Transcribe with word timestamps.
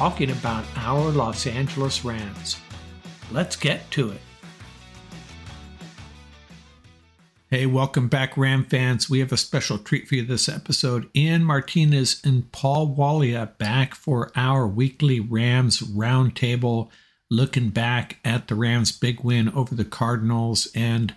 talking 0.00 0.30
about 0.30 0.64
our 0.76 1.10
Los 1.10 1.46
Angeles 1.46 2.06
Rams. 2.06 2.56
Let's 3.30 3.54
get 3.54 3.90
to 3.90 4.08
it. 4.12 4.20
Hey, 7.50 7.66
welcome 7.66 8.08
back, 8.08 8.34
Ram 8.38 8.64
fans. 8.64 9.10
We 9.10 9.18
have 9.18 9.30
a 9.30 9.36
special 9.36 9.76
treat 9.76 10.08
for 10.08 10.14
you 10.14 10.24
this 10.24 10.48
episode. 10.48 11.10
Ian 11.14 11.44
Martinez 11.44 12.22
and 12.24 12.50
Paul 12.50 12.96
Walia 12.96 13.58
back 13.58 13.94
for 13.94 14.32
our 14.34 14.66
weekly 14.66 15.20
Rams 15.20 15.80
roundtable, 15.80 16.88
looking 17.30 17.68
back 17.68 18.20
at 18.24 18.48
the 18.48 18.54
Rams' 18.54 18.92
big 18.92 19.20
win 19.22 19.50
over 19.50 19.74
the 19.74 19.84
Cardinals 19.84 20.66
and 20.74 21.14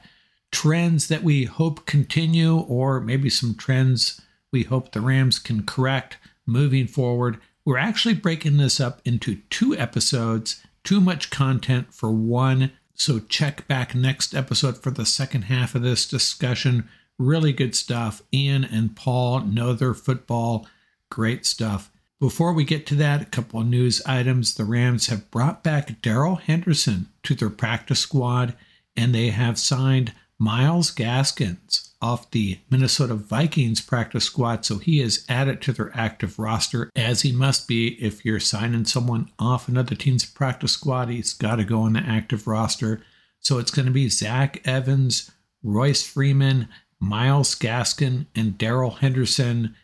trends 0.52 1.08
that 1.08 1.24
we 1.24 1.46
hope 1.46 1.86
continue, 1.86 2.58
or 2.58 3.00
maybe 3.00 3.30
some 3.30 3.56
trends 3.56 4.20
we 4.52 4.64
hope 4.64 4.92
the 4.92 5.00
Rams 5.00 5.40
can 5.40 5.66
correct 5.66 6.18
moving 6.46 6.86
forward. 6.86 7.40
We're 7.66 7.78
actually 7.78 8.16
breaking 8.16 8.58
this 8.58 8.82
up 8.82 9.02
into 9.06 9.38
two 9.50 9.76
episodes, 9.78 10.62
too 10.84 11.00
much 11.00 11.30
content 11.30 11.94
for 11.94 12.12
one. 12.12 12.74
So 12.94 13.20
check 13.20 13.68
back 13.68 13.96
next 13.96 14.36
episode 14.36 14.78
for 14.78 14.92
the 14.92 15.06
second 15.06 15.44
half 15.44 15.74
of 15.74 15.82
this 15.82 16.08
discussion. 16.08 16.90
Really 17.18 17.54
good 17.54 17.74
stuff. 17.74 18.22
Ian 18.34 18.66
and 18.66 18.96
Paul 18.96 19.42
know 19.42 19.74
their 19.74 19.94
football. 19.94 20.68
Great 21.10 21.46
stuff. 21.46 21.90
Before 22.20 22.54
we 22.54 22.64
get 22.66 22.86
to 22.88 22.96
that, 22.96 23.22
a 23.22 23.26
couple 23.26 23.62
of 23.62 23.68
news 23.68 24.02
items. 24.06 24.56
The 24.56 24.66
Rams 24.66 25.08
have 25.08 25.32
brought 25.32 25.64
back 25.64 26.02
Darrell 26.02 26.36
Henderson 26.36 27.10
to 27.24 27.36
their 27.36 27.50
practice 27.50 28.00
squad, 28.00 28.56
and 28.96 29.16
they 29.16 29.30
have 29.30 29.58
signed 29.58 30.14
Myles 30.44 30.92
Gaskins 30.92 31.96
off 32.02 32.30
the 32.32 32.60
Minnesota 32.70 33.16
Vikings 33.16 33.80
practice 33.80 34.26
squad, 34.26 34.66
so 34.66 34.78
he 34.78 35.00
is 35.00 35.24
added 35.30 35.62
to 35.62 35.72
their 35.72 35.90
active 35.96 36.38
roster, 36.38 36.90
as 36.98 37.22
he 37.22 37.32
must 37.32 37.66
be 37.66 37.94
if 38.04 38.26
you're 38.26 38.42
signing 38.42 38.84
someone 38.84 39.32
off 39.40 39.70
another 39.70 39.96
team's 39.96 40.26
practice 40.26 40.74
squad. 40.74 41.08
He's 41.08 41.32
got 41.32 41.56
to 41.56 41.64
go 41.64 41.84
on 41.84 41.94
the 41.94 42.02
active 42.02 42.46
roster. 42.46 43.02
So 43.40 43.58
it's 43.58 43.72
going 43.72 43.86
to 43.86 43.92
be 43.94 44.10
Zach 44.10 44.62
Evans, 44.68 45.32
Royce 45.64 46.06
Freeman, 46.06 46.68
Myles 47.00 47.56
Gaskin, 47.56 48.26
and 48.36 48.58
Darrell 48.58 48.92
Henderson. 48.92 49.78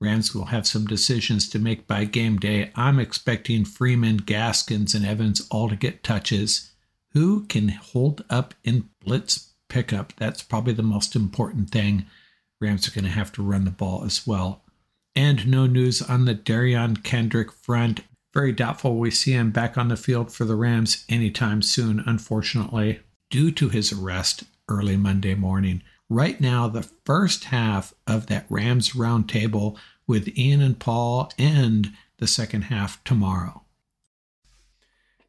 Rams 0.00 0.34
will 0.34 0.46
have 0.46 0.66
some 0.66 0.84
decisions 0.84 1.48
to 1.50 1.60
make 1.60 1.86
by 1.86 2.06
game 2.06 2.38
day. 2.38 2.72
I'm 2.74 2.98
expecting 2.98 3.64
Freeman, 3.64 4.16
Gaskins, 4.16 4.96
and 4.96 5.06
Evans 5.06 5.46
all 5.48 5.68
to 5.68 5.76
get 5.76 6.02
touches. 6.02 6.72
Who 7.12 7.44
can 7.44 7.68
hold 7.68 8.24
up 8.28 8.52
in 8.64 8.88
blitz 9.00 9.52
pickup. 9.68 10.12
That's 10.16 10.42
probably 10.42 10.72
the 10.72 10.82
most 10.82 11.16
important 11.16 11.70
thing. 11.70 12.06
Rams 12.60 12.88
are 12.88 12.92
going 12.92 13.04
to 13.04 13.10
have 13.10 13.32
to 13.32 13.42
run 13.42 13.64
the 13.64 13.70
ball 13.70 14.04
as 14.04 14.26
well. 14.26 14.62
And 15.14 15.46
no 15.46 15.66
news 15.66 16.02
on 16.02 16.24
the 16.24 16.34
Derion 16.34 17.02
Kendrick 17.02 17.52
front. 17.52 18.02
Very 18.34 18.52
doubtful 18.52 18.96
we 18.98 19.10
see 19.10 19.32
him 19.32 19.50
back 19.50 19.78
on 19.78 19.88
the 19.88 19.96
field 19.96 20.32
for 20.32 20.44
the 20.44 20.54
Rams 20.54 21.04
anytime 21.08 21.62
soon, 21.62 22.02
unfortunately, 22.06 23.00
due 23.30 23.50
to 23.52 23.68
his 23.68 23.92
arrest 23.92 24.44
early 24.68 24.96
Monday 24.96 25.34
morning. 25.34 25.82
Right 26.08 26.40
now, 26.40 26.68
the 26.68 26.88
first 27.04 27.44
half 27.44 27.94
of 28.06 28.26
that 28.26 28.46
Rams 28.48 28.90
roundtable 28.92 29.76
with 30.06 30.36
Ian 30.38 30.62
and 30.62 30.78
Paul 30.78 31.32
and 31.38 31.92
the 32.18 32.26
second 32.26 32.62
half 32.62 33.02
tomorrow. 33.04 33.62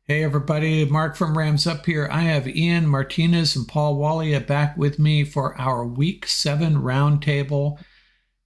Hey 0.09 0.23
everybody, 0.23 0.85
Mark 0.85 1.17
from 1.17 1.37
Rams 1.37 1.67
Up 1.67 1.85
here. 1.85 2.07
I 2.09 2.21
have 2.21 2.47
Ian 2.47 2.87
Martinez 2.87 3.57
and 3.57 3.67
Paul 3.67 3.97
Walia 3.97 4.47
back 4.47 4.77
with 4.77 4.97
me 4.97 5.25
for 5.25 5.59
our 5.59 5.85
Week 5.85 6.25
7 6.25 6.75
roundtable. 6.75 7.77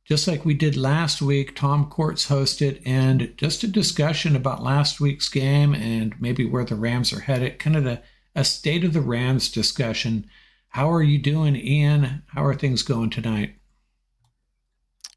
Just 0.04 0.28
like 0.28 0.44
we 0.44 0.56
did 0.56 0.76
last 0.76 1.22
week, 1.22 1.56
Tom 1.56 1.88
Courts 1.88 2.30
hosted, 2.30 2.82
and 2.84 3.36
just 3.38 3.64
a 3.64 3.68
discussion 3.68 4.36
about 4.36 4.64
last 4.64 5.00
week's 5.00 5.30
game 5.30 5.76
and 5.76 6.20
maybe 6.20 6.46
where 6.46 6.66
the 6.66 6.74
Rams 6.74 7.14
are 7.14 7.20
headed, 7.20 7.60
kind 7.60 7.76
of 7.76 7.86
a, 7.86 8.02
a 8.36 8.44
state 8.44 8.84
of 8.84 8.94
the 8.94 9.00
Rams 9.00 9.48
discussion. 9.48 10.26
How 10.70 10.92
are 10.92 11.04
you 11.04 11.20
doing, 11.20 11.56
Ian? 11.56 12.24
How 12.30 12.44
are 12.44 12.56
things 12.56 12.82
going 12.82 13.12
tonight? 13.12 13.54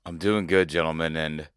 I'm 0.05 0.19
doing 0.19 0.47
good, 0.47 0.69
gentlemen, 0.69 1.17
and 1.17 1.49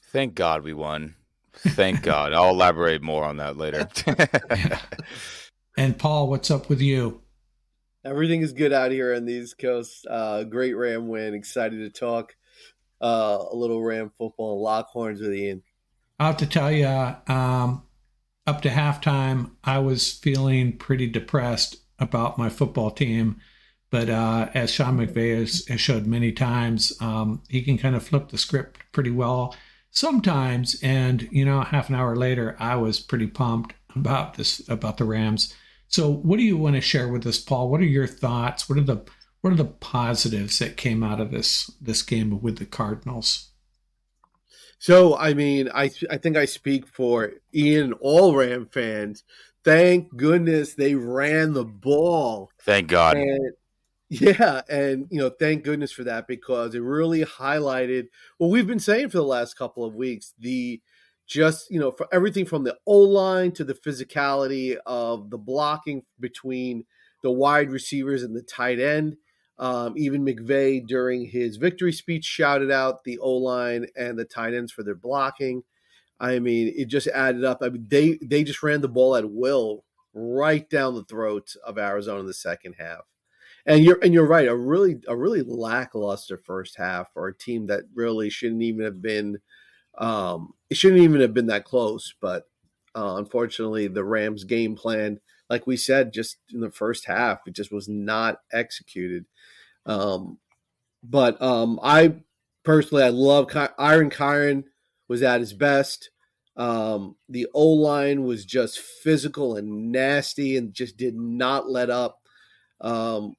thank 0.00 0.36
God 0.36 0.62
we 0.62 0.74
won. 0.74 1.16
Thank 1.60 2.02
God. 2.02 2.32
I'll 2.32 2.50
elaborate 2.50 3.02
more 3.02 3.24
on 3.24 3.38
that 3.38 3.56
later. 3.56 3.88
and 5.76 5.98
Paul, 5.98 6.28
what's 6.28 6.50
up 6.50 6.68
with 6.68 6.80
you? 6.80 7.22
Everything 8.04 8.42
is 8.42 8.52
good 8.52 8.72
out 8.72 8.92
here 8.92 9.14
on 9.14 9.24
the 9.24 9.34
East 9.34 9.58
Coast. 9.58 10.06
Uh, 10.08 10.44
great 10.44 10.74
Ram 10.74 11.08
win. 11.08 11.34
Excited 11.34 11.78
to 11.78 11.90
talk 11.90 12.36
uh, 13.02 13.44
a 13.50 13.54
little 13.54 13.82
Ram 13.82 14.10
football 14.16 14.54
and 14.54 14.62
lock 14.62 14.88
horns 14.88 15.20
with 15.20 15.34
Ian. 15.34 15.62
I 16.18 16.26
have 16.26 16.36
to 16.38 16.46
tell 16.46 16.70
you, 16.70 16.86
um, 16.86 17.82
up 18.46 18.62
to 18.62 18.68
halftime, 18.68 19.52
I 19.62 19.78
was 19.78 20.12
feeling 20.12 20.76
pretty 20.76 21.06
depressed 21.08 21.76
about 21.98 22.38
my 22.38 22.48
football 22.48 22.90
team. 22.90 23.40
But 23.90 24.10
uh, 24.10 24.48
as 24.54 24.70
Sean 24.70 24.98
McVay 24.98 25.38
has, 25.38 25.66
has 25.68 25.80
showed 25.80 26.06
many 26.06 26.32
times, 26.32 26.92
um, 27.00 27.42
he 27.48 27.62
can 27.62 27.78
kind 27.78 27.96
of 27.96 28.02
flip 28.02 28.28
the 28.28 28.38
script 28.38 28.80
pretty 28.92 29.10
well 29.10 29.54
sometimes. 29.90 30.80
And 30.82 31.28
you 31.30 31.44
know, 31.44 31.62
half 31.62 31.88
an 31.88 31.94
hour 31.94 32.16
later, 32.16 32.56
I 32.58 32.76
was 32.76 33.00
pretty 33.00 33.26
pumped 33.26 33.74
about 33.94 34.34
this 34.34 34.66
about 34.68 34.96
the 34.96 35.04
Rams. 35.04 35.54
So, 35.88 36.10
what 36.10 36.36
do 36.38 36.42
you 36.42 36.56
want 36.56 36.76
to 36.76 36.80
share 36.80 37.08
with 37.08 37.26
us, 37.26 37.38
Paul? 37.38 37.70
What 37.70 37.80
are 37.80 37.84
your 37.84 38.06
thoughts? 38.06 38.68
What 38.68 38.78
are 38.78 38.84
the 38.84 39.04
what 39.40 39.52
are 39.52 39.56
the 39.56 39.64
positives 39.64 40.58
that 40.58 40.76
came 40.76 41.02
out 41.02 41.20
of 41.20 41.30
this 41.30 41.70
this 41.80 42.02
game 42.02 42.40
with 42.40 42.58
the 42.58 42.66
Cardinals? 42.66 43.50
So, 44.78 45.16
I 45.16 45.34
mean, 45.34 45.68
I 45.74 45.90
I 46.10 46.18
think 46.18 46.36
I 46.36 46.44
speak 46.44 46.86
for 46.86 47.32
Ian, 47.54 47.94
all 47.94 48.36
Ram 48.36 48.66
fans. 48.66 49.24
Thank 49.64 50.16
goodness 50.16 50.74
they 50.74 50.94
ran 50.94 51.52
the 51.52 51.64
ball. 51.64 52.50
Thank 52.60 52.88
God. 52.88 53.16
And 53.16 53.52
Yeah, 54.10 54.62
and 54.70 55.06
you 55.10 55.18
know, 55.18 55.30
thank 55.30 55.64
goodness 55.64 55.92
for 55.92 56.04
that 56.04 56.26
because 56.26 56.74
it 56.74 56.80
really 56.80 57.24
highlighted 57.24 58.06
what 58.38 58.48
we've 58.48 58.66
been 58.66 58.78
saying 58.80 59.10
for 59.10 59.18
the 59.18 59.22
last 59.24 59.54
couple 59.58 59.84
of 59.84 59.94
weeks. 59.94 60.32
The 60.38 60.80
just 61.26 61.70
you 61.70 61.78
know, 61.78 61.92
for 61.92 62.08
everything 62.10 62.46
from 62.46 62.64
the 62.64 62.76
O 62.86 62.98
line 62.98 63.52
to 63.52 63.64
the 63.64 63.74
physicality 63.74 64.76
of 64.86 65.28
the 65.30 65.36
blocking 65.36 66.04
between 66.18 66.84
the 67.22 67.30
wide 67.30 67.70
receivers 67.70 68.22
and 68.22 68.34
the 68.34 68.42
tight 68.42 68.80
end. 68.80 69.16
Um, 69.58 69.94
even 69.96 70.24
McVay 70.24 70.86
during 70.86 71.26
his 71.26 71.56
victory 71.56 71.92
speech 71.92 72.24
shouted 72.24 72.70
out 72.70 73.02
the 73.04 73.18
O 73.18 73.32
line 73.34 73.86
and 73.96 74.16
the 74.18 74.24
tight 74.24 74.54
ends 74.54 74.70
for 74.72 74.84
their 74.84 74.94
blocking. 74.94 75.64
I 76.20 76.38
mean, 76.40 76.72
it 76.76 76.88
just 76.88 77.08
added 77.08 77.44
up. 77.44 77.58
I 77.62 77.70
mean, 77.70 77.86
they 77.88 78.18
they 78.22 78.44
just 78.44 78.62
ran 78.62 78.82
the 78.82 78.88
ball 78.88 79.16
at 79.16 79.30
will 79.30 79.84
right 80.14 80.68
down 80.70 80.94
the 80.94 81.04
throat 81.04 81.54
of 81.66 81.78
Arizona 81.78 82.20
in 82.20 82.26
the 82.26 82.34
second 82.34 82.76
half. 82.78 83.00
And 83.68 83.84
you're 83.84 83.98
and 84.02 84.14
you're 84.14 84.26
right, 84.26 84.48
a 84.48 84.56
really 84.56 84.98
a 85.06 85.14
really 85.14 85.42
lackluster 85.42 86.38
first 86.38 86.76
half 86.78 87.12
for 87.12 87.28
a 87.28 87.36
team 87.36 87.66
that 87.66 87.82
really 87.94 88.30
shouldn't 88.30 88.62
even 88.62 88.84
have 88.84 89.02
been 89.02 89.38
um, 89.98 90.54
it 90.70 90.76
shouldn't 90.76 91.02
even 91.02 91.20
have 91.20 91.34
been 91.34 91.48
that 91.48 91.64
close. 91.64 92.14
But 92.20 92.44
uh, 92.96 93.16
unfortunately, 93.16 93.86
the 93.88 94.04
Rams' 94.04 94.44
game 94.44 94.74
plan, 94.74 95.20
like 95.50 95.66
we 95.66 95.76
said, 95.76 96.14
just 96.14 96.38
in 96.52 96.60
the 96.60 96.70
first 96.70 97.04
half, 97.04 97.40
it 97.46 97.54
just 97.54 97.70
was 97.70 97.88
not 97.88 98.40
executed. 98.52 99.26
Um, 99.84 100.38
but 101.02 101.40
um, 101.42 101.78
I 101.82 102.14
personally, 102.64 103.04
I 103.04 103.10
love 103.10 103.50
Ky- 103.50 103.74
Iron 103.78 104.10
Kyren 104.10 104.64
was 105.08 105.22
at 105.22 105.40
his 105.40 105.52
best. 105.52 106.10
Um, 106.56 107.16
the 107.28 107.46
O 107.54 107.66
line 107.68 108.24
was 108.24 108.44
just 108.44 108.78
physical 108.78 109.56
and 109.56 109.92
nasty, 109.92 110.56
and 110.56 110.72
just 110.72 110.96
did 110.96 111.14
not 111.14 111.68
let 111.68 111.90
up. 111.90 112.20
Um, 112.80 113.34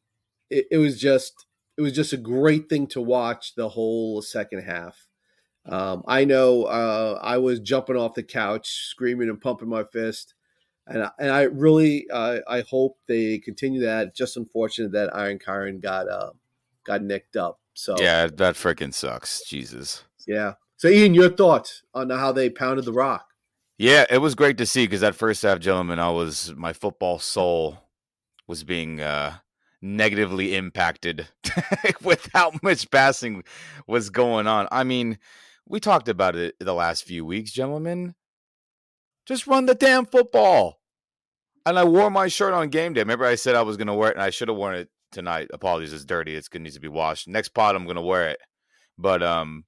it, 0.49 0.67
it 0.71 0.77
was 0.77 0.99
just 0.99 1.45
it 1.77 1.81
was 1.81 1.93
just 1.93 2.13
a 2.13 2.17
great 2.17 2.69
thing 2.69 2.87
to 2.87 3.01
watch 3.01 3.55
the 3.55 3.69
whole 3.69 4.21
second 4.21 4.63
half. 4.63 5.07
Um, 5.65 6.03
I 6.07 6.25
know 6.25 6.63
uh, 6.63 7.19
I 7.21 7.37
was 7.37 7.59
jumping 7.59 7.95
off 7.95 8.15
the 8.15 8.23
couch, 8.23 8.67
screaming 8.89 9.29
and 9.29 9.39
pumping 9.39 9.69
my 9.69 9.83
fist, 9.83 10.33
and 10.87 11.03
I, 11.03 11.11
and 11.19 11.31
I 11.31 11.43
really 11.43 12.07
uh, 12.11 12.39
I 12.47 12.63
hope 12.69 12.97
they 13.07 13.39
continue 13.39 13.81
that. 13.81 14.15
Just 14.15 14.37
unfortunate 14.37 14.91
that 14.93 15.15
Iron 15.15 15.39
Kyren 15.39 15.81
got 15.81 16.09
uh, 16.09 16.31
got 16.85 17.03
nicked 17.03 17.35
up. 17.35 17.59
So 17.73 17.95
yeah, 17.99 18.27
that 18.27 18.55
freaking 18.55 18.93
sucks. 18.93 19.43
Jesus. 19.47 20.03
Yeah. 20.27 20.53
So 20.77 20.87
Ian, 20.87 21.13
your 21.13 21.29
thoughts 21.29 21.83
on 21.93 22.09
how 22.09 22.31
they 22.31 22.49
pounded 22.49 22.85
the 22.85 22.93
rock? 22.93 23.25
Yeah, 23.77 24.05
it 24.09 24.17
was 24.17 24.35
great 24.35 24.57
to 24.57 24.65
see 24.65 24.85
because 24.85 25.01
that 25.01 25.15
first 25.15 25.41
half, 25.43 25.59
gentlemen, 25.59 25.99
I 25.99 26.09
was 26.09 26.53
my 26.55 26.73
football 26.73 27.19
soul 27.19 27.77
was 28.47 28.63
being 28.63 28.99
uh, 28.99 29.37
negatively 29.81 30.55
impacted 30.55 31.27
with 32.03 32.29
how 32.33 32.51
much 32.61 32.89
passing 32.91 33.43
was 33.87 34.09
going 34.09 34.47
on. 34.47 34.67
I 34.71 34.83
mean 34.83 35.17
we 35.69 35.79
talked 35.79 36.09
about 36.09 36.35
it 36.35 36.55
the 36.59 36.73
last 36.73 37.05
few 37.05 37.23
weeks, 37.23 37.51
gentlemen. 37.51 38.15
Just 39.27 39.45
run 39.45 39.67
the 39.67 39.75
damn 39.75 40.05
football. 40.05 40.79
And 41.65 41.77
I 41.77 41.83
wore 41.83 42.09
my 42.09 42.27
shirt 42.27 42.55
on 42.55 42.69
game 42.69 42.93
day. 42.93 43.01
Remember, 43.01 43.25
I 43.25 43.35
said 43.35 43.55
I 43.55 43.61
was 43.61 43.77
going 43.77 43.87
to 43.87 43.93
wear 43.93 44.09
it, 44.09 44.15
and 44.15 44.23
I 44.23 44.31
should 44.31 44.47
have 44.47 44.57
worn 44.57 44.75
it 44.75 44.89
tonight. 45.11 45.49
Apologies, 45.53 45.93
it's 45.93 46.03
dirty. 46.03 46.35
It's 46.35 46.47
going 46.47 46.63
to 46.63 46.69
need 46.69 46.73
to 46.73 46.79
be 46.79 46.87
washed. 46.87 47.27
Next 47.27 47.49
pod, 47.49 47.75
I'm 47.75 47.83
going 47.83 47.97
to 47.97 48.01
wear 48.01 48.29
it. 48.29 48.39
But 48.97 49.21
um, 49.21 49.65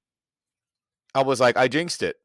I 1.13 1.21
was 1.21 1.39
like, 1.39 1.55
I 1.55 1.67
jinxed 1.67 2.01
it. 2.01 2.15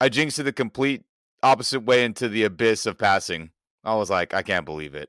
I 0.00 0.08
jinxed 0.08 0.38
it 0.38 0.44
the 0.44 0.52
complete 0.52 1.02
opposite 1.42 1.80
way 1.80 2.04
into 2.04 2.28
the 2.28 2.44
abyss 2.44 2.86
of 2.86 2.96
passing. 2.96 3.50
I 3.82 3.96
was 3.96 4.08
like, 4.08 4.32
I 4.32 4.42
can't 4.42 4.64
believe 4.64 4.94
it. 4.94 5.08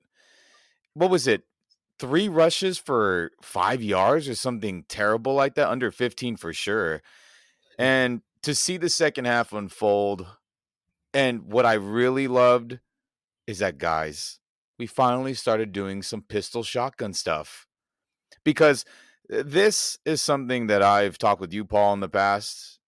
What 0.95 1.11
was 1.11 1.27
it? 1.27 1.43
Three 1.99 2.27
rushes 2.27 2.77
for 2.77 3.31
five 3.41 3.81
yards 3.81 4.27
or 4.27 4.35
something 4.35 4.83
terrible 4.87 5.33
like 5.33 5.55
that, 5.55 5.69
under 5.69 5.91
15 5.91 6.35
for 6.35 6.51
sure. 6.51 7.01
And 7.77 8.21
to 8.43 8.53
see 8.53 8.77
the 8.77 8.89
second 8.89 9.25
half 9.25 9.53
unfold, 9.53 10.25
and 11.13 11.43
what 11.43 11.65
I 11.65 11.73
really 11.73 12.27
loved 12.27 12.79
is 13.47 13.59
that, 13.59 13.77
guys, 13.77 14.39
we 14.77 14.87
finally 14.87 15.33
started 15.33 15.71
doing 15.71 16.03
some 16.03 16.21
pistol 16.21 16.63
shotgun 16.63 17.13
stuff. 17.13 17.67
Because 18.43 18.85
this 19.29 19.97
is 20.05 20.21
something 20.21 20.67
that 20.67 20.81
I've 20.81 21.17
talked 21.17 21.41
with 21.41 21.53
you, 21.53 21.65
Paul, 21.65 21.93
in 21.93 21.99
the 22.01 22.09
past. 22.09 22.79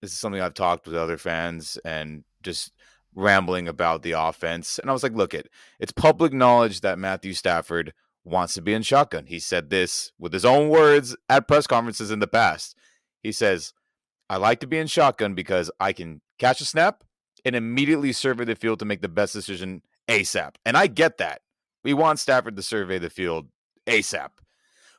This 0.00 0.12
is 0.12 0.18
something 0.18 0.40
I've 0.40 0.54
talked 0.54 0.86
with 0.86 0.96
other 0.96 1.18
fans 1.18 1.78
and 1.84 2.24
just 2.42 2.72
rambling 3.14 3.68
about 3.68 4.02
the 4.02 4.12
offense. 4.12 4.78
And 4.78 4.88
I 4.88 4.92
was 4.92 5.02
like, 5.02 5.14
look, 5.14 5.34
it 5.34 5.50
it's 5.80 5.92
public 5.92 6.32
knowledge 6.32 6.80
that 6.82 6.98
Matthew 6.98 7.32
Stafford 7.32 7.92
wants 8.24 8.54
to 8.54 8.62
be 8.62 8.72
in 8.72 8.82
shotgun. 8.82 9.26
He 9.26 9.38
said 9.38 9.70
this 9.70 10.12
with 10.18 10.32
his 10.32 10.44
own 10.44 10.68
words 10.68 11.16
at 11.28 11.48
press 11.48 11.66
conferences 11.66 12.10
in 12.10 12.20
the 12.20 12.26
past. 12.26 12.76
He 13.22 13.32
says, 13.32 13.72
I 14.28 14.36
like 14.36 14.60
to 14.60 14.66
be 14.66 14.78
in 14.78 14.86
shotgun 14.86 15.34
because 15.34 15.70
I 15.80 15.92
can 15.92 16.20
catch 16.38 16.60
a 16.60 16.64
snap 16.64 17.04
and 17.44 17.56
immediately 17.56 18.12
survey 18.12 18.44
the 18.44 18.54
field 18.54 18.78
to 18.80 18.84
make 18.84 19.00
the 19.00 19.08
best 19.08 19.32
decision 19.32 19.82
ASAP. 20.08 20.54
And 20.64 20.76
I 20.76 20.86
get 20.86 21.18
that. 21.18 21.42
We 21.84 21.94
want 21.94 22.18
Stafford 22.18 22.56
to 22.56 22.62
survey 22.62 22.98
the 22.98 23.10
field 23.10 23.48
ASAP. 23.86 24.30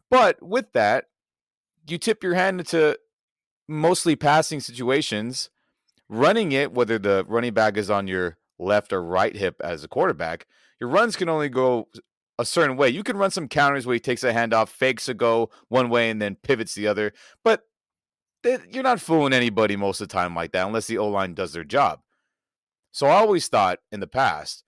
But 0.10 0.42
with 0.42 0.72
that, 0.74 1.06
you 1.88 1.98
tip 1.98 2.24
your 2.24 2.34
hand 2.34 2.60
into 2.60 2.98
mostly 3.68 4.16
passing 4.16 4.60
situations, 4.60 5.50
running 6.08 6.52
it, 6.52 6.72
whether 6.72 6.98
the 6.98 7.26
running 7.28 7.54
back 7.54 7.78
is 7.78 7.90
on 7.90 8.08
your 8.08 8.38
left 8.58 8.92
or 8.92 9.02
right 9.02 9.36
hip 9.36 9.62
as 9.64 9.84
a 9.84 9.88
quarterback, 9.88 10.48
your 10.80 10.90
runs 10.90 11.16
can 11.16 11.30
only 11.30 11.50
go 11.50 11.88
a 12.40 12.46
certain 12.46 12.78
way. 12.78 12.90
You 12.90 13.04
can 13.04 13.18
run 13.18 13.30
some 13.30 13.48
counters 13.48 13.86
where 13.86 13.94
he 13.94 14.00
takes 14.00 14.24
a 14.24 14.34
handoff, 14.34 14.70
fakes 14.70 15.10
a 15.10 15.14
go 15.14 15.52
one 15.68 15.90
way, 15.90 16.10
and 16.10 16.22
then 16.22 16.38
pivots 16.42 16.74
the 16.74 16.88
other. 16.88 17.14
But 17.44 17.64
you're 18.44 18.82
not 18.82 19.02
fooling 19.02 19.34
anybody 19.34 19.76
most 19.76 20.00
of 20.00 20.08
the 20.08 20.14
time 20.14 20.34
like 20.34 20.54
that 20.54 20.66
unless 20.66 20.88
the 20.88 20.98
O 20.98 21.10
line 21.10 21.34
does 21.34 21.52
their 21.52 21.66
job. 21.66 22.00
So 22.92 23.08
I 23.08 23.16
always 23.16 23.48
thought 23.48 23.80
in 23.92 24.00
the 24.00 24.08
past, 24.08 24.64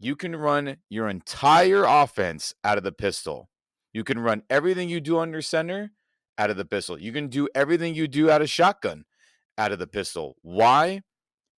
you 0.00 0.16
can 0.16 0.34
run 0.34 0.78
your 0.90 1.08
entire 1.08 1.84
offense 1.84 2.52
out 2.64 2.76
of 2.76 2.84
the 2.84 2.92
pistol. 2.92 3.48
You 3.92 4.02
can 4.02 4.18
run 4.18 4.42
everything 4.50 4.88
you 4.88 5.00
do 5.00 5.18
under 5.18 5.40
center 5.40 5.92
out 6.36 6.50
of 6.50 6.56
the 6.56 6.64
pistol. 6.64 6.98
You 6.98 7.12
can 7.12 7.28
do 7.28 7.48
everything 7.54 7.94
you 7.94 8.08
do 8.08 8.28
out 8.28 8.42
of 8.42 8.50
shotgun 8.50 9.04
out 9.56 9.70
of 9.70 9.78
the 9.78 9.86
pistol. 9.86 10.36
Why? 10.42 11.02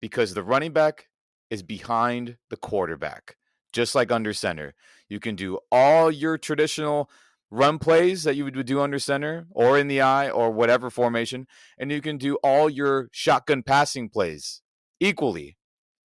Because 0.03 0.35
the 0.35 0.43
running 0.43 0.73
back 0.73 1.09
is 1.49 1.63
behind 1.63 2.37
the 2.51 2.57
quarterback, 2.59 3.37
just 3.75 3.95
like 3.95 4.11
under 4.11 4.33
center. 4.33 4.75
You 5.09 5.21
can 5.21 5.37
do 5.37 5.59
all 5.71 6.11
your 6.11 6.39
traditional 6.39 7.11
run 7.51 7.79
plays 7.79 8.25
that 8.25 8.37
you 8.37 8.45
would 8.45 8.67
do 8.67 8.81
under 8.81 8.99
center 8.99 9.47
or 9.51 9.79
in 9.79 9.89
the 9.89 10.01
eye 10.01 10.31
or 10.31 10.51
whatever 10.51 10.89
formation, 10.89 11.47
and 11.77 11.91
you 11.93 12.01
can 12.01 12.17
do 12.17 12.37
all 12.37 12.71
your 12.71 13.11
shotgun 13.13 13.63
passing 13.63 14.09
plays 14.09 14.63
equally. 15.01 15.59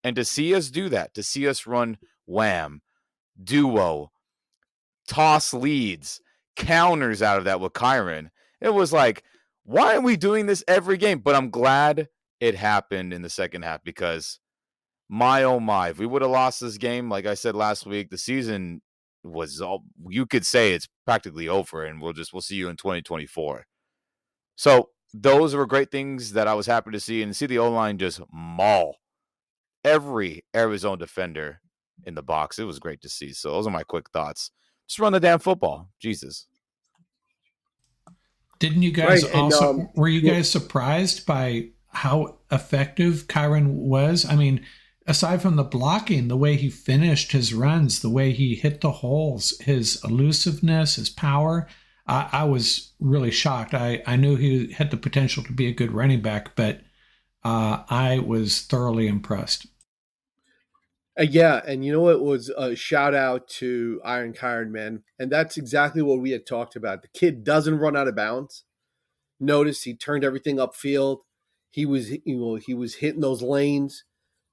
And 0.03 0.15
to 0.15 0.25
see 0.25 0.53
us 0.53 0.69
do 0.69 0.89
that, 0.89 1.13
to 1.13 1.23
see 1.23 1.47
us 1.47 1.67
run 1.67 1.97
wham, 2.25 2.81
duo, 3.41 4.11
toss 5.07 5.53
leads, 5.53 6.21
counters 6.55 7.21
out 7.21 7.37
of 7.37 7.45
that 7.45 7.59
with 7.59 7.73
Kyren, 7.73 8.29
it 8.61 8.73
was 8.73 8.91
like, 8.91 9.23
why 9.63 9.95
are 9.95 10.01
we 10.01 10.17
doing 10.17 10.45
this 10.45 10.63
every 10.67 10.97
game? 10.97 11.19
But 11.19 11.35
I'm 11.35 11.49
glad 11.49 12.09
it 12.39 12.55
happened 12.55 13.13
in 13.13 13.21
the 13.21 13.29
second 13.29 13.63
half 13.63 13.83
because 13.83 14.39
my 15.09 15.43
oh 15.43 15.59
my, 15.59 15.89
if 15.89 15.99
we 15.99 16.05
would 16.05 16.21
have 16.21 16.31
lost 16.31 16.61
this 16.61 16.77
game, 16.77 17.09
like 17.09 17.25
I 17.25 17.33
said 17.33 17.55
last 17.55 17.85
week, 17.85 18.09
the 18.09 18.17
season 18.17 18.81
was 19.23 19.59
all 19.59 19.83
you 20.07 20.25
could 20.25 20.45
say 20.45 20.73
it's 20.73 20.87
practically 21.05 21.49
over 21.49 21.83
and 21.83 22.01
we'll 22.01 22.13
just 22.13 22.31
we'll 22.31 22.41
see 22.41 22.55
you 22.55 22.69
in 22.69 22.77
2024 22.77 23.65
so 24.55 24.91
those 25.13 25.53
were 25.53 25.65
great 25.65 25.91
things 25.91 26.31
that 26.31 26.47
i 26.47 26.53
was 26.53 26.65
happy 26.65 26.89
to 26.89 27.01
see 27.01 27.21
and 27.21 27.35
see 27.35 27.45
the 27.45 27.57
o-line 27.57 27.97
just 27.97 28.21
maul 28.31 28.95
every 29.83 30.45
arizona 30.55 30.95
defender 30.95 31.59
in 32.05 32.15
the 32.15 32.21
box. 32.21 32.59
It 32.59 32.65
was 32.65 32.79
great 32.79 33.01
to 33.01 33.09
see. 33.09 33.33
So 33.33 33.51
those 33.51 33.67
are 33.67 33.71
my 33.71 33.83
quick 33.83 34.09
thoughts. 34.09 34.51
Just 34.87 34.99
run 34.99 35.13
the 35.13 35.19
damn 35.19 35.39
football. 35.39 35.89
Jesus. 35.99 36.47
Didn't 38.59 38.81
you 38.81 38.91
guys 38.91 39.23
right, 39.23 39.35
also 39.35 39.69
and, 39.69 39.81
um, 39.81 39.89
were 39.95 40.09
you 40.09 40.21
guys 40.21 40.49
surprised 40.49 41.25
by 41.25 41.69
how 41.87 42.39
effective 42.51 43.27
Kyren 43.27 43.67
was? 43.67 44.25
I 44.25 44.35
mean 44.35 44.65
aside 45.09 45.41
from 45.41 45.55
the 45.55 45.63
blocking, 45.63 46.27
the 46.27 46.37
way 46.37 46.55
he 46.55 46.69
finished 46.69 47.31
his 47.31 47.51
runs, 47.51 48.01
the 48.01 48.09
way 48.09 48.31
he 48.31 48.53
hit 48.53 48.79
the 48.81 48.91
holes, 48.91 49.57
his 49.59 49.99
elusiveness, 50.03 50.95
his 50.95 51.09
power, 51.09 51.67
I, 52.05 52.29
I 52.31 52.43
was 52.43 52.93
really 52.99 53.31
shocked. 53.31 53.73
I, 53.73 54.03
I 54.05 54.15
knew 54.15 54.35
he 54.35 54.71
had 54.71 54.91
the 54.91 54.97
potential 54.97 55.43
to 55.43 55.51
be 55.51 55.67
a 55.67 55.73
good 55.73 55.91
running 55.91 56.21
back, 56.21 56.55
but 56.55 56.81
uh, 57.43 57.83
I 57.89 58.19
was 58.19 58.61
thoroughly 58.61 59.07
impressed. 59.07 59.65
Uh, 61.19 61.23
yeah, 61.23 61.61
and 61.67 61.83
you 61.83 61.91
know 61.91 62.01
what 62.01 62.21
was 62.21 62.49
a 62.49 62.75
shout 62.75 63.15
out 63.15 63.47
to 63.47 63.99
Iron 64.05 64.33
Kyren 64.33 64.69
man, 64.69 65.01
and 65.17 65.31
that's 65.31 65.57
exactly 65.57 66.03
what 66.03 66.21
we 66.21 66.31
had 66.31 66.45
talked 66.45 66.75
about. 66.75 67.01
The 67.01 67.07
kid 67.09 67.43
doesn't 67.43 67.79
run 67.79 67.97
out 67.97 68.07
of 68.07 68.15
bounds. 68.15 68.63
Notice 69.39 69.83
he 69.83 69.95
turned 69.95 70.23
everything 70.23 70.57
upfield. 70.57 71.21
He 71.71 71.85
was, 71.85 72.11
you 72.11 72.37
know, 72.37 72.55
he 72.55 72.75
was 72.75 72.95
hitting 72.95 73.21
those 73.21 73.41
lanes. 73.41 74.03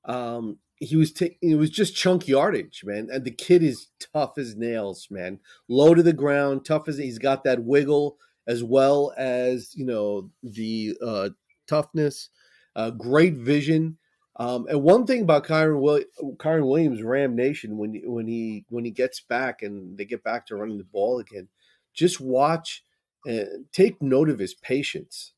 Um, 0.06 0.58
he 0.76 0.96
was 0.96 1.12
taking 1.12 1.50
it 1.50 1.56
was 1.56 1.70
just 1.70 1.96
chunk 1.96 2.28
yardage, 2.28 2.82
man. 2.84 3.08
And 3.10 3.24
the 3.24 3.30
kid 3.30 3.62
is 3.62 3.88
tough 4.12 4.38
as 4.38 4.56
nails, 4.56 5.08
man. 5.10 5.40
Low 5.68 5.94
to 5.94 6.02
the 6.02 6.12
ground, 6.12 6.64
tough 6.64 6.88
as 6.88 6.98
he's 6.98 7.18
got 7.18 7.44
that 7.44 7.64
wiggle 7.64 8.18
as 8.46 8.62
well 8.62 9.12
as 9.16 9.74
you 9.74 9.84
know 9.84 10.30
the 10.42 10.96
uh, 11.02 11.30
toughness, 11.66 12.30
uh, 12.76 12.90
great 12.90 13.34
vision. 13.34 13.98
Um, 14.38 14.66
and 14.68 14.82
one 14.82 15.06
thing 15.06 15.22
about 15.22 15.46
Kyren, 15.46 15.80
Will- 15.80 16.04
Kyren 16.36 16.68
Williams, 16.68 17.02
Ram 17.02 17.34
Nation, 17.34 17.78
when 17.78 18.00
when 18.04 18.28
he 18.28 18.64
when 18.68 18.84
he 18.84 18.90
gets 18.90 19.20
back 19.20 19.62
and 19.62 19.96
they 19.96 20.04
get 20.04 20.22
back 20.22 20.46
to 20.46 20.56
running 20.56 20.78
the 20.78 20.84
ball 20.84 21.18
again, 21.18 21.48
just 21.94 22.20
watch 22.20 22.84
and 23.24 23.64
take 23.72 24.00
note 24.00 24.28
of 24.28 24.38
his 24.38 24.54
patience. 24.54 25.32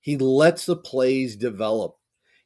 He 0.00 0.16
lets 0.16 0.64
the 0.64 0.76
plays 0.76 1.36
develop. 1.36 1.97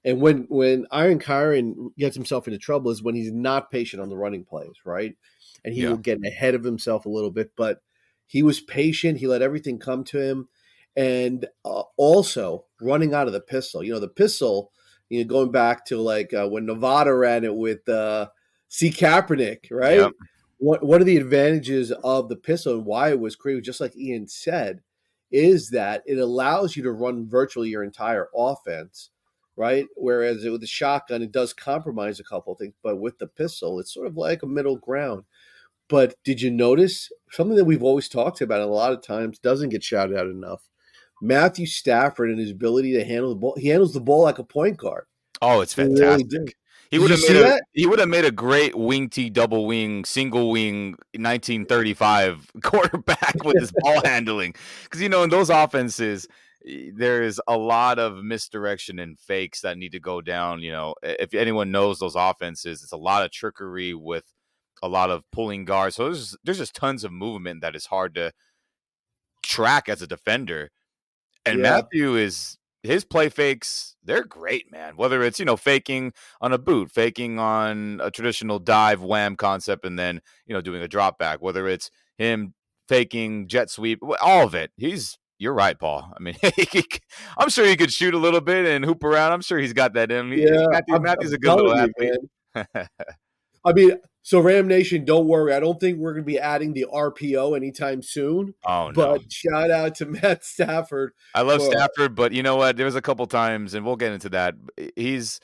And 0.04 0.20
when 0.20 0.46
when 0.48 0.86
Iron 0.90 1.18
Kyren 1.18 1.94
gets 1.96 2.16
himself 2.16 2.46
into 2.48 2.58
trouble 2.58 2.90
is 2.90 3.02
when 3.02 3.14
he's 3.14 3.32
not 3.32 3.70
patient 3.70 4.02
on 4.02 4.08
the 4.08 4.16
running 4.16 4.44
plays, 4.44 4.74
right? 4.84 5.16
And 5.64 5.74
he 5.74 5.82
Yeah. 5.82 5.90
will 5.90 5.98
get 5.98 6.18
ahead 6.24 6.54
of 6.54 6.64
himself 6.64 7.06
a 7.06 7.10
little 7.10 7.30
bit, 7.30 7.52
but 7.56 7.82
he 8.26 8.42
was 8.42 8.60
patient. 8.60 9.18
He 9.18 9.26
let 9.28 9.42
everything 9.42 9.78
come 9.78 10.02
to 10.04 10.18
him, 10.20 10.48
and 10.96 11.46
uh, 11.64 11.82
also 11.96 12.66
running 12.80 13.14
out 13.14 13.26
of 13.26 13.32
the 13.32 13.40
pistol. 13.40 13.84
You 13.84 13.92
know, 13.92 14.00
the 14.00 14.08
pistol. 14.08 14.72
You 15.08 15.20
know, 15.22 15.28
going 15.28 15.52
back 15.52 15.84
to 15.86 15.98
like 15.98 16.32
uh, 16.32 16.48
when 16.48 16.64
Nevada 16.66 17.14
ran 17.14 17.44
it 17.44 17.54
with 17.54 17.86
uh, 17.88 18.30
C. 18.68 18.90
Kaepernick, 18.90 19.70
right? 19.70 19.98
Yep. 19.98 20.12
One, 20.58 20.78
one 20.80 21.00
of 21.00 21.06
the 21.06 21.16
advantages 21.18 21.92
of 21.92 22.28
the 22.28 22.36
pistol 22.36 22.74
and 22.74 22.86
why 22.86 23.10
it 23.10 23.20
was 23.20 23.36
created, 23.36 23.64
just 23.64 23.80
like 23.80 23.96
Ian 23.96 24.26
said, 24.26 24.80
is 25.30 25.70
that 25.70 26.02
it 26.06 26.18
allows 26.18 26.76
you 26.76 26.82
to 26.84 26.92
run 26.92 27.28
virtually 27.28 27.68
your 27.68 27.82
entire 27.84 28.28
offense, 28.34 29.10
right? 29.56 29.86
Whereas 29.96 30.44
with 30.44 30.60
the 30.60 30.66
shotgun, 30.66 31.22
it 31.22 31.32
does 31.32 31.52
compromise 31.52 32.20
a 32.20 32.24
couple 32.24 32.52
of 32.52 32.58
things, 32.58 32.74
but 32.82 32.98
with 32.98 33.18
the 33.18 33.26
pistol, 33.26 33.78
it's 33.80 33.92
sort 33.92 34.06
of 34.06 34.16
like 34.16 34.42
a 34.42 34.46
middle 34.46 34.76
ground. 34.76 35.24
But 35.88 36.14
did 36.24 36.40
you 36.40 36.50
notice 36.50 37.10
something 37.30 37.56
that 37.56 37.64
we've 37.64 37.82
always 37.82 38.08
talked 38.08 38.40
about 38.40 38.60
and 38.60 38.70
a 38.70 38.72
lot 38.72 38.92
of 38.92 39.02
times 39.02 39.38
doesn't 39.38 39.70
get 39.70 39.84
shouted 39.84 40.16
out 40.16 40.26
enough? 40.26 40.68
Matthew 41.20 41.66
Stafford 41.66 42.30
and 42.30 42.40
his 42.40 42.50
ability 42.50 42.92
to 42.94 43.04
handle 43.04 43.30
the 43.30 43.36
ball. 43.36 43.54
He 43.58 43.68
handles 43.68 43.92
the 43.92 44.00
ball 44.00 44.22
like 44.22 44.38
a 44.38 44.44
point 44.44 44.76
guard. 44.76 45.04
Oh, 45.40 45.60
it's 45.60 45.74
He 45.74 45.82
really 45.82 45.96
fantastic. 45.96 46.56
He 46.90 46.98
would 46.98 47.10
have 47.10 47.20
made 47.20 47.36
a, 47.36 47.40
that? 47.40 47.62
he 47.72 47.86
would 47.86 48.00
have 48.00 48.08
made 48.10 48.26
a 48.26 48.30
great 48.30 48.74
wing 48.74 49.08
T 49.08 49.30
double 49.30 49.66
wing 49.66 50.04
single 50.04 50.50
wing 50.50 50.90
1935 51.14 52.50
quarterback 52.62 53.42
with 53.44 53.58
his 53.58 53.72
ball 53.76 54.02
handling 54.04 54.54
because 54.84 55.00
you 55.00 55.08
know 55.08 55.22
in 55.22 55.30
those 55.30 55.48
offenses 55.48 56.28
there 56.94 57.22
is 57.22 57.40
a 57.48 57.56
lot 57.56 57.98
of 57.98 58.22
misdirection 58.24 58.98
and 58.98 59.18
fakes 59.18 59.60
that 59.62 59.78
need 59.78 59.92
to 59.92 60.00
go 60.00 60.20
down. 60.20 60.60
You 60.60 60.72
know, 60.72 60.94
if 61.02 61.34
anyone 61.34 61.70
knows 61.70 61.98
those 61.98 62.14
offenses, 62.16 62.82
it's 62.82 62.92
a 62.92 62.96
lot 62.96 63.24
of 63.24 63.30
trickery 63.30 63.94
with 63.94 64.24
a 64.82 64.88
lot 64.88 65.10
of 65.10 65.22
pulling 65.32 65.64
guards. 65.64 65.96
So 65.96 66.04
there's 66.04 66.36
there's 66.44 66.58
just 66.58 66.74
tons 66.74 67.04
of 67.04 67.12
movement 67.12 67.60
that 67.62 67.76
is 67.76 67.86
hard 67.86 68.14
to 68.16 68.32
track 69.42 69.88
as 69.88 70.02
a 70.02 70.06
defender. 70.06 70.70
And 71.46 71.58
Yeah. 71.58 71.62
Matthew 71.62 72.16
is 72.16 72.58
his 72.82 73.04
play 73.04 73.28
fakes, 73.28 73.96
they're 74.02 74.24
great, 74.24 74.70
man. 74.72 74.96
Whether 74.96 75.22
it's, 75.22 75.38
you 75.38 75.44
know, 75.44 75.56
faking 75.56 76.12
on 76.40 76.52
a 76.52 76.58
boot, 76.58 76.90
faking 76.90 77.38
on 77.38 78.00
a 78.02 78.10
traditional 78.10 78.58
dive 78.58 79.02
wham 79.02 79.36
concept, 79.36 79.84
and 79.84 79.98
then, 79.98 80.20
you 80.46 80.54
know, 80.54 80.60
doing 80.60 80.82
a 80.82 80.88
drop 80.88 81.16
back, 81.18 81.40
whether 81.40 81.68
it's 81.68 81.90
him 82.18 82.54
faking 82.88 83.46
jet 83.46 83.70
sweep, 83.70 84.00
all 84.20 84.44
of 84.46 84.54
it. 84.54 84.72
He's 84.76 85.16
you're 85.42 85.52
right, 85.52 85.76
Paul. 85.78 86.12
I 86.16 86.22
mean, 86.22 86.36
I'm 87.36 87.50
sure 87.50 87.66
he 87.66 87.76
could 87.76 87.92
shoot 87.92 88.14
a 88.14 88.18
little 88.18 88.40
bit 88.40 88.64
and 88.64 88.84
hoop 88.84 89.02
around. 89.02 89.32
I'm 89.32 89.40
sure 89.42 89.58
he's 89.58 89.72
got 89.72 89.94
that 89.94 90.12
in 90.12 90.32
him. 90.32 90.38
Yeah, 90.38 90.66
Matthew, 90.70 90.98
Matthew's 91.00 91.32
I'm 91.32 91.34
a 91.34 91.38
good 91.38 91.54
little 91.56 91.76
you, 91.76 92.16
athlete. 92.54 92.88
I 93.64 93.72
mean, 93.72 93.92
so 94.22 94.38
Ram 94.38 94.68
Nation, 94.68 95.04
don't 95.04 95.26
worry. 95.26 95.52
I 95.52 95.58
don't 95.60 95.80
think 95.80 95.98
we're 95.98 96.12
going 96.12 96.22
to 96.24 96.26
be 96.26 96.38
adding 96.38 96.72
the 96.72 96.86
RPO 96.92 97.56
anytime 97.56 98.02
soon. 98.02 98.54
oh 98.64 98.88
no. 98.88 98.92
But 98.94 99.32
shout 99.32 99.70
out 99.70 99.96
to 99.96 100.06
Matt 100.22 100.44
Stafford. 100.44 101.12
I 101.34 101.42
love 101.42 101.60
Well- 101.60 101.70
Stafford, 101.72 102.14
but 102.14 102.30
you 102.32 102.44
know 102.44 102.54
what? 102.56 102.76
There 102.76 102.86
was 102.86 102.94
a 102.96 103.02
couple 103.02 103.26
times, 103.26 103.74
and 103.74 103.84
we'll 103.84 103.96
get 103.96 104.12
into 104.12 104.28
that. 104.30 104.54
He's 104.94 105.40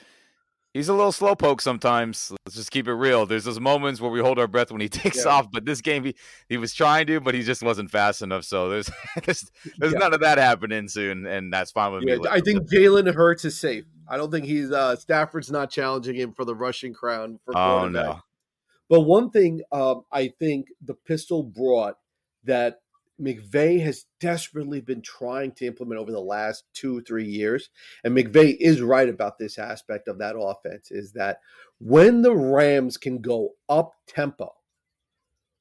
he's 0.73 0.89
a 0.89 0.93
little 0.93 1.11
slowpoke 1.11 1.61
sometimes. 1.61 2.31
Let's 2.45 2.55
just 2.55 2.71
keep 2.71 2.87
it 2.87 2.93
real. 2.93 3.25
There's 3.25 3.43
those 3.43 3.59
moments 3.59 3.99
where 4.01 4.11
we 4.11 4.19
hold 4.19 4.39
our 4.39 4.47
breath 4.47 4.71
when 4.71 4.81
he 4.81 4.89
takes 4.89 5.25
Yeah. 5.25 5.31
off, 5.31 5.51
but 5.51 5.65
this 5.65 5.81
game 5.81 6.03
he, 6.03 6.15
he 6.47 6.57
was 6.57 6.73
trying 6.73 7.07
to, 7.07 7.19
but 7.19 7.33
he 7.35 7.41
just 7.43 7.61
wasn't 7.63 7.91
fast 7.91 8.21
enough. 8.21 8.43
So 8.45 8.69
there's 8.69 8.89
there's, 9.25 9.51
there's 9.77 9.93
Yeah. 9.93 9.99
none 9.99 10.13
of 10.13 10.21
that 10.21 10.37
happening 10.37 10.87
soon, 10.87 11.25
and 11.25 11.51
that's 11.51 11.71
fine 11.71 11.93
with 11.93 12.03
Yeah, 12.07 12.15
me. 12.17 12.25
I 12.29 12.39
think 12.41 12.69
Jalen 12.69 13.13
Hurts 13.13 13.45
is 13.45 13.57
safe. 13.59 13.85
I 14.07 14.17
don't 14.17 14.31
think 14.31 14.45
he's 14.45 14.71
uh, 14.71 14.95
Stafford's 14.95 15.51
not 15.51 15.69
challenging 15.69 16.15
him 16.15 16.33
for 16.33 16.45
the 16.45 16.55
rushing 16.55 16.93
crown. 16.93 17.39
For 17.45 17.55
Oh 17.57 17.87
no. 17.87 18.19
But 18.89 19.01
one 19.01 19.29
thing 19.29 19.61
um, 19.71 20.01
I 20.11 20.29
think 20.39 20.67
the 20.83 20.95
pistol 20.95 21.43
brought 21.43 21.97
that 22.45 22.79
McVay 23.19 23.81
has 23.81 24.05
desperately 24.19 24.81
been 24.81 25.01
trying 25.01 25.51
to 25.53 25.65
implement 25.65 25.99
over 25.99 26.11
the 26.11 26.19
last 26.19 26.63
two, 26.73 27.01
three 27.01 27.25
years, 27.25 27.69
and 28.03 28.15
McVay 28.15 28.55
is 28.59 28.81
right 28.81 29.09
about 29.09 29.37
this 29.37 29.57
aspect 29.57 30.07
of 30.07 30.19
that 30.19 30.35
offense, 30.37 30.91
is 30.91 31.11
that 31.13 31.39
when 31.79 32.21
the 32.21 32.35
Rams 32.35 32.97
can 32.97 33.21
go 33.21 33.51
up 33.67 33.93
tempo, 34.07 34.53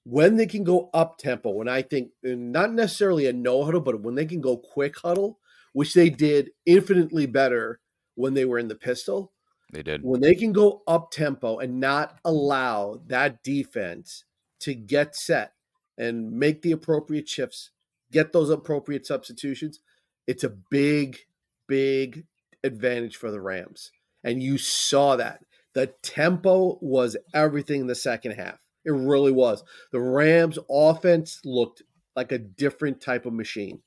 when 0.04 0.36
they 0.36 0.46
can 0.46 0.64
go 0.64 0.90
up 0.94 1.18
tempo, 1.18 1.50
when 1.50 1.68
I 1.68 1.82
think 1.82 2.10
not 2.22 2.72
necessarily 2.72 3.26
a 3.26 3.32
no 3.32 3.64
huddle, 3.64 3.80
but 3.80 4.00
when 4.00 4.14
they 4.14 4.26
can 4.26 4.40
go 4.40 4.56
quick 4.56 4.96
huddle, 4.98 5.38
which 5.72 5.94
they 5.94 6.10
did 6.10 6.50
infinitely 6.64 7.26
better 7.26 7.80
when 8.14 8.34
they 8.34 8.44
were 8.44 8.58
in 8.58 8.68
the 8.68 8.74
pistol, 8.74 9.32
They 9.72 9.82
did. 9.82 10.02
when 10.02 10.20
they 10.20 10.34
can 10.34 10.52
go 10.52 10.82
up 10.86 11.10
tempo 11.10 11.58
and 11.58 11.78
not 11.78 12.18
allow 12.24 13.02
that 13.06 13.42
defense 13.42 14.24
to 14.60 14.74
get 14.74 15.14
set 15.14 15.52
and 15.98 16.32
make 16.32 16.62
the 16.62 16.72
appropriate 16.72 17.28
shifts, 17.28 17.70
get 18.10 18.32
those 18.32 18.48
appropriate 18.48 19.04
substitutions, 19.04 19.80
it's 20.26 20.44
a 20.44 20.56
big, 20.70 21.18
big 21.66 22.24
advantage 22.64 23.16
for 23.16 23.30
the 23.30 23.40
Rams. 23.40 23.90
And 24.24 24.42
you 24.42 24.56
saw 24.56 25.16
that. 25.16 25.44
The 25.74 25.88
tempo 26.02 26.78
was 26.80 27.16
everything 27.34 27.82
in 27.82 27.86
the 27.88 27.94
second 27.94 28.32
half. 28.32 28.60
It 28.84 28.92
really 28.92 29.32
was. 29.32 29.62
The 29.92 30.00
Rams 30.00 30.58
offense 30.70 31.40
looked 31.44 31.82
like 32.16 32.32
a 32.32 32.38
different 32.38 33.00
type 33.00 33.26
of 33.26 33.32
machine. 33.32 33.82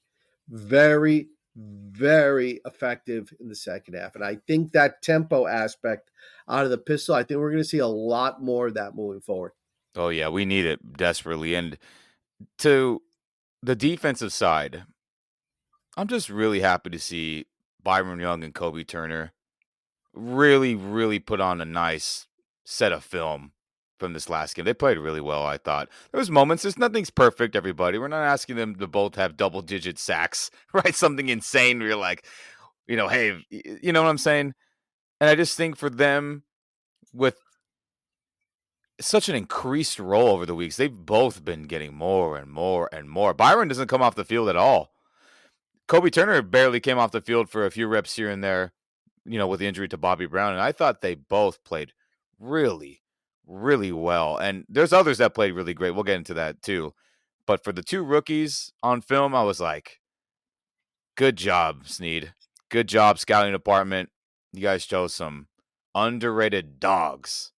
Very, 0.47 1.29
very 1.55 2.61
effective 2.65 3.33
in 3.39 3.47
the 3.49 3.55
second 3.55 3.95
half. 3.95 4.15
And 4.15 4.23
I 4.23 4.37
think 4.47 4.71
that 4.71 5.01
tempo 5.01 5.47
aspect 5.47 6.11
out 6.47 6.65
of 6.65 6.71
the 6.71 6.77
pistol, 6.77 7.15
I 7.15 7.23
think 7.23 7.39
we're 7.39 7.51
going 7.51 7.63
to 7.63 7.69
see 7.69 7.79
a 7.79 7.87
lot 7.87 8.43
more 8.43 8.67
of 8.67 8.75
that 8.75 8.95
moving 8.95 9.21
forward. 9.21 9.51
Oh 9.95 10.09
yeah, 10.09 10.29
we 10.29 10.45
need 10.45 10.65
it 10.65 10.97
desperately. 10.97 11.55
And 11.55 11.77
to 12.59 13.01
the 13.61 13.75
defensive 13.75 14.33
side, 14.33 14.83
I'm 15.97 16.07
just 16.07 16.29
really 16.29 16.61
happy 16.61 16.89
to 16.89 16.99
see 16.99 17.45
Byron 17.83 18.19
Young 18.19 18.43
and 18.43 18.53
Kobe 18.53 18.83
Turner 18.83 19.33
really, 20.13 20.75
really 20.75 21.19
put 21.19 21.41
on 21.41 21.61
a 21.61 21.65
nice 21.65 22.27
set 22.63 22.91
of 22.91 23.03
film 23.03 23.51
from 23.97 24.13
this 24.13 24.29
last 24.29 24.55
game. 24.55 24.65
They 24.65 24.73
played 24.73 24.97
really 24.97 25.21
well, 25.21 25.45
I 25.45 25.57
thought. 25.57 25.89
There 26.11 26.19
was 26.19 26.31
moments, 26.31 26.63
there's 26.63 26.77
nothing's 26.77 27.09
perfect, 27.11 27.55
everybody. 27.55 27.97
We're 27.97 28.07
not 28.07 28.23
asking 28.23 28.55
them 28.55 28.75
to 28.75 28.87
both 28.87 29.15
have 29.15 29.37
double 29.37 29.61
digit 29.61 29.99
sacks, 29.99 30.49
right? 30.73 30.95
Something 30.95 31.29
insane 31.29 31.79
where 31.79 31.89
you're 31.89 31.97
like, 31.97 32.25
you 32.87 32.97
know, 32.97 33.07
hey, 33.07 33.45
you 33.49 33.91
know 33.91 34.01
what 34.01 34.09
I'm 34.09 34.17
saying? 34.17 34.53
And 35.19 35.29
I 35.29 35.35
just 35.35 35.55
think 35.55 35.77
for 35.77 35.89
them 35.89 36.43
with 37.13 37.37
such 39.07 39.29
an 39.29 39.35
increased 39.35 39.99
role 39.99 40.29
over 40.29 40.45
the 40.45 40.55
weeks. 40.55 40.77
They've 40.77 40.91
both 40.91 41.43
been 41.45 41.63
getting 41.63 41.93
more 41.93 42.37
and 42.37 42.51
more 42.51 42.89
and 42.91 43.09
more. 43.09 43.33
Byron 43.33 43.67
doesn't 43.67 43.87
come 43.87 44.01
off 44.01 44.15
the 44.15 44.25
field 44.25 44.49
at 44.49 44.55
all. 44.55 44.91
Kobe 45.87 46.09
Turner 46.09 46.41
barely 46.41 46.79
came 46.79 46.97
off 46.97 47.11
the 47.11 47.21
field 47.21 47.49
for 47.49 47.65
a 47.65 47.71
few 47.71 47.87
reps 47.87 48.15
here 48.15 48.29
and 48.29 48.43
there, 48.43 48.73
you 49.25 49.37
know, 49.37 49.47
with 49.47 49.59
the 49.59 49.67
injury 49.67 49.87
to 49.89 49.97
Bobby 49.97 50.25
Brown. 50.25 50.53
And 50.53 50.61
I 50.61 50.71
thought 50.71 51.01
they 51.01 51.15
both 51.15 51.63
played 51.63 51.93
really, 52.39 53.01
really 53.45 53.91
well. 53.91 54.37
And 54.37 54.65
there's 54.69 54.93
others 54.93 55.17
that 55.17 55.33
played 55.35 55.53
really 55.53 55.73
great. 55.73 55.91
We'll 55.91 56.03
get 56.03 56.15
into 56.15 56.33
that 56.35 56.61
too. 56.61 56.93
But 57.45 57.63
for 57.63 57.73
the 57.73 57.83
two 57.83 58.03
rookies 58.03 58.71
on 58.81 59.01
film, 59.01 59.35
I 59.35 59.43
was 59.43 59.59
like, 59.59 59.99
good 61.15 61.35
job, 61.35 61.87
Snead. 61.87 62.33
Good 62.69 62.87
job, 62.87 63.19
scouting 63.19 63.51
department. 63.51 64.09
You 64.53 64.61
guys 64.61 64.85
chose 64.85 65.13
some 65.13 65.47
underrated 65.93 66.79
dogs. 66.79 67.51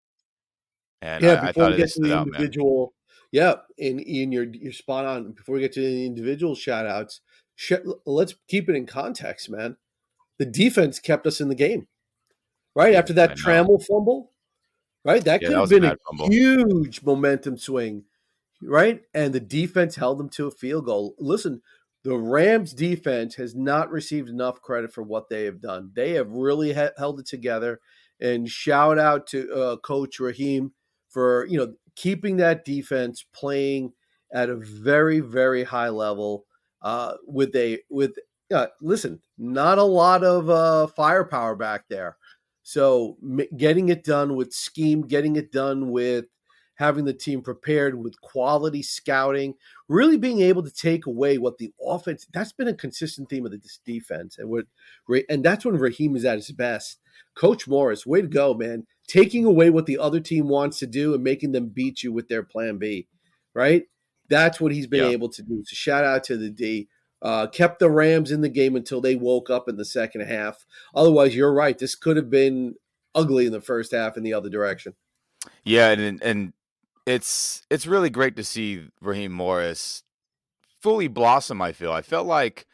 And 1.03 1.25
yeah, 1.25 1.33
I, 1.41 1.47
I 1.47 1.47
before 1.47 1.63
thought 1.63 1.71
we 1.71 1.73
it 1.73 1.77
get 1.77 1.89
to 1.91 2.01
the 2.01 2.13
out, 2.13 2.27
individual, 2.27 2.93
yeah, 3.31 3.55
and 3.77 4.05
Ian, 4.07 4.31
you're 4.31 4.45
you're 4.45 4.71
spot 4.71 5.05
on. 5.05 5.33
Before 5.33 5.55
we 5.55 5.61
get 5.61 5.73
to 5.73 5.81
the 5.81 6.05
individual 6.05 6.55
shout 6.55 6.85
outs, 6.85 7.19
sh- 7.55 7.73
let's 8.05 8.35
keep 8.47 8.69
it 8.69 8.75
in 8.75 8.85
context, 8.85 9.49
man. 9.49 9.77
The 10.39 10.45
defense 10.45 10.99
kept 10.99 11.27
us 11.27 11.41
in 11.41 11.49
the 11.49 11.55
game, 11.55 11.87
right? 12.75 12.93
Yeah, 12.93 12.99
After 12.99 13.13
that 13.13 13.31
I 13.31 13.35
know. 13.35 13.41
Trammell 13.43 13.85
fumble, 13.85 14.31
right? 15.05 15.23
That 15.23 15.41
Yeah, 15.41 15.49
could 15.49 15.53
that 15.55 15.61
have 15.61 15.61
was 15.61 15.71
a 15.71 15.75
been 15.75 15.83
a 15.85 15.97
huge 16.29 17.03
momentum 17.03 17.57
swing, 17.57 18.05
right? 18.61 19.01
And 19.13 19.33
the 19.33 19.39
defense 19.39 19.95
held 19.95 20.19
them 20.19 20.29
to 20.29 20.47
a 20.47 20.51
field 20.51 20.85
goal. 20.85 21.15
Listen, 21.19 21.61
the 22.03 22.17
Rams 22.17 22.73
defense 22.73 23.35
has 23.35 23.55
not 23.55 23.91
received 23.91 24.29
enough 24.29 24.61
credit 24.61 24.93
for 24.93 25.03
what 25.03 25.29
they 25.29 25.45
have 25.45 25.61
done. 25.61 25.91
They 25.95 26.11
have 26.11 26.31
really 26.31 26.73
he- 26.73 26.87
held 26.97 27.19
it 27.19 27.25
together 27.27 27.79
And 28.19 28.49
shout 28.49 28.99
out 28.99 29.27
to 29.27 29.53
uh, 29.53 29.77
Coach 29.77 30.19
Raheem 30.19 30.73
for 31.13 31.45
you 31.47 31.57
know 31.57 31.73
keeping 31.95 32.37
that 32.37 32.65
defense 32.65 33.23
playing 33.33 33.93
at 34.33 34.49
a 34.49 34.55
very 34.55 35.19
very 35.19 35.63
high 35.63 35.89
level 35.89 36.45
uh, 36.81 37.13
with 37.27 37.55
a 37.55 37.79
with 37.89 38.17
uh, 38.53 38.67
listen 38.81 39.21
not 39.37 39.77
a 39.77 39.83
lot 39.83 40.23
of 40.23 40.49
uh, 40.49 40.87
firepower 40.87 41.55
back 41.55 41.85
there. 41.89 42.17
So 42.63 43.17
m- 43.21 43.47
getting 43.57 43.89
it 43.89 44.03
done 44.03 44.35
with 44.35 44.53
scheme, 44.53 45.01
getting 45.01 45.35
it 45.35 45.51
done 45.51 45.91
with 45.91 46.25
having 46.75 47.05
the 47.05 47.13
team 47.13 47.41
prepared 47.41 47.95
with 47.95 48.19
quality 48.21 48.81
scouting, 48.81 49.53
really 49.87 50.17
being 50.17 50.41
able 50.41 50.63
to 50.63 50.71
take 50.71 51.05
away 51.05 51.37
what 51.37 51.57
the 51.57 51.71
offense 51.85 52.27
that's 52.33 52.51
been 52.51 52.67
a 52.67 52.73
consistent 52.73 53.29
theme 53.29 53.45
of 53.45 53.51
this 53.51 53.79
defense. 53.85 54.37
And 54.37 54.49
what 54.49 54.65
and 55.29 55.43
that's 55.43 55.65
when 55.65 55.77
Raheem 55.77 56.15
is 56.15 56.25
at 56.25 56.37
his 56.37 56.51
best. 56.51 56.99
Coach 57.35 57.67
Morris, 57.67 58.05
way 58.05 58.21
to 58.21 58.27
go, 58.27 58.53
man. 58.53 58.85
Taking 59.07 59.45
away 59.45 59.69
what 59.69 59.85
the 59.85 59.97
other 59.97 60.19
team 60.19 60.47
wants 60.47 60.79
to 60.79 60.87
do 60.87 61.13
and 61.13 61.23
making 61.23 61.51
them 61.51 61.67
beat 61.67 62.03
you 62.03 62.13
with 62.13 62.29
their 62.29 62.43
plan 62.43 62.77
B. 62.77 63.07
Right? 63.53 63.83
That's 64.29 64.59
what 64.59 64.71
he's 64.71 64.87
been 64.87 65.05
yeah. 65.05 65.11
able 65.11 65.29
to 65.29 65.41
do. 65.41 65.63
So 65.65 65.75
shout 65.75 66.05
out 66.05 66.23
to 66.25 66.37
the 66.37 66.49
D. 66.49 66.87
Uh, 67.21 67.47
kept 67.47 67.79
the 67.79 67.89
Rams 67.89 68.31
in 68.31 68.41
the 68.41 68.49
game 68.49 68.75
until 68.75 68.99
they 68.99 69.15
woke 69.15 69.49
up 69.49 69.69
in 69.69 69.77
the 69.77 69.85
second 69.85 70.21
half. 70.21 70.65
Otherwise, 70.93 71.35
you're 71.35 71.53
right. 71.53 71.77
This 71.77 71.95
could 71.95 72.17
have 72.17 72.29
been 72.29 72.75
ugly 73.15 73.45
in 73.45 73.53
the 73.53 73.61
first 73.61 73.93
half 73.93 74.17
in 74.17 74.23
the 74.23 74.33
other 74.33 74.49
direction. 74.49 74.93
Yeah, 75.63 75.89
and 75.89 76.21
and 76.21 76.53
it's 77.05 77.63
it's 77.69 77.87
really 77.87 78.09
great 78.09 78.35
to 78.35 78.43
see 78.43 78.87
Raheem 79.01 79.31
Morris 79.31 80.03
fully 80.81 81.07
blossom. 81.07 81.61
I 81.61 81.71
feel 81.71 81.91
I 81.91 82.01
felt 82.01 82.27
like 82.27 82.65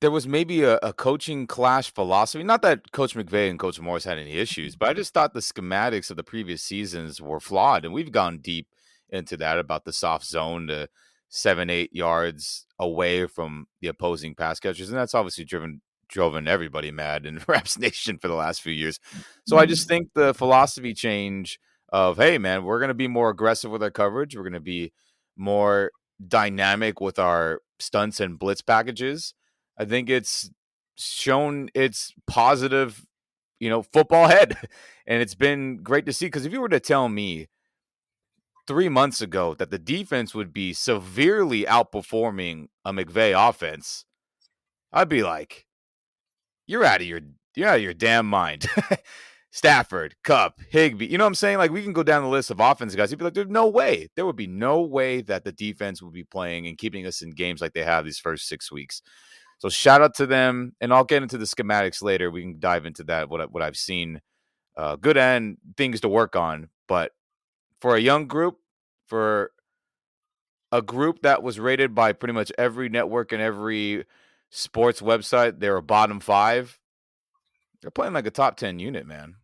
there 0.00 0.10
was 0.10 0.26
maybe 0.26 0.62
a, 0.62 0.76
a, 0.78 0.92
coaching 0.92 1.46
clash 1.46 1.92
philosophy. 1.92 2.42
Not 2.44 2.62
that 2.62 2.92
Coach 2.92 3.14
McVay 3.14 3.50
and 3.50 3.58
Coach 3.58 3.80
Morris 3.80 4.04
had 4.04 4.18
any 4.18 4.32
issues, 4.32 4.72
mm-hmm. 4.72 4.78
but 4.80 4.88
I 4.88 4.94
just 4.94 5.14
thought 5.14 5.34
the 5.34 5.40
schematics 5.40 6.10
of 6.10 6.16
the 6.16 6.24
previous 6.24 6.62
seasons 6.62 7.20
were 7.20 7.40
flawed, 7.40 7.84
and 7.84 7.94
we've 7.94 8.12
gone 8.12 8.38
deep 8.38 8.68
into 9.10 9.36
that 9.36 9.58
about 9.58 9.84
the 9.84 9.92
soft 9.92 10.26
zone 10.26 10.66
to 10.68 10.88
seven, 11.28 11.70
eight 11.70 11.92
yards 11.92 12.66
away 12.78 13.26
from 13.26 13.66
the 13.80 13.88
opposing 13.88 14.34
pass 14.34 14.58
catchers, 14.60 14.88
and 14.88 14.98
that's 14.98 15.14
obviously 15.14 15.44
driven 15.44 15.80
driven 16.08 16.46
everybody 16.46 16.90
mad 16.90 17.26
in 17.26 17.42
Rams 17.48 17.78
Nation 17.78 18.18
for 18.18 18.28
the 18.28 18.34
last 18.34 18.62
few 18.62 18.72
years. 18.72 19.00
So 19.46 19.56
I 19.56 19.62
mm-hmm. 19.62 19.70
just 19.70 19.88
think 19.88 20.08
the 20.14 20.34
philosophy 20.34 20.94
change 20.94 21.58
of 21.94 22.16
hey 22.16 22.38
man 22.38 22.64
we're 22.64 22.80
going 22.80 22.88
to 22.88 22.94
be 22.94 23.06
more 23.06 23.30
aggressive 23.30 23.70
with 23.70 23.82
our 23.82 23.90
coverage 23.90 24.34
we're 24.34 24.42
going 24.42 24.52
to 24.52 24.58
be 24.58 24.92
more 25.36 25.92
dynamic 26.26 27.00
with 27.00 27.20
our 27.20 27.60
stunts 27.78 28.18
and 28.18 28.36
blitz 28.38 28.62
packages 28.62 29.32
i 29.78 29.84
think 29.84 30.08
it's 30.08 30.50
shown 30.96 31.68
its 31.74 32.12
positive 32.26 33.04
you 33.58 33.68
know 33.68 33.82
football 33.82 34.28
head 34.28 34.56
and 35.06 35.20
it's 35.22 35.34
been 35.34 35.76
great 35.78 36.06
to 36.06 36.12
see 36.12 36.26
because 36.26 36.46
if 36.46 36.52
you 36.52 36.60
were 36.60 36.68
to 36.68 36.80
tell 36.80 37.08
me 37.08 37.48
three 38.66 38.88
months 38.88 39.20
ago 39.20 39.54
that 39.54 39.70
the 39.70 39.78
defense 39.78 40.34
would 40.34 40.52
be 40.52 40.72
severely 40.72 41.64
outperforming 41.64 42.68
a 42.84 42.92
mcvay 42.92 43.34
offense 43.36 44.04
i'd 44.92 45.08
be 45.08 45.22
like 45.22 45.66
you're 46.66 46.84
out 46.84 47.00
of 47.00 47.06
your 47.06 47.20
you're 47.56 47.68
out 47.68 47.76
of 47.76 47.82
your 47.82 47.94
damn 47.94 48.26
mind 48.26 48.66
Stafford, 49.54 50.16
Kupp, 50.24 50.60
Higbee. 50.68 51.06
You 51.06 51.16
know 51.16 51.22
what 51.22 51.28
I'm 51.28 51.34
saying? 51.36 51.58
Like 51.58 51.70
we 51.70 51.84
can 51.84 51.92
go 51.92 52.02
down 52.02 52.24
the 52.24 52.28
list 52.28 52.50
of 52.50 52.58
offense 52.58 52.96
guys. 52.96 53.12
You'd 53.12 53.18
be 53.18 53.24
like, 53.24 53.34
there's 53.34 53.46
no 53.46 53.68
way. 53.68 54.08
There 54.16 54.26
would 54.26 54.34
be 54.34 54.48
no 54.48 54.80
way 54.80 55.20
that 55.22 55.44
the 55.44 55.52
defense 55.52 56.02
would 56.02 56.12
be 56.12 56.24
playing 56.24 56.66
and 56.66 56.76
keeping 56.76 57.06
us 57.06 57.22
in 57.22 57.30
games 57.30 57.60
like 57.60 57.72
they 57.72 57.84
have 57.84 58.04
these 58.04 58.18
first 58.18 58.48
six 58.48 58.72
weeks. 58.72 59.00
So 59.64 59.70
shout 59.70 60.02
out 60.02 60.14
to 60.16 60.26
them, 60.26 60.74
and 60.78 60.92
I'll 60.92 61.04
get 61.04 61.22
into 61.22 61.38
the 61.38 61.46
schematics 61.46 62.02
later. 62.02 62.30
We 62.30 62.42
can 62.42 62.60
dive 62.60 62.84
into 62.84 63.02
that 63.04 63.30
what 63.30 63.50
what 63.50 63.62
I've 63.62 63.78
seen, 63.78 64.20
uh, 64.76 64.96
good 64.96 65.16
and 65.16 65.56
things 65.78 66.02
to 66.02 66.08
work 66.10 66.36
on. 66.36 66.68
But 66.86 67.12
for 67.80 67.96
a 67.96 67.98
young 67.98 68.26
group, 68.26 68.58
for 69.06 69.52
a 70.70 70.82
group 70.82 71.22
that 71.22 71.42
was 71.42 71.58
rated 71.58 71.94
by 71.94 72.12
pretty 72.12 72.34
much 72.34 72.52
every 72.58 72.90
network 72.90 73.32
and 73.32 73.40
every 73.40 74.04
sports 74.50 75.00
website, 75.00 75.60
they're 75.60 75.78
a 75.78 75.82
bottom 75.82 76.20
five. 76.20 76.78
They're 77.80 77.90
playing 77.90 78.12
like 78.12 78.26
a 78.26 78.30
top 78.30 78.58
ten 78.58 78.78
unit, 78.78 79.06
man. 79.06 79.36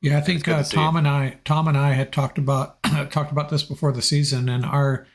Yeah, 0.00 0.16
I 0.16 0.22
think 0.22 0.48
uh, 0.48 0.62
Tom 0.62 0.96
and 0.96 1.06
I, 1.06 1.36
Tom 1.44 1.68
and 1.68 1.76
I 1.76 1.92
had 1.92 2.14
talked 2.14 2.38
about 2.38 2.82
talked 3.10 3.30
about 3.30 3.50
this 3.50 3.62
before 3.62 3.92
the 3.92 4.00
season, 4.00 4.48
and 4.48 4.64
our 4.64 5.06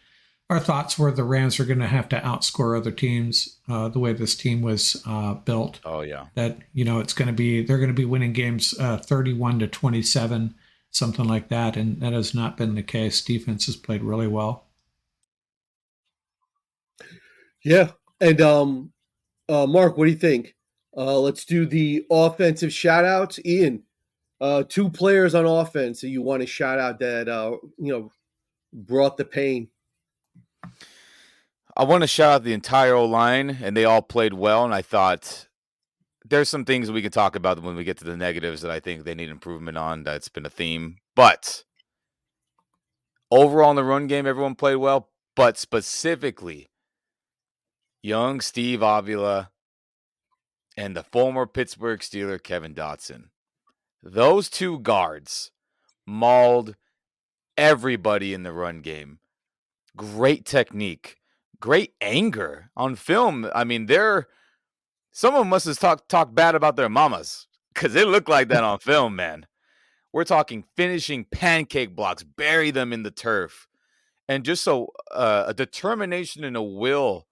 our 0.49 0.59
thoughts 0.59 0.97
were 0.97 1.11
the 1.11 1.23
Rams 1.23 1.59
are 1.59 1.65
going 1.65 1.79
to 1.79 1.87
have 1.87 2.09
to 2.09 2.19
outscore 2.21 2.75
other 2.75 2.91
teams 2.91 3.57
uh, 3.69 3.87
the 3.87 3.99
way 3.99 4.13
this 4.13 4.35
team 4.35 4.61
was 4.61 5.01
uh, 5.05 5.35
built. 5.35 5.79
Oh 5.85 6.01
yeah, 6.01 6.27
that 6.35 6.57
you 6.73 6.83
know 6.83 6.99
it's 6.99 7.13
going 7.13 7.27
to 7.27 7.33
be 7.33 7.63
they're 7.63 7.77
going 7.77 7.89
to 7.89 7.93
be 7.93 8.05
winning 8.05 8.33
games 8.33 8.73
uh, 8.79 8.97
thirty 8.97 9.33
one 9.33 9.59
to 9.59 9.67
twenty 9.67 10.01
seven, 10.01 10.55
something 10.89 11.25
like 11.25 11.49
that, 11.49 11.77
and 11.77 12.01
that 12.01 12.13
has 12.13 12.33
not 12.33 12.57
been 12.57 12.75
the 12.75 12.83
case. 12.83 13.21
Defense 13.21 13.67
has 13.67 13.75
played 13.75 14.03
really 14.03 14.27
well. 14.27 14.65
Yeah, 17.63 17.91
and 18.19 18.41
um, 18.41 18.91
uh, 19.47 19.67
Mark, 19.67 19.97
what 19.97 20.05
do 20.05 20.11
you 20.11 20.17
think? 20.17 20.55
Uh, 20.97 21.19
let's 21.19 21.45
do 21.45 21.67
the 21.67 22.05
offensive 22.09 22.73
shout 22.73 23.05
outs. 23.05 23.39
Ian, 23.45 23.83
uh, 24.41 24.63
two 24.67 24.89
players 24.89 25.35
on 25.35 25.45
offense 25.45 26.01
that 26.01 26.09
you 26.09 26.23
want 26.23 26.41
to 26.41 26.47
shout 26.47 26.79
out 26.79 26.99
that 26.99 27.29
uh, 27.29 27.57
you 27.77 27.91
know 27.91 28.11
brought 28.73 29.15
the 29.15 29.25
pain. 29.25 29.67
I 31.75 31.83
want 31.83 32.01
to 32.01 32.07
shout 32.07 32.33
out 32.33 32.43
the 32.43 32.53
entire 32.53 32.93
O 32.93 33.05
line, 33.05 33.59
and 33.61 33.75
they 33.75 33.85
all 33.85 34.01
played 34.01 34.33
well. 34.33 34.65
And 34.65 34.73
I 34.73 34.81
thought 34.81 35.47
there's 36.25 36.49
some 36.49 36.65
things 36.65 36.91
we 36.91 37.01
can 37.01 37.11
talk 37.11 37.35
about 37.35 37.61
when 37.63 37.75
we 37.75 37.83
get 37.83 37.97
to 37.97 38.03
the 38.03 38.17
negatives 38.17 38.61
that 38.61 38.71
I 38.71 38.79
think 38.79 39.03
they 39.03 39.15
need 39.15 39.29
improvement 39.29 39.77
on. 39.77 40.03
That's 40.03 40.29
been 40.29 40.45
a 40.45 40.49
theme, 40.49 40.97
but 41.15 41.63
overall 43.31 43.69
in 43.69 43.75
the 43.75 43.83
run 43.83 44.07
game, 44.07 44.27
everyone 44.27 44.55
played 44.55 44.77
well. 44.77 45.09
But 45.35 45.57
specifically, 45.57 46.69
young 48.01 48.41
Steve 48.41 48.81
Avila 48.81 49.51
and 50.75 50.95
the 50.95 51.03
former 51.03 51.45
Pittsburgh 51.45 51.99
Steeler 51.99 52.41
Kevin 52.41 52.73
Dotson. 52.73 53.29
Those 54.01 54.49
two 54.49 54.79
guards 54.79 55.51
mauled 56.05 56.75
everybody 57.57 58.33
in 58.33 58.43
the 58.43 58.53
run 58.53 58.81
game. 58.81 59.18
Great 59.99 60.45
technique, 60.45 61.17
great 61.59 61.93
anger 61.99 62.71
on 62.77 62.95
film. 62.95 63.49
I 63.53 63.65
mean, 63.65 63.87
they're 63.87 64.27
someone 65.11 65.49
must 65.49 65.65
have 65.65 65.77
talked 65.77 66.07
talked 66.07 66.33
bad 66.33 66.55
about 66.55 66.77
their 66.77 66.87
mamas 66.87 67.47
because 67.73 67.95
it 67.95 68.07
looked 68.07 68.29
like 68.29 68.47
that 68.47 68.63
on 68.69 68.79
film, 68.79 69.17
man. 69.17 69.45
We're 70.13 70.23
talking 70.23 70.63
finishing 70.77 71.25
pancake 71.25 71.97
blocks, 71.97 72.23
bury 72.23 72.71
them 72.71 72.93
in 72.93 73.03
the 73.03 73.11
turf, 73.11 73.67
and 74.29 74.45
just 74.45 74.63
so 74.63 74.87
uh, 75.11 75.43
a 75.47 75.53
determination 75.53 76.45
and 76.45 76.55
a 76.55 76.63
will 76.63 77.27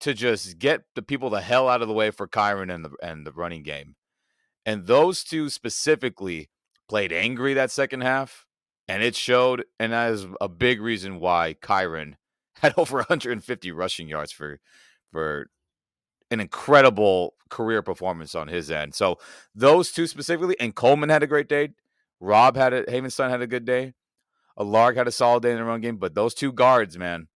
to 0.00 0.12
just 0.12 0.58
get 0.58 0.82
the 0.96 1.02
people 1.02 1.30
the 1.30 1.40
hell 1.40 1.68
out 1.68 1.82
of 1.82 1.88
the 1.88 1.94
way 1.94 2.10
for 2.10 2.26
Kyren 2.26 2.74
and 2.74 2.84
the 2.84 2.90
and 3.00 3.24
the 3.24 3.32
running 3.32 3.62
game. 3.62 3.94
And 4.66 4.88
those 4.88 5.22
two 5.22 5.50
specifically 5.50 6.50
played 6.88 7.12
angry 7.12 7.54
that 7.54 7.70
second 7.70 8.00
half, 8.00 8.47
and 8.88 9.02
it 9.02 9.14
showed. 9.14 9.64
And 9.78 9.92
that 9.92 10.12
is 10.12 10.26
a 10.40 10.48
big 10.48 10.80
reason 10.80 11.20
why 11.20 11.54
Kyren 11.60 12.14
had 12.56 12.74
over 12.76 12.98
150 12.98 13.72
rushing 13.72 14.08
yards 14.08 14.32
for 14.32 14.60
for 15.12 15.50
an 16.30 16.40
incredible 16.40 17.34
career 17.48 17.82
performance 17.82 18.34
on 18.34 18.48
his 18.48 18.70
end. 18.70 18.94
So 18.94 19.18
those 19.54 19.90
two 19.90 20.06
specifically, 20.06 20.56
and 20.60 20.74
Coleman 20.74 21.08
had 21.08 21.22
a 21.22 21.26
great 21.26 21.48
day. 21.48 21.70
Rob 22.20 22.56
had 22.56 22.72
a 22.72 22.84
Havenstein 22.84 23.30
had 23.30 23.42
a 23.42 23.46
good 23.46 23.64
day. 23.64 23.94
Lark 24.58 24.96
had 24.96 25.06
a 25.06 25.12
solid 25.12 25.44
day 25.44 25.52
in 25.52 25.58
the 25.58 25.64
run 25.64 25.80
game, 25.80 25.98
but 25.98 26.14
those 26.14 26.34
two 26.34 26.52
guards, 26.52 26.98
man, 26.98 27.28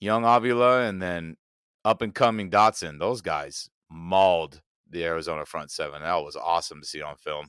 young 0.00 0.24
Avila 0.24 0.82
and 0.82 1.02
then 1.02 1.36
up 1.84 2.02
and 2.02 2.14
coming 2.14 2.50
Dotson, 2.50 2.98
those 2.98 3.20
guys 3.20 3.68
mauled 3.90 4.62
the 4.88 5.04
Arizona 5.04 5.44
front 5.44 5.70
seven. 5.70 6.02
That 6.02 6.14
was 6.22 6.36
awesome 6.36 6.80
to 6.80 6.86
see 6.86 7.02
on 7.02 7.16
film. 7.16 7.48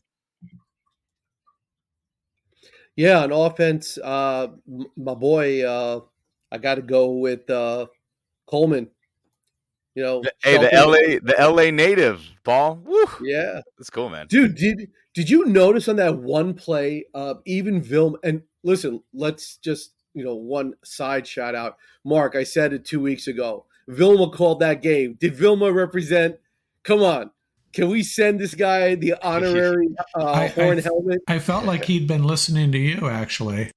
Yeah, 2.97 3.19
on 3.23 3.31
offense, 3.31 3.99
uh, 4.03 4.47
my 4.97 5.13
boy, 5.13 5.63
uh, 5.63 6.01
I 6.51 6.57
got 6.57 6.75
to 6.75 6.81
go 6.81 7.11
with 7.11 7.47
uh, 7.47 7.85
Coleman. 8.47 8.89
You 9.93 10.03
know, 10.03 10.23
hey, 10.43 10.57
the 10.57 10.69
LA, 10.73 11.19
the 11.21 11.35
LA 11.39 11.71
native, 11.71 12.23
Paul. 12.43 12.81
Woo. 12.83 13.05
Yeah, 13.21 13.61
that's 13.77 13.89
cool, 13.89 14.09
man. 14.09 14.27
Dude, 14.27 14.55
did 14.55 14.89
did 15.13 15.29
you 15.29 15.45
notice 15.45 15.87
on 15.87 15.95
that 15.97 16.17
one 16.17 16.53
play, 16.55 17.05
uh, 17.13 17.35
even 17.45 17.81
Vilma? 17.81 18.17
And 18.23 18.43
listen, 18.63 19.01
let's 19.13 19.57
just 19.57 19.93
you 20.13 20.23
know 20.23 20.35
one 20.35 20.73
side 20.83 21.25
shout 21.27 21.55
out, 21.55 21.77
Mark. 22.03 22.35
I 22.35 22.43
said 22.43 22.73
it 22.73 22.85
two 22.85 22.99
weeks 22.99 23.27
ago. 23.27 23.65
Vilma 23.87 24.29
called 24.29 24.59
that 24.59 24.81
game. 24.81 25.17
Did 25.19 25.35
Vilma 25.35 25.71
represent? 25.71 26.37
Come 26.83 27.01
on. 27.01 27.31
Can 27.73 27.89
we 27.89 28.03
send 28.03 28.39
this 28.39 28.55
guy 28.55 28.95
the 28.95 29.15
honorary 29.21 29.89
uh, 30.15 30.25
I, 30.25 30.47
horn 30.47 30.79
I, 30.79 30.81
helmet? 30.81 31.21
I 31.27 31.39
felt 31.39 31.65
like 31.65 31.85
he'd 31.85 32.07
been 32.07 32.23
listening 32.23 32.71
to 32.71 32.77
you, 32.77 33.07
actually. 33.07 33.71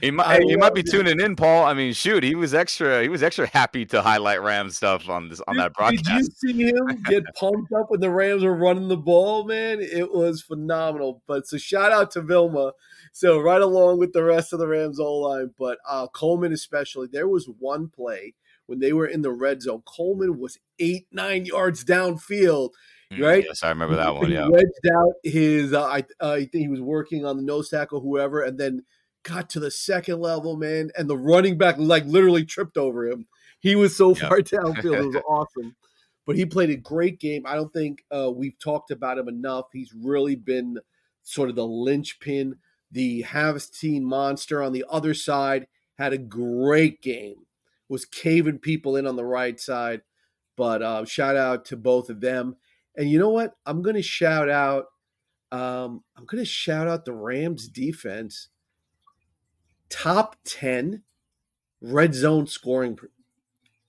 He 0.00 0.10
might, 0.12 0.42
he 0.42 0.56
might 0.56 0.74
be 0.74 0.82
tuning 0.82 1.20
in, 1.20 1.34
Paul. 1.34 1.64
I 1.64 1.74
mean, 1.74 1.92
shoot, 1.92 2.22
he 2.22 2.36
was 2.36 2.54
extra. 2.54 3.02
He 3.02 3.08
was 3.08 3.22
extra 3.22 3.48
happy 3.48 3.84
to 3.86 4.00
highlight 4.00 4.40
Rams 4.40 4.76
stuff 4.76 5.08
on 5.08 5.28
this 5.28 5.40
on 5.48 5.56
that 5.56 5.74
broadcast. 5.74 6.04
Did 6.04 6.52
you 6.52 6.54
see 6.54 6.68
him 6.68 7.02
get 7.04 7.24
pumped 7.34 7.72
up 7.72 7.90
when 7.90 8.00
the 8.00 8.10
Rams 8.10 8.44
were 8.44 8.54
running 8.54 8.88
the 8.88 8.96
ball? 8.96 9.44
Man, 9.44 9.80
it 9.80 10.12
was 10.12 10.40
phenomenal. 10.40 11.22
But 11.26 11.48
so 11.48 11.58
shout 11.58 11.90
out 11.90 12.12
to 12.12 12.22
Vilma. 12.22 12.72
So 13.12 13.40
right 13.40 13.60
along 13.60 13.98
with 13.98 14.12
the 14.12 14.22
rest 14.22 14.52
of 14.52 14.60
the 14.60 14.68
Rams 14.68 15.00
O 15.00 15.14
line, 15.16 15.50
but 15.58 15.78
uh, 15.88 16.06
Coleman 16.08 16.52
especially. 16.52 17.08
There 17.10 17.28
was 17.28 17.48
one 17.58 17.88
play 17.88 18.34
when 18.66 18.78
they 18.78 18.92
were 18.92 19.06
in 19.06 19.22
the 19.22 19.32
red 19.32 19.62
zone. 19.62 19.82
Coleman 19.86 20.38
was 20.38 20.58
eight 20.78 21.06
nine 21.12 21.44
yards 21.46 21.84
downfield 21.84 22.70
Mm, 23.12 23.22
right? 23.22 23.44
Yes, 23.46 23.62
I 23.62 23.68
remember 23.68 23.96
that 23.96 24.14
one. 24.14 24.30
Yeah, 24.30 24.48
wedged 24.48 24.90
out 24.94 25.12
his. 25.22 25.72
Uh, 25.72 25.84
I, 25.84 26.04
uh, 26.20 26.32
I 26.32 26.38
think 26.40 26.62
he 26.62 26.68
was 26.68 26.80
working 26.80 27.24
on 27.24 27.36
the 27.36 27.42
nose 27.42 27.68
tackle, 27.68 28.00
whoever, 28.00 28.42
and 28.42 28.58
then 28.58 28.84
got 29.22 29.50
to 29.50 29.60
the 29.60 29.70
second 29.70 30.20
level, 30.20 30.56
man, 30.56 30.90
and 30.96 31.08
the 31.08 31.16
running 31.16 31.58
back 31.58 31.76
like 31.78 32.04
literally 32.06 32.44
tripped 32.44 32.76
over 32.76 33.06
him. 33.06 33.26
He 33.60 33.76
was 33.76 33.96
so 33.96 34.14
far 34.14 34.38
downfield; 34.40 35.00
it 35.00 35.06
was 35.06 35.16
awesome. 35.28 35.76
But 36.26 36.36
he 36.36 36.46
played 36.46 36.70
a 36.70 36.76
great 36.76 37.18
game. 37.18 37.44
I 37.46 37.54
don't 37.54 37.72
think 37.72 38.04
uh, 38.10 38.30
we've 38.30 38.58
talked 38.58 38.90
about 38.90 39.18
him 39.18 39.28
enough. 39.28 39.66
He's 39.72 39.92
really 39.92 40.36
been 40.36 40.78
sort 41.24 41.50
of 41.50 41.56
the 41.56 41.66
linchpin, 41.66 42.56
the 42.92 43.24
Havenstein 43.24 44.02
monster 44.02 44.62
on 44.62 44.72
the 44.72 44.84
other 44.88 45.14
side. 45.14 45.66
Had 45.98 46.12
a 46.12 46.18
great 46.18 47.02
game. 47.02 47.44
Was 47.92 48.06
caving 48.06 48.60
people 48.60 48.96
in 48.96 49.06
on 49.06 49.16
the 49.16 49.24
right 49.24 49.60
side. 49.60 50.00
But 50.56 50.80
uh, 50.80 51.04
shout 51.04 51.36
out 51.36 51.66
to 51.66 51.76
both 51.76 52.08
of 52.08 52.22
them. 52.22 52.56
And 52.96 53.10
you 53.10 53.18
know 53.18 53.28
what? 53.28 53.54
I'm 53.66 53.82
going 53.82 53.96
to 53.96 54.02
shout 54.02 54.48
out. 54.48 54.86
Um, 55.50 56.02
I'm 56.16 56.24
going 56.24 56.42
to 56.42 56.48
shout 56.48 56.88
out 56.88 57.04
the 57.04 57.12
Rams 57.12 57.68
defense. 57.68 58.48
Top 59.90 60.36
ten 60.42 61.02
red 61.82 62.14
zone 62.14 62.46
scoring. 62.46 62.98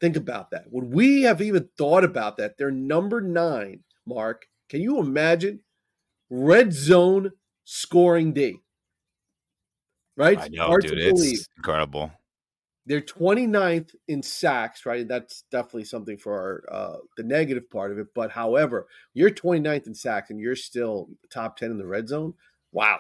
Think 0.02 0.18
about 0.18 0.52
that. 0.52 0.66
Would 0.70 0.94
we 0.94 1.22
have 1.22 1.42
even 1.42 1.70
thought 1.78 2.04
about 2.04 2.36
that? 2.36 2.58
They're 2.58 2.72
number 2.72 3.22
nine. 3.22 3.86
Mark, 4.06 4.48
can 4.68 4.82
you 4.82 5.00
imagine 5.00 5.62
red 6.30 6.74
zone 6.74 7.32
scoring 7.64 8.34
D? 8.34 8.58
Right? 10.18 10.38
I 10.38 10.50
know, 10.50 10.66
Hard 10.66 10.88
dude. 10.88 10.98
It's 10.98 11.48
incredible. 11.56 12.12
They're 12.86 13.02
29th 13.02 13.96
in 14.08 14.22
sacks, 14.22 14.86
right? 14.86 15.08
That's 15.08 15.44
definitely 15.52 15.86
something 15.86 16.18
for 16.18 16.34
our, 16.70 16.76
uh, 16.76 16.98
the 17.16 17.24
negative 17.24 17.70
part 17.70 17.92
of 17.92 17.98
it. 17.98 18.08
But 18.14 18.32
however, 18.32 18.88
you're 19.14 19.30
29th 19.30 19.88
in 19.88 19.96
sacks 19.96 20.30
and 20.30 20.40
you're 20.40 20.56
still 20.56 21.08
top 21.30 21.56
10 21.58 21.72
in 21.72 21.78
the 21.78 21.88
red 21.88 22.10
zone. 22.10 22.34
Wow. 22.74 23.00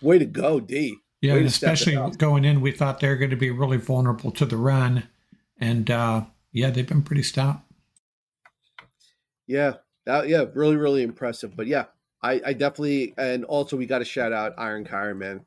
Way 0.00 0.18
to 0.18 0.24
go, 0.24 0.58
D. 0.58 0.96
Yeah, 1.20 1.34
especially 1.36 1.96
going 2.18 2.44
in, 2.44 2.60
we 2.60 2.70
thought 2.70 3.00
they're 3.00 3.16
going 3.16 3.30
to 3.30 3.36
be 3.36 3.50
really 3.50 3.78
vulnerable 3.78 4.30
to 4.32 4.44
the 4.44 4.58
run. 4.58 5.04
And 5.58 5.90
uh, 5.90 6.24
yeah, 6.52 6.70
they've 6.70 6.86
been 6.86 7.02
pretty 7.02 7.22
stout. 7.22 7.60
Yeah, 9.46 9.74
that, 10.04 10.28
yeah, 10.28 10.44
really, 10.54 10.76
really 10.76 11.02
impressive. 11.02 11.56
But 11.56 11.66
yeah, 11.66 11.86
I, 12.22 12.40
I 12.44 12.52
definitely, 12.52 13.14
and 13.16 13.44
also 13.44 13.76
we 13.76 13.86
got 13.86 13.98
to 13.98 14.04
shout 14.04 14.32
out 14.32 14.54
Iron 14.58 14.84
Kyren, 14.84 15.18
man. 15.18 15.46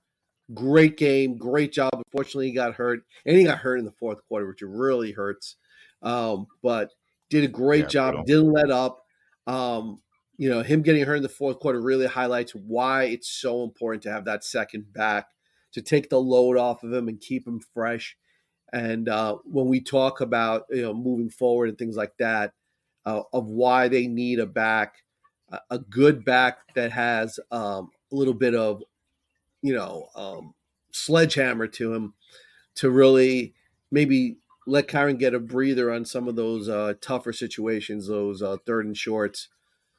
Great 0.53 0.97
game, 0.97 1.38
great 1.38 1.73
job. 1.73 1.91
Unfortunately, 1.93 2.47
he 2.47 2.53
got 2.53 2.75
hurt, 2.75 3.01
and 3.25 3.38
he 3.38 3.43
got 3.43 3.60
hurt 3.60 3.79
in 3.79 3.86
the 3.86 3.91
fourth 3.91 4.19
quarter, 4.27 4.47
which 4.47 4.62
really 4.62 5.12
hurts. 5.12 5.55
Um, 6.01 6.47
but 6.63 6.91
did 7.29 7.43
a 7.43 7.49
great 7.49 7.86
yeah, 7.86 8.12
job. 8.12 8.25
Didn't 8.25 8.51
let 8.51 8.71
up. 8.71 9.03
Um, 9.45 10.01
you 10.38 10.49
know, 10.49 10.62
him 10.62 10.83
getting 10.83 11.03
hurt 11.03 11.15
in 11.15 11.23
the 11.23 11.29
fourth 11.29 11.60
quarter 11.60 11.81
really 11.81 12.05
highlights 12.05 12.51
why 12.51 13.05
it's 13.05 13.29
so 13.29 13.63
important 13.63 14.03
to 14.03 14.12
have 14.12 14.25
that 14.25 14.43
second 14.43 14.93
back 14.93 15.27
to 15.73 15.81
take 15.81 16.10
the 16.10 16.21
load 16.21 16.57
off 16.57 16.83
of 16.83 16.93
him 16.93 17.07
and 17.07 17.19
keep 17.19 17.47
him 17.47 17.60
fresh. 17.60 18.15
And 18.71 19.10
uh, 19.10 19.38
when 19.45 19.67
we 19.67 19.81
talk 19.81 20.21
about 20.21 20.65
you 20.69 20.81
know 20.81 20.93
moving 20.93 21.29
forward 21.29 21.69
and 21.69 21.77
things 21.77 21.95
like 21.95 22.15
that, 22.19 22.53
uh, 23.05 23.23
of 23.33 23.47
why 23.47 23.88
they 23.88 24.07
need 24.07 24.39
a 24.39 24.45
back, 24.45 25.03
a 25.69 25.79
good 25.79 26.23
back 26.25 26.73
that 26.75 26.91
has 26.91 27.39
um, 27.51 27.91
a 28.12 28.15
little 28.15 28.33
bit 28.33 28.53
of 28.53 28.83
you 29.67 29.73
know, 29.73 30.08
um, 30.15 30.53
sledgehammer 30.91 31.67
to 31.67 31.93
him 31.93 32.13
to 32.75 32.89
really 32.89 33.53
maybe 33.91 34.38
let 34.65 34.88
Kyren 34.88 35.19
get 35.19 35.34
a 35.34 35.39
breather 35.39 35.91
on 35.91 36.06
some 36.06 36.30
of 36.30 36.38
those 36.38 36.69
uh, 36.69 36.93
tougher 37.01 37.34
situations, 37.34 38.08
those 38.08 38.41
uh, 38.41 38.56
third 38.65 38.86
and 38.86 38.95
shorts. 38.95 39.49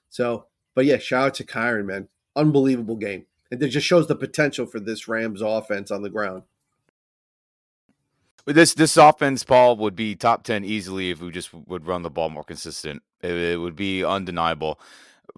So, 0.08 0.46
but 0.74 0.86
yeah, 0.86 0.96
shout 0.96 1.26
out 1.26 1.34
to 1.34 1.44
Kyren, 1.44 1.84
man. 1.84 2.08
Unbelievable 2.34 2.96
game. 2.96 3.26
And 3.50 3.62
it 3.62 3.68
just 3.68 3.86
shows 3.86 4.06
the 4.06 4.16
potential 4.16 4.64
for 4.64 4.80
this 4.80 5.06
Rams 5.06 5.42
offense 5.42 5.90
on 5.90 6.00
the 6.00 6.10
ground. 6.10 6.44
This 8.46 8.72
this 8.72 8.96
offense, 8.96 9.44
Paul, 9.44 9.76
would 9.76 9.94
be 9.94 10.14
top 10.14 10.44
ten 10.44 10.64
easily 10.64 11.10
if 11.10 11.20
we 11.20 11.30
just 11.30 11.52
would 11.52 11.86
run 11.86 12.02
the 12.02 12.10
ball 12.10 12.30
more 12.30 12.44
consistent. 12.44 13.02
It, 13.20 13.32
it 13.32 13.60
would 13.60 13.76
be 13.76 14.02
undeniable. 14.02 14.80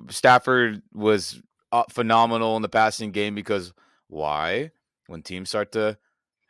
Stafford 0.09 0.83
was 0.95 1.43
uh, 1.73 1.83
phenomenal 1.91 2.55
in 2.55 2.63
the 2.63 2.69
passing 2.69 3.11
game 3.11 3.35
because– 3.35 3.73
why? 4.11 4.73
When 5.07 5.23
teams 5.23 5.49
start 5.49 5.73
to 5.73 5.99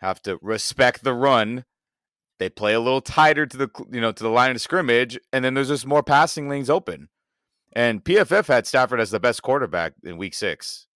have 0.01 0.21
to 0.23 0.39
respect 0.43 1.05
the 1.05 1.15
run, 1.15 1.65
they 2.39 2.49
play 2.49 2.75
a 2.75 2.81
little 2.81 3.01
tighter 3.01 3.47
to 3.47 3.57
the 3.57 3.71
you 3.91 4.01
know 4.01 4.13
to 4.13 4.23
the 4.23 4.31
line 4.31 4.51
of 4.51 4.61
scrimmage, 4.61 5.19
and 5.33 5.45
then 5.45 5.55
there's 5.55 5.69
just 5.69 5.87
more 5.87 6.03
passing 6.03 6.49
lanes 6.49 6.71
open. 6.71 7.09
And 7.73 8.03
PFF 8.03 8.49
had 8.49 8.67
Stafford 8.67 9.01
as 9.01 9.11
the 9.11 9.21
best 9.21 9.43
quarterback 9.43 9.93
in 10.03 10.17
Week 10.17 10.35
Six 10.35 10.89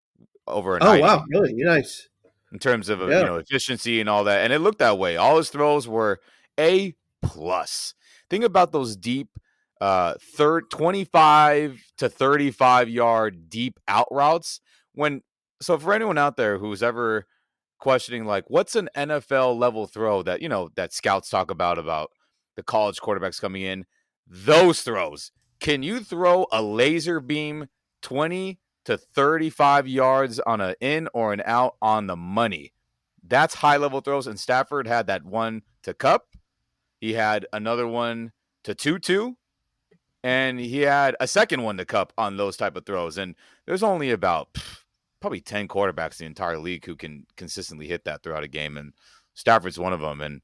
over. 0.46 0.78
oh 0.80 0.98
wow, 0.98 1.24
really 1.28 1.52
nice 1.54 2.08
in 2.52 2.58
terms 2.58 2.88
of 2.88 3.00
yeah. 3.00 3.20
you 3.20 3.26
know 3.26 3.36
efficiency 3.36 4.00
and 4.00 4.08
all 4.08 4.24
that, 4.24 4.42
and 4.42 4.52
it 4.52 4.60
looked 4.60 4.78
that 4.78 4.98
way. 4.98 5.16
All 5.16 5.36
his 5.36 5.50
throws 5.50 5.86
were 5.86 6.20
a 6.58 6.94
plus. 7.22 7.94
Think 8.30 8.44
about 8.44 8.72
those 8.72 8.96
deep, 8.96 9.28
uh, 9.80 10.14
third 10.36 10.70
twenty 10.70 11.04
five 11.04 11.82
to 11.98 12.08
thirty 12.08 12.50
five 12.50 12.88
yard 12.88 13.50
deep 13.50 13.78
out 13.86 14.08
routes 14.10 14.60
when 14.94 15.22
so 15.60 15.78
for 15.78 15.92
anyone 15.92 16.18
out 16.18 16.36
there 16.36 16.58
who's 16.58 16.82
ever 16.82 17.26
questioning 17.78 18.24
like 18.24 18.44
what's 18.48 18.76
an 18.76 18.88
NFL 18.96 19.58
level 19.58 19.86
throw 19.86 20.22
that 20.22 20.40
you 20.40 20.48
know 20.48 20.70
that 20.76 20.92
scouts 20.92 21.28
talk 21.28 21.50
about 21.50 21.78
about 21.78 22.10
the 22.56 22.62
college 22.62 22.98
quarterbacks 22.98 23.40
coming 23.40 23.62
in 23.62 23.84
those 24.26 24.82
throws. 24.82 25.32
Can 25.60 25.82
you 25.82 26.00
throw 26.00 26.46
a 26.52 26.62
laser 26.62 27.20
beam 27.20 27.66
20 28.02 28.58
to 28.84 28.96
35 28.96 29.88
yards 29.88 30.40
on 30.40 30.60
an 30.60 30.74
in 30.80 31.08
or 31.14 31.32
an 31.32 31.42
out 31.44 31.76
on 31.80 32.06
the 32.06 32.16
money? 32.16 32.72
That's 33.26 33.54
high 33.54 33.76
level 33.76 34.00
throws 34.00 34.26
and 34.26 34.38
Stafford 34.38 34.86
had 34.86 35.06
that 35.06 35.24
one 35.24 35.62
to 35.82 35.94
Kupp. 35.94 36.36
He 37.00 37.14
had 37.14 37.46
another 37.52 37.86
one 37.86 38.32
to 38.64 38.74
Tutu 38.74 39.32
and 40.22 40.58
he 40.58 40.80
had 40.80 41.16
a 41.20 41.26
second 41.26 41.62
one 41.62 41.76
to 41.76 41.84
Kupp 41.84 42.12
on 42.16 42.36
those 42.36 42.56
type 42.56 42.76
of 42.76 42.86
throws 42.86 43.18
and 43.18 43.34
there's 43.66 43.82
only 43.82 44.10
about 44.10 44.48
probably 45.24 45.40
10 45.40 45.68
quarterbacks 45.68 46.20
in 46.20 46.24
the 46.24 46.26
entire 46.26 46.58
league 46.58 46.84
who 46.84 46.94
can 46.94 47.24
consistently 47.34 47.88
hit 47.88 48.04
that 48.04 48.22
throughout 48.22 48.44
a 48.44 48.48
game. 48.48 48.76
And 48.76 48.92
Stafford's 49.32 49.78
one 49.78 49.94
of 49.94 50.02
them. 50.02 50.20
And 50.20 50.42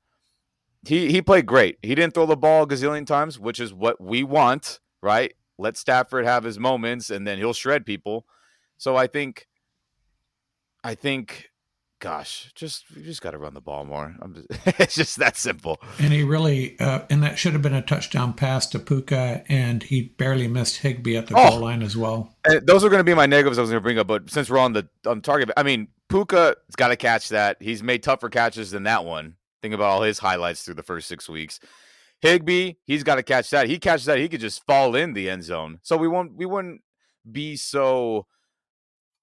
he, 0.87 1.13
he 1.13 1.21
played 1.21 1.45
great. 1.45 1.77
He 1.83 1.95
didn't 1.95 2.15
throw 2.15 2.25
the 2.25 2.35
ball 2.35 2.63
a 2.63 2.67
gazillion 2.67 3.07
times, 3.07 3.39
which 3.39 3.61
is 3.61 3.75
what 3.75 4.01
we 4.01 4.25
want, 4.25 4.81
right? 5.03 5.35
Let 5.59 5.77
Stafford 5.77 6.25
have 6.25 6.45
his 6.45 6.59
moments 6.59 7.11
and 7.11 7.27
then 7.27 7.37
he'll 7.37 7.53
shred 7.53 7.85
people. 7.85 8.25
So 8.79 8.97
I 8.97 9.07
think, 9.07 9.49
I 10.83 10.95
think 10.95 11.50
gosh, 12.01 12.51
just 12.55 12.85
you 12.97 13.03
just 13.03 13.23
got 13.23 13.33
to 13.33 13.39
run 13.39 13.55
the 13.55 13.61
ball 13.61 13.85
more. 13.85 14.17
Just, 14.33 14.47
it's 14.81 14.95
just 14.95 15.17
that 15.19 15.37
simple. 15.37 15.81
And 15.99 16.13
he 16.13 16.25
really, 16.25 16.79
uh, 16.81 17.03
and 17.11 17.23
that 17.23 17.39
should 17.39 17.53
have 17.53 17.63
been 17.63 17.75
a 17.75 17.83
touchdown 17.83 18.33
pass 18.33 18.67
to 18.69 18.79
Puka, 18.79 19.45
and 19.49 19.83
he 19.83 20.15
barely 20.19 20.49
missed 20.49 20.79
Higbee 20.79 21.17
at 21.17 21.29
the 21.29 21.35
oh, 21.37 21.51
goal 21.51 21.61
line 21.61 21.83
as 21.83 21.97
well. 21.97 22.35
those 22.63 22.85
are 22.85 22.89
going 22.89 23.01
to 23.01 23.05
be 23.05 23.15
my 23.15 23.27
negatives 23.27 23.59
I 23.59 23.61
was 23.61 23.71
going 23.71 23.81
to 23.81 23.85
bring 23.85 23.99
up, 23.99 24.07
but 24.07 24.31
since 24.31 24.51
we're 24.51 24.59
on 24.59 24.73
the 24.73 24.89
on 25.07 25.21
target, 25.21 25.51
I 25.57 25.63
mean, 25.63 25.89
Puka's 26.09 26.57
got 26.77 26.89
to 26.89 26.97
catch 26.97 27.29
that. 27.29 27.59
He's 27.61 27.83
made 27.83 28.03
tougher 28.03 28.29
catches 28.29 28.71
than 28.73 28.83
that 28.85 29.05
one. 29.05 29.37
Think 29.63 29.75
about 29.75 29.91
all 29.91 30.03
his 30.03 30.19
highlights 30.19 30.63
through 30.63 30.75
the 30.75 30.83
first 30.83 31.07
six 31.07 31.29
weeks. 31.29 31.61
Higbee, 32.23 32.75
he's 32.85 33.05
got 33.05 33.17
to 33.17 33.23
catch 33.23 33.51
that. 33.51 33.69
He 33.69 33.79
catches 33.79 34.07
that, 34.07 34.19
he 34.19 34.29
could 34.29 34.41
just 34.41 34.65
fall 34.67 34.95
in 34.95 35.13
the 35.13 35.31
end 35.31 35.45
zone. 35.45 35.79
So 35.83 35.97
we 35.97 36.09
won't 36.09 36.37
we 36.37 36.47
wouldn't 36.47 36.81
be 37.31 37.57
so 37.57 38.27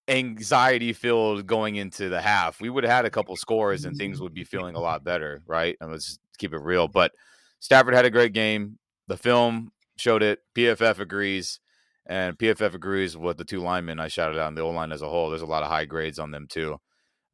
anxiety 0.08 0.94
filled 0.94 1.46
going 1.46 1.76
into 1.76 2.10
the 2.10 2.22
half. 2.22 2.62
We 2.62 2.70
would 2.70 2.84
have 2.84 2.94
had 2.94 3.06
a 3.06 3.10
couple 3.10 3.36
scores 3.36 3.86
and 3.86 3.98
things 3.98 4.22
would 4.22 4.34
be 4.34 4.44
feeling 4.44 4.76
a 4.76 4.80
lot 4.80 5.04
better, 5.04 5.42
right? 5.46 5.76
And 5.82 5.92
let's 5.92 6.20
keep 6.38 6.54
it 6.54 6.62
real. 6.62 6.88
But 6.88 7.12
Stafford 7.60 7.94
had 7.94 8.06
a 8.06 8.10
great 8.10 8.34
game. 8.34 8.80
The 9.08 9.18
film 9.18 9.72
showed 9.98 10.24
it. 10.24 10.40
PFF 10.56 11.00
agrees. 11.00 11.60
And 12.06 12.38
PFF 12.38 12.74
agrees 12.74 13.18
with 13.18 13.38
the 13.38 13.44
two 13.44 13.60
linemen 13.60 14.00
I 14.00 14.08
shouted 14.08 14.40
out 14.40 14.48
and 14.48 14.58
the 14.58 14.62
O 14.62 14.70
line 14.70 14.94
as 14.94 15.02
a 15.02 15.10
whole. 15.10 15.30
There's 15.30 15.42
a 15.42 15.48
lot 15.48 15.64
of 15.64 15.70
high 15.70 15.86
grades 15.86 16.20
on 16.20 16.32
them 16.32 16.48
too. 16.48 16.78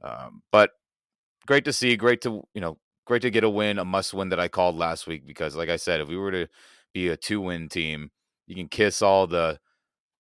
Um, 0.04 0.42
but 0.52 0.72
great 1.46 1.66
to 1.66 1.74
see. 1.74 1.96
Great 1.96 2.22
to, 2.22 2.42
you 2.56 2.62
know, 2.62 2.80
great 3.06 3.22
to 3.22 3.30
get 3.30 3.44
a 3.44 3.50
win, 3.50 3.78
a 3.78 3.86
must 3.86 4.16
win 4.16 4.30
that 4.30 4.40
I 4.40 4.48
called 4.48 4.76
last 4.76 5.06
week 5.06 5.28
because, 5.28 5.56
like 5.56 5.70
I 5.70 5.76
said, 5.76 6.02
if 6.02 6.08
we 6.08 6.18
were 6.18 6.32
to 6.32 6.48
be 6.92 7.10
a 7.10 7.18
two 7.18 7.40
win 7.40 7.70
team, 7.70 8.10
you 8.48 8.56
can 8.56 8.68
kiss 8.68 9.04
all 9.04 9.28
the 9.28 9.60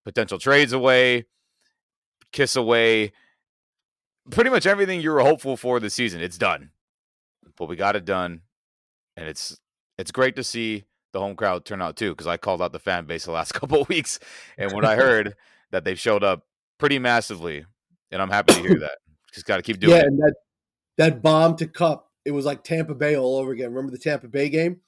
potential 0.06 0.38
trades 0.38 0.74
away 0.74 1.26
kiss 2.34 2.58
away 2.58 3.14
pretty 4.30 4.50
much 4.50 4.66
everything 4.66 5.02
you 5.02 5.12
were 5.12 5.22
hopeful 5.22 5.58
for 5.58 5.80
this 5.80 5.94
season. 5.94 6.22
It's 6.22 6.38
done, 6.38 6.72
but 7.58 7.68
we 7.68 7.76
got 7.76 7.96
it 7.96 8.06
done, 8.06 8.42
and 9.16 9.28
it's 9.28 9.58
it's 9.98 10.12
great 10.12 10.36
to 10.36 10.44
see 10.44 10.86
the 11.12 11.20
home 11.20 11.36
crowd 11.36 11.66
turn 11.66 11.82
out 11.82 11.96
too. 11.96 12.12
Because 12.12 12.28
I 12.28 12.38
called 12.38 12.62
out 12.62 12.72
the 12.72 12.80
fan 12.80 13.06
base 13.06 13.26
the 13.26 13.32
last 13.32 13.52
couple 13.54 13.82
of 13.82 13.90
weeks, 13.90 14.20
and 14.58 14.72
when 14.72 14.86
I 14.86 14.96
heard 14.98 15.36
that 15.72 15.84
they've 15.84 16.00
showed 16.00 16.24
up 16.24 16.46
pretty 16.78 17.00
massively, 17.00 17.66
and 18.12 18.22
I'm 18.22 18.30
happy 18.30 18.54
to 18.54 18.60
hear 18.62 18.80
that. 18.80 18.98
Just 19.34 19.46
got 19.46 19.58
to 19.58 19.64
keep 19.64 19.80
doing 19.80 19.94
yeah, 19.94 20.02
it. 20.02 20.08
and 20.08 20.20
that 20.20 20.34
that 20.98 21.22
bomb 21.22 21.56
to 21.58 21.68
Kupp, 21.68 22.10
it 22.26 22.32
was 22.32 22.46
like 22.46 22.64
Tampa 22.64 22.94
Bay 22.94 23.16
all 23.16 23.38
over 23.38 23.52
again. 23.52 23.74
Remember 23.74 23.92
the 23.92 23.98
Tampa 23.98 24.28
Bay 24.28 24.50
game? 24.50 24.80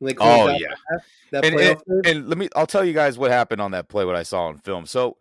Like 0.00 0.16
oh 0.18 0.48
yeah, 0.48 0.74
that, 0.90 1.02
that 1.30 1.44
and, 1.44 1.60
and, 1.60 2.06
and, 2.06 2.28
let 2.28 2.36
me. 2.36 2.48
I'll 2.56 2.66
tell 2.66 2.84
you 2.84 2.92
guys 2.92 3.18
what 3.18 3.30
happened 3.30 3.60
on 3.60 3.70
that 3.70 3.88
play. 3.88 4.04
What 4.04 4.16
I 4.16 4.24
saw 4.24 4.46
on 4.46 4.58
film. 4.58 4.84
So, 4.84 5.16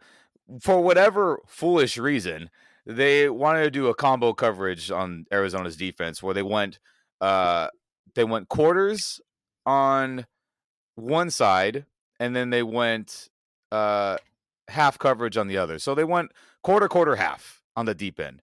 for 0.60 0.82
whatever 0.82 1.40
foolish 1.48 1.98
reason, 1.98 2.50
they 2.86 3.30
wanted 3.30 3.64
to 3.64 3.72
do 3.72 3.88
a 3.88 3.96
combo 3.96 4.34
coverage 4.34 4.92
on 4.92 5.26
Arizona's 5.32 5.78
defense, 5.78 6.22
where 6.22 6.34
they 6.34 6.44
went, 6.44 6.80
uh, 7.20 7.68
they 8.16 8.24
went 8.24 8.50
quarters 8.50 9.22
on 9.66 10.26
one 10.96 11.30
side, 11.30 11.86
and 12.20 12.36
then 12.36 12.50
they 12.50 12.64
went 12.64 13.30
uh 13.72 14.18
half 14.68 14.98
coverage 14.98 15.38
on 15.38 15.48
the 15.48 15.58
other. 15.58 15.80
So 15.80 15.96
they 15.96 16.04
went 16.04 16.32
quarter, 16.64 16.88
quarter, 16.88 17.16
half 17.16 17.62
on 17.76 17.86
the 17.86 17.96
deep 17.96 18.20
end 18.20 18.42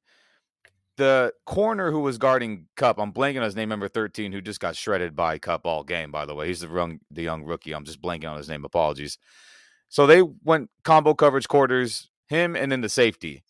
the 0.99 1.33
corner 1.47 1.91
who 1.91 2.01
was 2.01 2.19
guarding 2.19 2.67
Kupp, 2.77 2.99
I'm 2.99 3.13
blanking 3.13 3.39
on 3.39 3.45
his 3.45 3.57
name, 3.57 3.71
number 3.71 3.89
13, 3.89 4.33
who 4.33 4.43
just 4.43 4.61
got 4.61 4.77
shredded 4.77 5.17
by 5.17 5.39
Kupp 5.39 5.65
all 5.65 5.85
game, 5.85 6.11
by 6.11 6.27
the 6.27 6.35
way. 6.35 6.49
He's 6.49 6.61
the 6.61 6.69
young, 6.69 7.01
the 7.11 7.23
young 7.23 7.45
rookie. 7.45 7.73
I'm 7.73 7.85
just 7.85 8.03
blanking 8.03 8.29
on 8.29 8.37
his 8.37 8.49
name. 8.49 8.65
Apologies. 8.65 9.17
So 9.89 10.07
they 10.07 10.23
went 10.23 10.71
combo 10.85 11.15
coverage 11.15 11.49
quarters, 11.49 12.11
him 12.29 12.55
and 12.55 12.71
then 12.71 12.81
the 12.81 12.89
safety. 12.89 13.43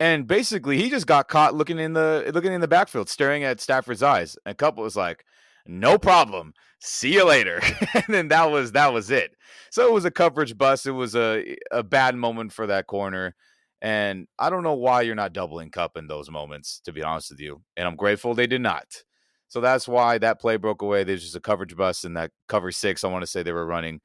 And 0.00 0.26
basically 0.26 0.76
he 0.76 0.90
just 0.90 1.06
got 1.06 1.28
caught 1.28 1.54
looking 1.54 1.78
in 1.78 1.92
the 1.92 2.30
looking 2.34 2.52
in 2.52 2.60
the 2.60 2.68
backfield, 2.68 3.08
staring 3.08 3.44
at 3.44 3.60
Stafford's 3.60 4.02
eyes. 4.02 4.36
And 4.44 4.58
Kupp 4.58 4.76
was 4.76 4.96
like, 4.96 5.24
no 5.66 5.98
problem. 5.98 6.52
See 6.80 7.14
you 7.14 7.24
later. 7.24 7.60
and 7.94 8.04
then 8.08 8.28
that 8.28 8.50
was 8.50 8.72
that 8.72 8.92
was 8.92 9.10
it. 9.10 9.36
So 9.70 9.86
it 9.86 9.92
was 9.92 10.04
a 10.04 10.10
coverage 10.10 10.58
bust. 10.58 10.86
It 10.86 10.92
was 10.92 11.14
a 11.14 11.56
a 11.70 11.82
bad 11.82 12.16
moment 12.16 12.52
for 12.52 12.66
that 12.66 12.86
corner. 12.86 13.34
And 13.80 14.26
I 14.38 14.50
don't 14.50 14.62
know 14.62 14.74
why 14.74 15.02
you're 15.02 15.14
not 15.14 15.32
doubling 15.34 15.70
Kupp 15.70 15.96
in 15.96 16.06
those 16.06 16.30
moments, 16.30 16.80
to 16.86 16.92
be 16.92 17.02
honest 17.02 17.30
with 17.30 17.40
you. 17.40 17.62
And 17.76 17.86
I'm 17.86 17.96
grateful 17.96 18.34
they 18.34 18.46
did 18.46 18.62
not. 18.62 19.04
So 19.48 19.60
that's 19.60 19.86
why 19.86 20.18
that 20.18 20.40
play 20.40 20.56
broke 20.56 20.82
away. 20.82 21.04
There's 21.04 21.22
just 21.22 21.36
a 21.36 21.40
coverage 21.40 21.76
bust 21.76 22.04
in 22.04 22.14
that 22.14 22.32
cover 22.48 22.72
six. 22.72 23.04
I 23.04 23.08
want 23.08 23.22
to 23.22 23.26
say 23.26 23.42
they 23.42 23.52
were 23.52 23.66
running 23.66 24.00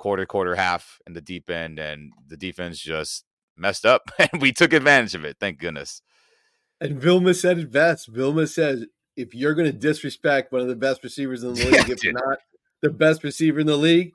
quarter, 0.00 0.24
quarter, 0.24 0.56
half 0.56 0.98
in 1.06 1.12
the 1.12 1.20
deep 1.20 1.50
end, 1.50 1.78
and 1.78 2.12
the 2.26 2.36
defense 2.36 2.80
just 2.80 3.24
messed 3.56 3.84
up, 3.86 4.10
and 4.18 4.40
we 4.40 4.50
took 4.50 4.72
advantage 4.72 5.14
of 5.14 5.24
it. 5.24 5.36
Thank 5.38 5.60
goodness. 5.60 6.02
And 6.80 6.98
Vilma 6.98 7.34
said 7.34 7.58
it 7.58 7.70
best. 7.70 8.08
Vilma 8.08 8.46
says, 8.46 8.86
if 9.14 9.34
you're 9.34 9.54
going 9.54 9.70
to 9.70 9.78
disrespect 9.78 10.50
one 10.50 10.62
of 10.62 10.68
the 10.68 10.74
best 10.74 11.04
receivers 11.04 11.44
in 11.44 11.54
the 11.54 11.64
league, 11.70 11.90
if 11.90 12.00
not 12.02 12.38
the 12.80 12.88
best 12.88 13.22
receiver 13.22 13.60
in 13.60 13.66
the 13.66 13.76
league, 13.76 14.12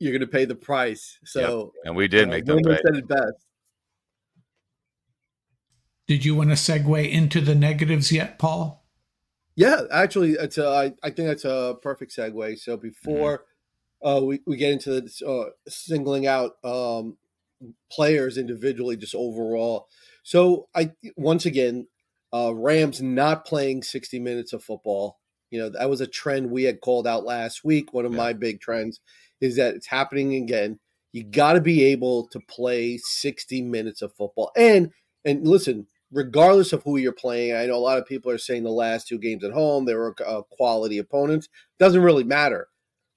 you're 0.00 0.12
going 0.12 0.20
to 0.20 0.26
pay 0.26 0.44
the 0.44 0.56
price. 0.56 1.18
So, 1.24 1.72
yep. 1.76 1.86
and 1.86 1.96
we 1.96 2.08
did 2.08 2.26
uh, 2.26 2.32
make 2.32 2.44
them 2.44 2.58
Vilma 2.62 2.76
pay. 2.76 2.82
said 2.84 2.96
it 2.96 3.08
best. 3.08 3.46
Did 6.08 6.24
you 6.24 6.34
want 6.34 6.50
to 6.50 6.56
segue 6.56 7.08
into 7.08 7.40
the 7.40 7.54
negatives 7.54 8.10
yet, 8.10 8.40
Paul? 8.40 8.84
Yeah, 9.54 9.82
actually, 9.92 10.32
it's 10.32 10.58
a, 10.58 10.66
I, 10.66 10.92
I 11.04 11.10
think 11.10 11.28
that's 11.28 11.44
a 11.44 11.76
perfect 11.80 12.16
segue. 12.16 12.58
So 12.58 12.76
before 12.76 13.38
mm-hmm. 13.38 13.49
Uh, 14.02 14.20
we, 14.22 14.40
we 14.46 14.56
get 14.56 14.72
into 14.72 15.00
the, 15.00 15.26
uh, 15.26 15.50
singling 15.68 16.26
out 16.26 16.52
um, 16.64 17.16
players 17.90 18.38
individually, 18.38 18.96
just 18.96 19.14
overall. 19.14 19.88
So 20.22 20.68
I 20.74 20.92
once 21.16 21.46
again, 21.46 21.86
uh, 22.32 22.54
Rams 22.54 23.02
not 23.02 23.44
playing 23.44 23.82
60 23.82 24.18
minutes 24.20 24.52
of 24.52 24.62
football. 24.62 25.18
You 25.50 25.58
know, 25.58 25.68
that 25.70 25.90
was 25.90 26.00
a 26.00 26.06
trend 26.06 26.50
we 26.50 26.64
had 26.64 26.80
called 26.80 27.06
out 27.06 27.24
last 27.24 27.64
week. 27.64 27.92
One 27.92 28.04
of 28.06 28.12
yeah. 28.12 28.18
my 28.18 28.32
big 28.32 28.60
trends 28.60 29.00
is 29.40 29.56
that 29.56 29.74
it's 29.74 29.88
happening 29.88 30.34
again. 30.34 30.78
You 31.12 31.24
got 31.24 31.54
to 31.54 31.60
be 31.60 31.84
able 31.86 32.28
to 32.28 32.40
play 32.40 32.98
60 32.98 33.62
minutes 33.62 34.02
of 34.02 34.14
football. 34.14 34.52
And 34.56 34.92
and 35.24 35.46
listen, 35.46 35.86
regardless 36.12 36.72
of 36.72 36.82
who 36.82 36.96
you're 36.96 37.12
playing. 37.12 37.54
I 37.54 37.66
know 37.66 37.76
a 37.76 37.76
lot 37.76 37.98
of 37.98 38.06
people 38.06 38.30
are 38.30 38.38
saying 38.38 38.62
the 38.62 38.70
last 38.70 39.08
two 39.08 39.18
games 39.18 39.44
at 39.44 39.52
home 39.52 39.84
they 39.84 39.94
were 39.94 40.14
uh, 40.26 40.42
quality 40.42 40.98
opponents. 40.98 41.48
Doesn't 41.78 42.02
really 42.02 42.24
matter, 42.24 42.68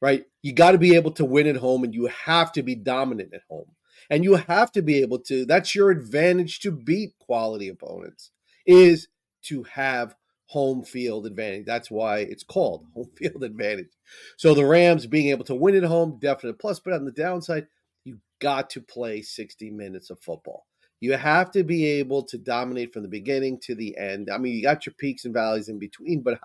right? 0.03 0.25
You 0.41 0.51
got 0.51 0.73
to 0.73 0.77
be 0.77 0.95
able 0.95 1.11
to 1.11 1.23
win 1.23 1.47
at 1.47 1.55
home, 1.55 1.85
and 1.85 1.95
you 1.95 2.07
have 2.07 2.51
to 2.51 2.61
be 2.61 2.75
dominant 2.75 3.33
at 3.33 3.43
home, 3.49 3.71
and 4.09 4.21
you 4.21 4.35
have 4.35 4.69
to 4.73 4.81
be 4.81 5.01
able 5.01 5.19
to. 5.19 5.45
That's 5.45 5.73
your 5.73 5.91
advantage 5.91 6.59
to 6.59 6.71
beat 6.71 7.17
quality 7.19 7.69
opponents 7.69 8.31
is 8.65 9.07
to 9.43 9.63
have 9.63 10.13
home 10.47 10.83
field 10.83 11.25
advantage. 11.25 11.65
That's 11.65 11.89
why 11.89 12.19
it's 12.19 12.43
called 12.43 12.85
home 12.93 13.11
field 13.15 13.45
advantage. 13.45 13.91
So 14.35 14.53
the 14.53 14.65
Rams 14.65 15.07
being 15.07 15.29
able 15.29 15.45
to 15.45 15.55
win 15.55 15.75
at 15.75 15.85
home, 15.85 16.19
definite 16.19 16.59
plus. 16.59 16.81
But 16.81 16.93
on 16.93 17.05
the 17.05 17.11
downside, 17.11 17.67
you 18.03 18.19
got 18.39 18.69
to 18.71 18.81
play 18.81 19.21
60 19.21 19.71
minutes 19.71 20.09
of 20.09 20.19
football. 20.19 20.65
You 20.99 21.13
have 21.13 21.49
to 21.51 21.63
be 21.63 21.85
able 21.85 22.23
to 22.23 22.37
dominate 22.37 22.91
from 22.91 23.03
the 23.03 23.09
beginning 23.09 23.57
to 23.61 23.73
the 23.73 23.97
end. 23.97 24.29
I 24.29 24.37
mean, 24.37 24.53
you 24.53 24.63
got 24.63 24.85
your 24.85 24.95
peaks 24.97 25.23
and 25.23 25.33
valleys 25.33 25.69
in 25.69 25.79
between, 25.79 26.23
but 26.23 26.41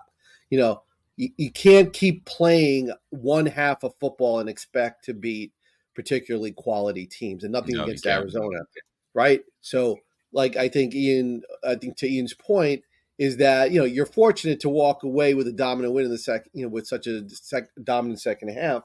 you 0.49 0.57
know, 0.57 0.81
you, 1.19 1.29
you 1.35 1.51
can't 1.51 1.91
keep 1.91 2.25
playing 2.25 2.91
one 3.09 3.45
half 3.45 3.83
of 3.83 3.93
football 3.99 4.39
and 4.39 4.49
expect 4.49 5.03
to 5.05 5.13
beat 5.13 5.51
particularly 5.93 6.53
quality 6.53 7.05
teams 7.05 7.43
and 7.43 7.51
nothing 7.51 7.75
no, 7.75 7.83
against 7.83 8.05
Arizona. 8.07 8.59
Right. 9.13 9.41
So 9.59 9.99
like 10.31 10.55
I 10.55 10.69
think 10.69 10.95
Ian 10.95 11.43
I 11.67 11.75
think 11.75 11.97
to 11.97 12.07
Ian's 12.07 12.33
point 12.33 12.83
is 13.17 13.35
that 13.37 13.71
you 13.71 13.79
know 13.79 13.85
you're 13.85 14.05
fortunate 14.05 14.61
to 14.61 14.69
walk 14.69 15.03
away 15.03 15.33
with 15.33 15.47
a 15.47 15.51
dominant 15.51 15.93
win 15.93 16.05
in 16.05 16.11
the 16.11 16.17
second 16.17 16.51
you 16.53 16.63
know 16.63 16.69
with 16.69 16.87
such 16.87 17.05
a 17.05 17.27
sec- 17.29 17.71
dominant 17.83 18.21
second 18.21 18.49
half 18.49 18.83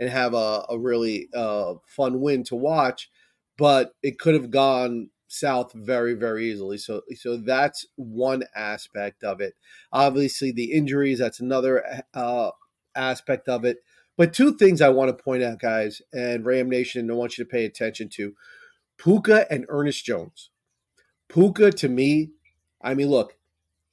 and 0.00 0.08
have 0.08 0.32
a, 0.32 0.64
a 0.70 0.78
really 0.78 1.28
uh, 1.34 1.74
fun 1.86 2.20
win 2.20 2.44
to 2.44 2.56
watch 2.56 3.10
but 3.58 3.92
it 4.02 4.18
could 4.18 4.34
have 4.34 4.50
gone 4.50 5.10
south 5.26 5.72
very 5.72 6.14
very 6.14 6.50
easily. 6.50 6.78
So 6.78 7.02
so 7.16 7.36
that's 7.36 7.86
one 7.96 8.44
aspect 8.54 9.24
of 9.24 9.40
it. 9.40 9.54
Obviously 9.92 10.52
the 10.52 10.72
injuries 10.72 11.18
that's 11.18 11.40
another 11.40 12.02
uh, 12.14 12.50
aspect 12.94 13.48
of 13.48 13.64
it. 13.64 13.78
But 14.16 14.32
two 14.32 14.54
things 14.56 14.80
i 14.80 14.88
want 14.88 15.16
to 15.16 15.24
point 15.24 15.42
out 15.42 15.60
guys 15.60 16.00
and 16.12 16.44
ram 16.46 16.68
nation 16.70 17.10
i 17.10 17.14
want 17.14 17.36
you 17.36 17.44
to 17.44 17.50
pay 17.50 17.64
attention 17.64 18.08
to. 18.10 18.34
Puka 18.96 19.50
and 19.50 19.66
ernest 19.68 20.04
jones. 20.04 20.50
Puka 21.28 21.72
to 21.72 21.88
me 21.88 22.30
i 22.82 22.94
mean 22.94 23.08
look 23.08 23.36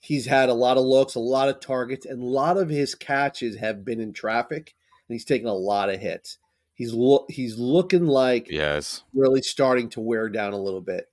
he's 0.01 0.25
had 0.25 0.49
a 0.49 0.53
lot 0.53 0.77
of 0.77 0.83
looks 0.83 1.15
a 1.15 1.19
lot 1.19 1.47
of 1.47 1.59
targets 1.59 2.05
and 2.05 2.21
a 2.21 2.25
lot 2.25 2.57
of 2.57 2.69
his 2.69 2.95
catches 2.95 3.57
have 3.57 3.85
been 3.85 4.01
in 4.01 4.11
traffic 4.11 4.75
and 5.07 5.15
he's 5.15 5.25
taken 5.25 5.47
a 5.47 5.53
lot 5.53 5.89
of 5.89 5.99
hits. 5.99 6.37
He's 6.73 6.93
look 6.93 7.29
he's 7.29 7.59
looking 7.59 8.07
like 8.07 8.49
yes 8.49 9.03
really 9.13 9.43
starting 9.43 9.89
to 9.89 10.01
wear 10.01 10.29
down 10.29 10.53
a 10.53 10.61
little 10.61 10.81
bit 10.81 11.10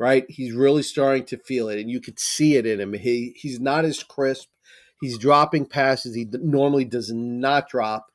right? 0.00 0.24
He's 0.30 0.54
really 0.54 0.82
starting 0.82 1.26
to 1.26 1.36
feel 1.36 1.68
it, 1.68 1.78
and 1.78 1.90
you 1.90 2.00
could 2.00 2.18
see 2.18 2.56
it 2.56 2.66
in 2.66 2.80
him. 2.80 2.94
He 2.94 3.34
he's 3.36 3.60
not 3.60 3.84
as 3.84 4.02
crisp. 4.02 4.48
He's 5.00 5.18
dropping 5.18 5.66
passes 5.66 6.14
he 6.14 6.26
normally 6.32 6.86
does 6.86 7.12
not 7.12 7.68
drop, 7.68 8.06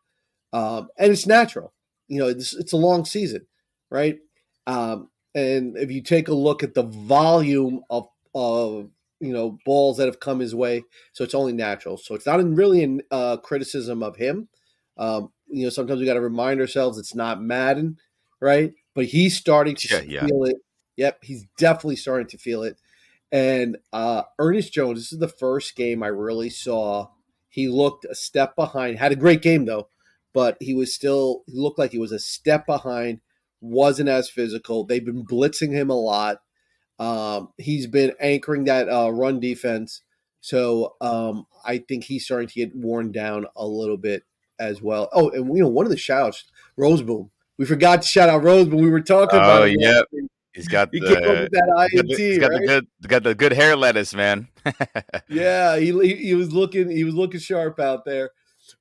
um, 0.52 0.90
and 0.98 1.12
it's 1.12 1.28
natural. 1.28 1.74
You 2.08 2.20
know, 2.20 2.28
it's, 2.28 2.54
it's 2.54 2.74
a 2.74 2.78
long 2.78 3.06
season, 3.06 3.48
right? 3.90 4.20
Um, 4.68 5.10
and 5.34 5.78
if 5.78 5.92
you 5.92 6.02
take 6.02 6.28
a 6.28 6.34
look 6.34 6.64
at 6.64 6.74
the 6.74 6.84
volume 6.84 7.82
of 7.90 8.10
of 8.34 8.90
you 9.20 9.32
know 9.32 9.60
balls 9.64 9.98
that 9.98 10.08
have 10.08 10.20
come 10.20 10.40
his 10.40 10.56
way, 10.56 10.84
so 11.14 11.24
it's 11.24 11.36
only 11.36 11.54
natural. 11.54 11.98
So 11.98 12.16
it's 12.16 12.26
not 12.26 12.44
really 12.44 12.84
a 13.12 13.14
uh, 13.16 13.38
criticism 13.38 14.02
of 14.02 14.16
him. 14.16 14.50
Um, 14.98 15.32
you 15.48 15.66
know, 15.66 15.70
sometimes 15.70 16.00
we 16.00 16.08
got 16.08 16.16
to 16.16 16.22
remind 16.22 16.60
ourselves 16.60 16.98
it's 16.98 17.14
not 17.14 17.44
Madden, 17.44 18.00
right? 18.42 18.74
But 18.96 19.06
he's 19.06 19.38
starting 19.38 19.76
to 19.76 19.88
yeah, 19.96 20.02
yeah. 20.02 20.26
feel 20.26 20.46
it 20.46 20.56
Yep, 20.98 21.24
he's 21.24 21.46
definitely 21.58 21.98
starting 21.98 22.28
to 22.28 22.38
feel 22.38 22.64
it. 22.64 22.78
And 23.32 23.78
uh, 23.92 24.24
Ernest 24.40 24.74
Jones, 24.74 25.00
this 25.00 25.12
is 25.12 25.20
the 25.20 25.28
first 25.28 25.76
game 25.76 26.04
I 26.04 26.08
really 26.08 26.50
saw. 26.50 27.10
He 27.50 27.68
looked 27.68 28.06
a 28.06 28.16
step 28.16 28.56
behind. 28.56 28.98
Had 28.98 29.12
a 29.12 29.18
great 29.18 29.42
game 29.42 29.66
though, 29.66 29.90
but 30.34 30.58
he 30.60 30.74
was 30.74 30.94
still. 30.94 31.44
He 31.48 31.58
looked 31.58 31.80
like 31.80 31.92
he 31.92 32.00
was 32.00 32.12
a 32.12 32.20
step 32.20 32.66
behind. 32.66 33.20
Wasn't 33.62 34.10
as 34.10 34.30
physical. 34.30 34.84
They've 34.84 35.04
been 35.04 35.26
blitzing 35.26 35.72
him 35.72 35.90
a 35.90 35.96
lot. 35.96 36.42
Um, 37.00 37.50
he's 37.58 37.88
been 37.88 38.14
anchoring 38.20 38.66
that 38.66 38.90
uh, 38.90 39.12
run 39.12 39.40
defense. 39.40 40.02
So 40.42 40.96
um, 41.02 41.48
I 41.66 41.80
think 41.80 42.04
he's 42.04 42.26
starting 42.26 42.48
to 42.48 42.54
get 42.54 42.76
worn 42.76 43.12
down 43.12 43.48
a 43.56 43.66
little 43.66 43.98
bit 43.98 44.24
as 44.60 44.82
well. 44.82 45.10
Oh, 45.12 45.30
and 45.32 45.48
you 45.56 45.64
know, 45.64 45.70
one 45.70 45.86
of 45.86 45.92
the 45.92 45.98
shouts, 45.98 46.46
Rozeboom. 46.78 47.30
We 47.58 47.66
forgot 47.66 48.02
to 48.02 48.08
shout 48.08 48.30
out 48.30 48.44
Rozeboom. 48.44 48.82
We 48.82 48.90
were 48.90 49.02
talking 49.02 49.40
oh, 49.40 49.44
about. 49.44 49.62
Oh, 49.64 49.66
yep. 49.66 50.06
He's 50.56 50.70
got 50.70 50.88
he 50.94 51.02
the, 51.02 51.50
that 51.52 51.90
INT, 51.92 51.92
he's 51.92 52.00
got, 52.02 52.08
the, 52.08 52.16
he's 52.16 52.38
got 52.40 52.52
right? 52.52 52.62
the 52.62 52.68
good 52.68 52.88
got 53.10 53.24
the 53.24 53.36
good 53.36 53.52
hair 53.52 53.76
lettuce, 53.76 54.16
man. 54.16 54.48
yeah, 55.28 55.78
he, 55.78 55.92
he, 56.00 56.16
he 56.16 56.34
was 56.34 56.54
looking 56.54 56.90
he 56.90 57.04
was 57.04 57.14
looking 57.14 57.42
sharp 57.42 57.78
out 57.78 58.06
there. 58.06 58.32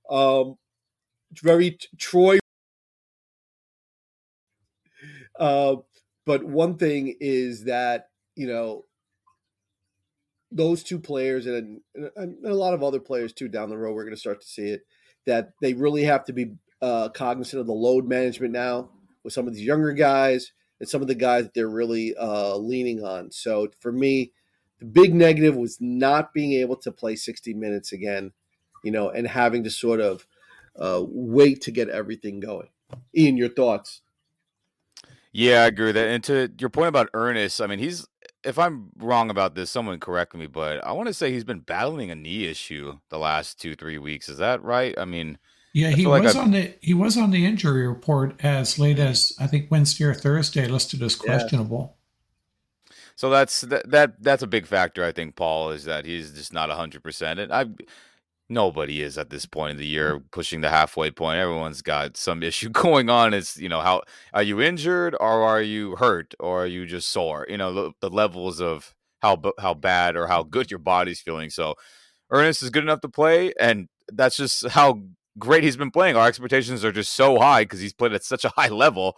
Um, 0.08 0.56
very 1.42 1.76
Troy. 1.98 2.38
Uh, 5.37 5.76
but 6.24 6.44
one 6.44 6.76
thing 6.76 7.16
is 7.20 7.64
that 7.64 8.06
you 8.37 8.46
know 8.46 8.84
those 10.52 10.84
two 10.84 11.00
players 11.00 11.46
and, 11.46 11.80
and, 12.14 12.46
a 12.46 12.54
lot 12.54 12.74
of 12.74 12.84
other 12.84 13.00
players 13.00 13.32
too 13.32 13.48
down 13.48 13.68
the 13.68 13.76
road, 13.76 13.94
we're 13.96 14.04
going 14.04 14.14
to 14.14 14.20
start 14.20 14.40
to 14.40 14.46
see 14.46 14.68
it 14.68 14.87
that 15.26 15.50
they 15.60 15.74
really 15.74 16.04
have 16.04 16.24
to 16.26 16.32
be 16.32 16.52
uh, 16.80 17.08
cognizant 17.08 17.60
of 17.60 17.66
the 17.66 17.72
load 17.72 18.06
management 18.06 18.52
now 18.52 18.90
with 19.24 19.32
some 19.32 19.48
of 19.48 19.54
these 19.54 19.64
younger 19.64 19.92
guys 19.92 20.52
and 20.80 20.88
some 20.88 21.02
of 21.02 21.08
the 21.08 21.14
guys 21.14 21.44
that 21.44 21.54
they're 21.54 21.68
really 21.68 22.14
uh, 22.16 22.56
leaning 22.56 23.04
on. 23.04 23.30
So 23.30 23.68
for 23.80 23.92
me, 23.92 24.32
the 24.78 24.87
big 24.87 25.14
negative 25.14 25.56
was 25.56 25.78
not 25.80 26.32
being 26.32 26.52
able 26.54 26.76
to 26.76 26.92
play 26.92 27.16
60 27.16 27.54
minutes 27.54 27.92
again, 27.92 28.32
you 28.82 28.90
know, 28.90 29.10
and 29.10 29.26
having 29.26 29.64
to 29.64 29.70
sort 29.70 30.00
of 30.00 30.26
uh, 30.76 31.02
wait 31.06 31.62
to 31.62 31.70
get 31.70 31.88
everything 31.88 32.40
going. 32.40 32.68
Ian, 33.16 33.37
your 33.37 33.48
thoughts? 33.48 34.02
Yeah, 35.32 35.62
I 35.62 35.66
agree 35.66 35.87
with 35.87 35.94
that. 35.96 36.08
And 36.08 36.22
to 36.24 36.52
your 36.58 36.70
point 36.70 36.88
about 36.88 37.10
Ernest, 37.12 37.60
I 37.60 37.66
mean, 37.66 37.80
he's 37.80 38.06
if 38.44 38.58
I'm 38.58 38.90
wrong 38.98 39.30
about 39.30 39.54
this, 39.54 39.70
someone 39.70 39.98
correct 39.98 40.34
me, 40.34 40.46
but 40.46 40.84
I 40.84 40.92
want 40.92 41.08
to 41.08 41.14
say 41.14 41.32
he's 41.32 41.44
been 41.44 41.60
battling 41.60 42.10
a 42.10 42.14
knee 42.14 42.46
issue 42.46 42.98
the 43.08 43.18
last 43.18 43.60
two, 43.60 43.74
three 43.74 43.98
weeks. 43.98 44.28
Is 44.28 44.38
that 44.38 44.62
right? 44.62 44.94
I 44.98 45.06
mean, 45.06 45.38
yeah, 45.74 45.90
he 45.90 46.06
was 46.06 46.37
like 46.37 46.44
on 46.44 46.52
the 46.52 46.72
he 46.80 46.94
was 46.94 47.18
on 47.18 47.32
the 47.32 47.44
injury 47.44 47.88
report 47.88 48.37
as 48.44 48.78
late 48.78 49.00
as 49.00 49.32
I 49.40 49.48
think 49.48 49.72
Wednesday 49.72 50.04
or 50.04 50.14
Thursday, 50.14 50.68
listed 50.68 51.02
as 51.02 51.16
questionable. 51.16 51.96
Yeah. 52.88 52.94
So 53.16 53.28
that's 53.28 53.62
that, 53.62 53.90
that 53.90 54.22
that's 54.22 54.44
a 54.44 54.46
big 54.46 54.66
factor, 54.66 55.04
I 55.04 55.10
think, 55.10 55.34
Paul, 55.34 55.72
is 55.72 55.84
that 55.84 56.06
he's 56.06 56.30
just 56.30 56.52
not 56.52 56.70
hundred 56.70 57.02
percent. 57.02 57.40
And 57.40 57.52
I 57.52 57.66
nobody 58.48 59.02
is 59.02 59.18
at 59.18 59.30
this 59.30 59.46
point 59.46 59.72
in 59.72 59.76
the 59.78 59.87
year 59.87 60.20
pushing 60.30 60.60
the 60.60 60.70
halfway 60.70 61.10
point. 61.10 61.38
Everyone's 61.38 61.82
got 61.82 62.16
some 62.16 62.42
issue 62.44 62.68
going 62.68 63.10
on. 63.10 63.34
It's 63.34 63.56
you 63.56 63.68
know 63.68 63.80
how 63.80 64.02
are 64.32 64.44
you 64.44 64.60
injured 64.60 65.16
or 65.18 65.42
are 65.42 65.62
you 65.62 65.96
hurt 65.96 66.34
or 66.38 66.62
are 66.62 66.68
you 66.68 66.87
just 66.87 67.10
sore? 67.10 67.46
You 67.48 67.56
know 67.56 67.72
the, 67.72 67.92
the 68.00 68.10
levels 68.10 68.60
of 68.60 68.94
how 69.22 69.42
how 69.58 69.74
bad 69.74 70.14
or 70.14 70.28
how 70.28 70.44
good 70.44 70.70
your 70.70 70.78
body's 70.78 71.20
feeling. 71.20 71.50
So 71.50 71.74
Ernest 72.30 72.62
is 72.62 72.70
good 72.70 72.84
enough 72.84 73.00
to 73.00 73.08
play, 73.08 73.52
and 73.58 73.88
that's 74.12 74.37
just 74.37 74.68
how 74.68 75.02
great 75.38 75.64
he's 75.64 75.77
been 75.77 75.90
playing. 75.90 76.16
Our 76.16 76.27
expectations 76.27 76.85
are 76.85 76.92
just 76.92 77.14
so 77.14 77.38
high 77.38 77.62
because 77.62 77.81
he's 77.81 77.92
played 77.92 78.12
at 78.12 78.25
such 78.25 78.44
a 78.44 78.53
high 78.57 78.68
level. 78.68 79.16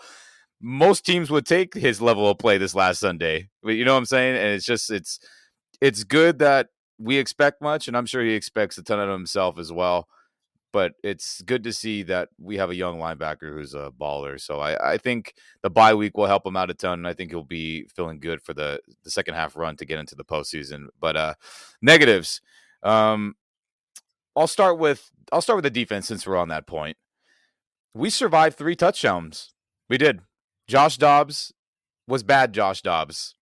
Most 0.60 1.04
teams 1.04 1.30
would 1.30 1.46
take 1.46 1.74
his 1.74 2.00
level 2.00 2.28
of 2.28 2.38
play 2.38 2.58
this 2.58 2.74
last 2.74 3.00
Sunday. 3.00 3.48
You 3.62 3.84
know 3.84 3.92
what 3.92 3.98
I'm 3.98 4.06
saying? 4.06 4.36
And 4.36 4.48
it's 4.48 4.64
just 4.64 4.90
it's 4.90 5.20
it's 5.80 6.04
good 6.04 6.38
that 6.38 6.68
we 6.98 7.18
expect 7.18 7.60
much, 7.60 7.88
and 7.88 7.96
I'm 7.96 8.06
sure 8.06 8.22
he 8.22 8.32
expects 8.32 8.78
a 8.78 8.82
ton 8.82 9.00
of 9.00 9.10
himself 9.10 9.58
as 9.58 9.70
well. 9.70 10.08
But 10.72 10.92
it's 11.02 11.40
good 11.42 11.64
to 11.64 11.72
see 11.72 12.02
that 12.04 12.28
we 12.38 12.56
have 12.56 12.70
a 12.70 12.74
young 12.74 12.98
linebacker 12.98 13.52
who's 13.52 13.72
a 13.74 13.90
baller. 13.98 14.38
So 14.38 14.60
I, 14.60 14.92
I 14.92 14.98
think 14.98 15.34
the 15.62 15.70
bye 15.70 15.94
week 15.94 16.16
will 16.16 16.26
help 16.26 16.44
him 16.46 16.56
out 16.56 16.70
a 16.70 16.74
ton. 16.74 16.98
And 16.98 17.08
I 17.08 17.14
think 17.14 17.30
he'll 17.30 17.44
be 17.44 17.84
feeling 17.84 18.18
good 18.20 18.42
for 18.42 18.52
the, 18.52 18.80
the 19.02 19.10
second 19.10 19.34
half 19.34 19.56
run 19.56 19.76
to 19.76 19.86
get 19.86 19.98
into 19.98 20.14
the 20.14 20.24
postseason. 20.24 20.86
But 21.00 21.16
uh, 21.16 21.34
negatives. 21.80 22.42
Um, 22.82 23.36
I'll 24.36 24.46
start 24.46 24.78
with 24.78 25.10
I'll 25.32 25.42
start 25.42 25.56
with 25.56 25.64
the 25.64 25.70
defense 25.70 26.06
since 26.06 26.26
we're 26.26 26.36
on 26.36 26.48
that 26.48 26.66
point. 26.66 26.96
We 27.94 28.10
survived 28.10 28.56
three 28.56 28.76
touchdowns. 28.76 29.54
We 29.88 29.98
did. 29.98 30.20
Josh 30.68 30.98
Dobbs 30.98 31.52
was 32.06 32.22
bad. 32.22 32.52
Josh 32.52 32.82
Dobbs 32.82 33.34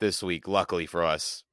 this 0.00 0.22
week, 0.22 0.48
luckily 0.48 0.86
for 0.86 1.04
us 1.04 1.44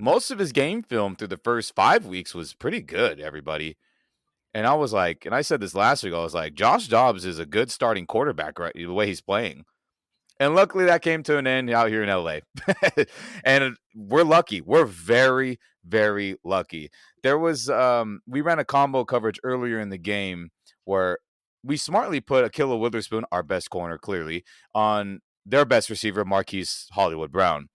most 0.00 0.30
of 0.30 0.38
his 0.38 0.52
game 0.52 0.82
film 0.82 1.14
through 1.14 1.28
the 1.28 1.36
first 1.36 1.74
five 1.74 2.06
weeks 2.06 2.34
was 2.34 2.54
pretty 2.54 2.80
good, 2.80 3.20
everybody. 3.20 3.76
And 4.52 4.66
I 4.66 4.74
was 4.74 4.92
like, 4.92 5.26
and 5.26 5.34
I 5.34 5.42
said 5.42 5.60
this 5.60 5.74
last 5.74 6.02
week, 6.02 6.14
I 6.14 6.18
was 6.18 6.34
like, 6.34 6.54
Josh 6.54 6.88
Dobbs 6.88 7.24
is 7.24 7.38
a 7.38 7.46
good 7.46 7.70
starting 7.70 8.06
quarterback, 8.06 8.58
right? 8.58 8.72
The 8.74 8.86
way 8.86 9.06
he's 9.06 9.20
playing. 9.20 9.64
And 10.40 10.54
luckily 10.54 10.86
that 10.86 11.02
came 11.02 11.22
to 11.24 11.36
an 11.36 11.46
end 11.46 11.70
out 11.70 11.90
here 11.90 12.02
in 12.02 12.08
LA. 12.08 12.38
and 13.44 13.76
we're 13.94 14.24
lucky. 14.24 14.62
We're 14.62 14.86
very, 14.86 15.60
very 15.84 16.36
lucky. 16.42 16.90
There 17.22 17.38
was 17.38 17.68
um 17.68 18.20
we 18.26 18.40
ran 18.40 18.58
a 18.58 18.64
combo 18.64 19.04
coverage 19.04 19.38
earlier 19.44 19.78
in 19.78 19.90
the 19.90 19.98
game 19.98 20.50
where 20.84 21.18
we 21.62 21.76
smartly 21.76 22.20
put 22.20 22.50
Ahkello 22.50 22.80
Witherspoon, 22.80 23.24
our 23.30 23.42
best 23.42 23.68
corner, 23.68 23.98
clearly, 23.98 24.44
on 24.74 25.20
their 25.44 25.66
best 25.66 25.90
receiver, 25.90 26.24
Marquise 26.24 26.86
Hollywood 26.92 27.30
Brown. 27.30 27.68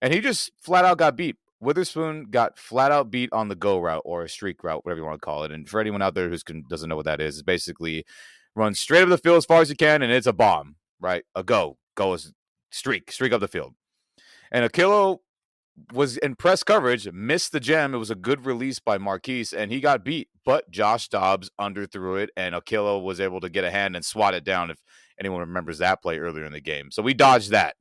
And 0.00 0.14
he 0.14 0.20
just 0.20 0.50
flat 0.62 0.86
out 0.86 0.98
got 0.98 1.14
beat. 1.14 1.36
Witherspoon 1.60 2.26
got 2.30 2.58
flat 2.58 2.92
out 2.92 3.10
beat 3.10 3.30
on 3.32 3.48
the 3.48 3.56
go 3.56 3.78
route 3.78 4.02
or 4.04 4.22
a 4.22 4.28
streak 4.28 4.62
route, 4.62 4.84
whatever 4.84 5.00
you 5.00 5.04
want 5.04 5.20
to 5.20 5.24
call 5.24 5.44
it. 5.44 5.50
And 5.50 5.68
for 5.68 5.80
anyone 5.80 6.00
out 6.00 6.14
there 6.14 6.30
who 6.30 6.36
doesn't 6.68 6.88
know 6.88 6.96
what 6.96 7.04
that 7.04 7.20
is, 7.20 7.36
it's 7.36 7.42
basically 7.42 8.04
run 8.54 8.74
straight 8.74 9.02
up 9.02 9.08
the 9.08 9.18
field 9.18 9.38
as 9.38 9.44
far 9.44 9.60
as 9.60 9.68
you 9.68 9.76
can, 9.76 10.00
and 10.00 10.12
it's 10.12 10.26
a 10.26 10.32
bomb, 10.32 10.76
right? 11.00 11.24
A 11.34 11.42
go, 11.42 11.76
go 11.98 12.14
is 12.14 12.32
streak, 12.70 13.10
streak 13.12 13.32
up 13.32 13.40
the 13.40 13.48
field. 13.48 13.74
And 14.50 14.70
Ahkello 14.70 15.18
was 15.92 16.16
in 16.16 16.34
press 16.34 16.62
coverage, 16.62 17.10
missed 17.12 17.52
the 17.52 17.60
gem. 17.60 17.94
It 17.94 17.98
was 17.98 18.10
a 18.10 18.14
good 18.14 18.46
release 18.46 18.78
by 18.78 18.98
Marquise, 18.98 19.52
and 19.52 19.70
he 19.70 19.80
got 19.80 20.04
beat. 20.04 20.28
But 20.44 20.70
Josh 20.70 21.08
Dobbs 21.08 21.50
underthrew 21.60 22.22
it, 22.22 22.30
and 22.36 22.54
Ahkello 22.54 23.02
was 23.02 23.20
able 23.20 23.40
to 23.40 23.48
get 23.48 23.64
a 23.64 23.70
hand 23.70 23.94
and 23.96 24.04
swat 24.04 24.34
it 24.34 24.44
down. 24.44 24.70
If 24.70 24.78
anyone 25.20 25.40
remembers 25.40 25.78
that 25.78 26.02
play 26.02 26.18
earlier 26.18 26.44
in 26.44 26.52
the 26.52 26.60
game, 26.60 26.90
so 26.90 27.02
we 27.02 27.14
dodged 27.14 27.50
that. 27.50 27.76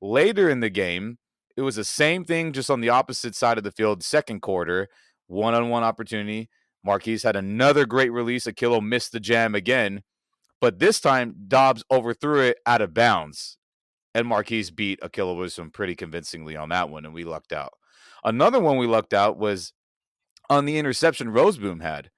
Later 0.00 0.50
in 0.50 0.60
the 0.60 0.70
game, 0.70 1.18
it 1.56 1.62
was 1.62 1.76
the 1.76 1.84
same 1.84 2.24
thing, 2.24 2.52
just 2.52 2.70
on 2.70 2.80
the 2.80 2.88
opposite 2.88 3.34
side 3.34 3.58
of 3.58 3.64
the 3.64 3.72
field. 3.72 4.02
Second 4.02 4.40
quarter, 4.40 4.88
one 5.26 5.54
on 5.54 5.68
one 5.68 5.84
opportunity. 5.84 6.48
Marquise 6.84 7.22
had 7.22 7.36
another 7.36 7.86
great 7.86 8.12
release. 8.12 8.46
Ahkello 8.46 8.82
missed 8.82 9.12
the 9.12 9.20
jam 9.20 9.54
again, 9.54 10.02
but 10.64 10.78
this 10.78 10.98
time 10.98 11.34
Dobbs 11.46 11.84
overthrew 11.90 12.40
it 12.40 12.56
out 12.64 12.80
of 12.80 12.94
bounds, 12.94 13.58
and 14.14 14.26
Marquise 14.26 14.70
beat 14.70 14.98
Ahkello 15.02 15.36
Wilson 15.36 15.70
pretty 15.70 15.94
convincingly 15.94 16.56
on 16.56 16.70
that 16.70 16.88
one, 16.88 17.04
and 17.04 17.12
we 17.12 17.22
lucked 17.22 17.52
out. 17.52 17.74
Another 18.24 18.58
one 18.58 18.78
we 18.78 18.86
lucked 18.86 19.12
out 19.12 19.36
was 19.36 19.74
on 20.48 20.64
the 20.64 20.78
interception 20.78 21.28
Rozeboom 21.28 21.82
had. 21.82 22.08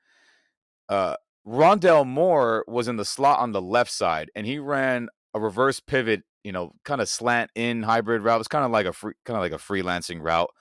Uh, 0.88 1.16
Rondale 1.44 2.06
Moore 2.06 2.64
was 2.68 2.86
in 2.86 2.94
the 2.94 3.04
slot 3.04 3.40
on 3.40 3.50
the 3.50 3.60
left 3.60 3.90
side, 3.90 4.30
and 4.36 4.46
he 4.46 4.60
ran 4.60 5.08
a 5.34 5.40
reverse 5.40 5.80
pivot 5.80 6.22
you 6.44 6.52
know, 6.52 6.70
kind 6.84 7.00
of 7.00 7.08
slant 7.08 7.50
in 7.56 7.82
hybrid 7.82 8.22
route. 8.22 8.36
It 8.36 8.38
was 8.38 8.46
kind 8.46 8.64
of 8.64 8.70
like 8.70 8.86
a 8.86 8.92
free, 8.92 9.14
kind 9.24 9.36
of 9.36 9.40
like 9.40 9.50
a 9.50 9.56
freelancing 9.56 10.22
route 10.22 10.52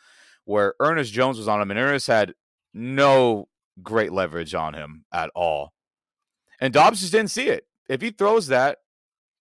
where 0.46 0.74
Ernest 0.80 1.14
Jones 1.14 1.38
was 1.38 1.48
on 1.48 1.62
him, 1.62 1.70
and 1.70 1.80
Ernest 1.80 2.08
had 2.08 2.34
no 2.74 3.48
great 3.84 4.12
leverage 4.12 4.56
on 4.56 4.74
him 4.74 5.06
at 5.14 5.30
all. 5.36 5.74
And 6.60 6.74
Dobbs 6.74 7.02
just 7.02 7.12
didn't 7.12 7.30
see 7.30 7.50
it. 7.50 7.68
If 7.88 8.02
he 8.02 8.12
throws 8.12 8.48
that, 8.48 8.80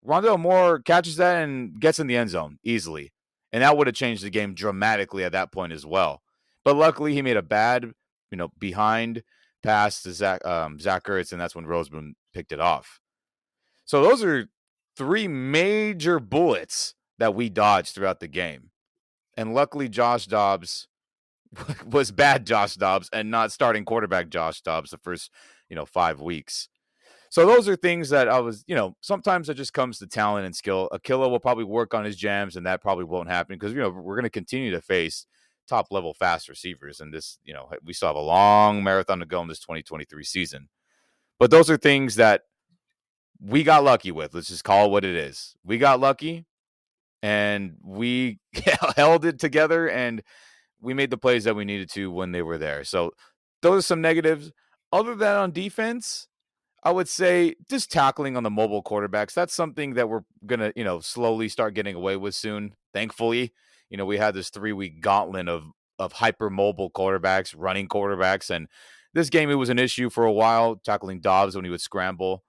Rondale 0.06 0.38
Moore 0.38 0.80
catches 0.80 1.16
that 1.16 1.42
and 1.42 1.80
gets 1.80 1.98
in 1.98 2.06
the 2.06 2.16
end 2.16 2.30
zone 2.30 2.58
easily. 2.62 3.12
And 3.52 3.62
that 3.62 3.76
would 3.76 3.86
have 3.86 3.96
changed 3.96 4.24
the 4.24 4.30
game 4.30 4.54
dramatically 4.54 5.24
at 5.24 5.32
that 5.32 5.52
point 5.52 5.72
as 5.72 5.86
well. 5.86 6.22
But 6.64 6.76
luckily, 6.76 7.14
he 7.14 7.22
made 7.22 7.36
a 7.36 7.42
bad, 7.42 7.92
you 8.30 8.36
know, 8.36 8.50
behind 8.58 9.22
pass 9.62 10.02
to 10.02 10.12
Zach, 10.12 10.44
um, 10.44 10.78
Zach 10.80 11.04
Ertz, 11.04 11.32
and 11.32 11.40
that's 11.40 11.54
when 11.54 11.66
Rozeboom 11.66 12.12
picked 12.32 12.52
it 12.52 12.60
off. 12.60 13.00
So 13.84 14.02
those 14.02 14.22
are 14.24 14.48
three 14.96 15.28
major 15.28 16.18
bullets 16.20 16.94
that 17.18 17.34
we 17.34 17.48
dodged 17.48 17.94
throughout 17.94 18.20
the 18.20 18.28
game. 18.28 18.70
And 19.36 19.54
luckily, 19.54 19.88
Josh 19.88 20.26
Dobbs 20.26 20.88
was 21.86 22.10
bad 22.10 22.46
Josh 22.46 22.74
Dobbs 22.74 23.08
and 23.12 23.30
not 23.30 23.52
starting 23.52 23.84
quarterback 23.84 24.28
Josh 24.28 24.60
Dobbs 24.60 24.90
the 24.90 24.98
first, 24.98 25.30
you 25.68 25.76
know, 25.76 25.86
five 25.86 26.20
weeks. 26.20 26.68
So 27.34 27.44
those 27.44 27.68
are 27.68 27.74
things 27.74 28.10
that 28.10 28.28
I 28.28 28.38
was, 28.38 28.62
you 28.68 28.76
know, 28.76 28.94
sometimes 29.00 29.48
it 29.48 29.54
just 29.54 29.72
comes 29.72 29.98
to 29.98 30.06
talent 30.06 30.46
and 30.46 30.54
skill. 30.54 30.88
Ahkello 30.92 31.28
will 31.28 31.40
probably 31.40 31.64
work 31.64 31.92
on 31.92 32.04
his 32.04 32.14
jams, 32.14 32.54
and 32.54 32.64
that 32.64 32.80
probably 32.80 33.02
won't 33.02 33.28
happen 33.28 33.56
because 33.56 33.72
you 33.72 33.80
know 33.80 33.90
we're 33.90 34.14
going 34.14 34.22
to 34.22 34.30
continue 34.30 34.70
to 34.70 34.80
face 34.80 35.26
top 35.66 35.88
level 35.90 36.14
fast 36.14 36.48
receivers, 36.48 37.00
and 37.00 37.12
this, 37.12 37.40
you 37.42 37.52
know, 37.52 37.68
we 37.82 37.92
still 37.92 38.06
have 38.06 38.14
a 38.14 38.20
long 38.20 38.84
marathon 38.84 39.18
to 39.18 39.26
go 39.26 39.42
in 39.42 39.48
this 39.48 39.58
2023 39.58 40.22
season. 40.22 40.68
But 41.40 41.50
those 41.50 41.68
are 41.70 41.76
things 41.76 42.14
that 42.14 42.42
we 43.40 43.64
got 43.64 43.82
lucky 43.82 44.12
with. 44.12 44.32
Let's 44.32 44.46
just 44.46 44.62
call 44.62 44.86
it 44.86 44.90
what 44.92 45.04
it 45.04 45.16
is. 45.16 45.56
We 45.64 45.78
got 45.78 45.98
lucky 45.98 46.46
and 47.20 47.78
we 47.82 48.38
held 48.96 49.24
it 49.24 49.40
together 49.40 49.90
and 49.90 50.22
we 50.80 50.94
made 50.94 51.10
the 51.10 51.18
plays 51.18 51.42
that 51.42 51.56
we 51.56 51.64
needed 51.64 51.90
to 51.94 52.12
when 52.12 52.30
they 52.30 52.42
were 52.42 52.58
there. 52.58 52.84
So 52.84 53.10
those 53.60 53.80
are 53.80 53.86
some 53.88 54.00
negatives. 54.00 54.52
Other 54.92 55.16
than 55.16 55.34
on 55.34 55.50
defense, 55.50 56.28
I 56.84 56.90
would 56.90 57.08
say 57.08 57.54
just 57.70 57.90
tackling 57.90 58.36
on 58.36 58.42
the 58.42 58.50
mobile 58.50 58.82
quarterbacks. 58.82 59.32
That's 59.32 59.54
something 59.54 59.94
that 59.94 60.08
we're 60.08 60.22
gonna, 60.44 60.72
you 60.76 60.84
know, 60.84 61.00
slowly 61.00 61.48
start 61.48 61.74
getting 61.74 61.94
away 61.96 62.16
with 62.16 62.34
soon. 62.34 62.74
Thankfully, 62.92 63.52
you 63.88 63.96
know, 63.96 64.04
we 64.04 64.18
had 64.18 64.34
this 64.34 64.50
three 64.50 64.72
week 64.72 65.00
gauntlet 65.00 65.48
of 65.48 65.64
of 65.98 66.12
hyper 66.12 66.50
mobile 66.50 66.90
quarterbacks, 66.90 67.54
running 67.56 67.88
quarterbacks, 67.88 68.50
and 68.50 68.68
this 69.14 69.30
game 69.30 69.50
it 69.50 69.54
was 69.54 69.70
an 69.70 69.78
issue 69.78 70.10
for 70.10 70.24
a 70.24 70.32
while 70.32 70.76
tackling 70.76 71.20
Dobbs 71.20 71.56
when 71.56 71.64
he 71.64 71.70
would 71.70 71.80
scramble. 71.80 72.42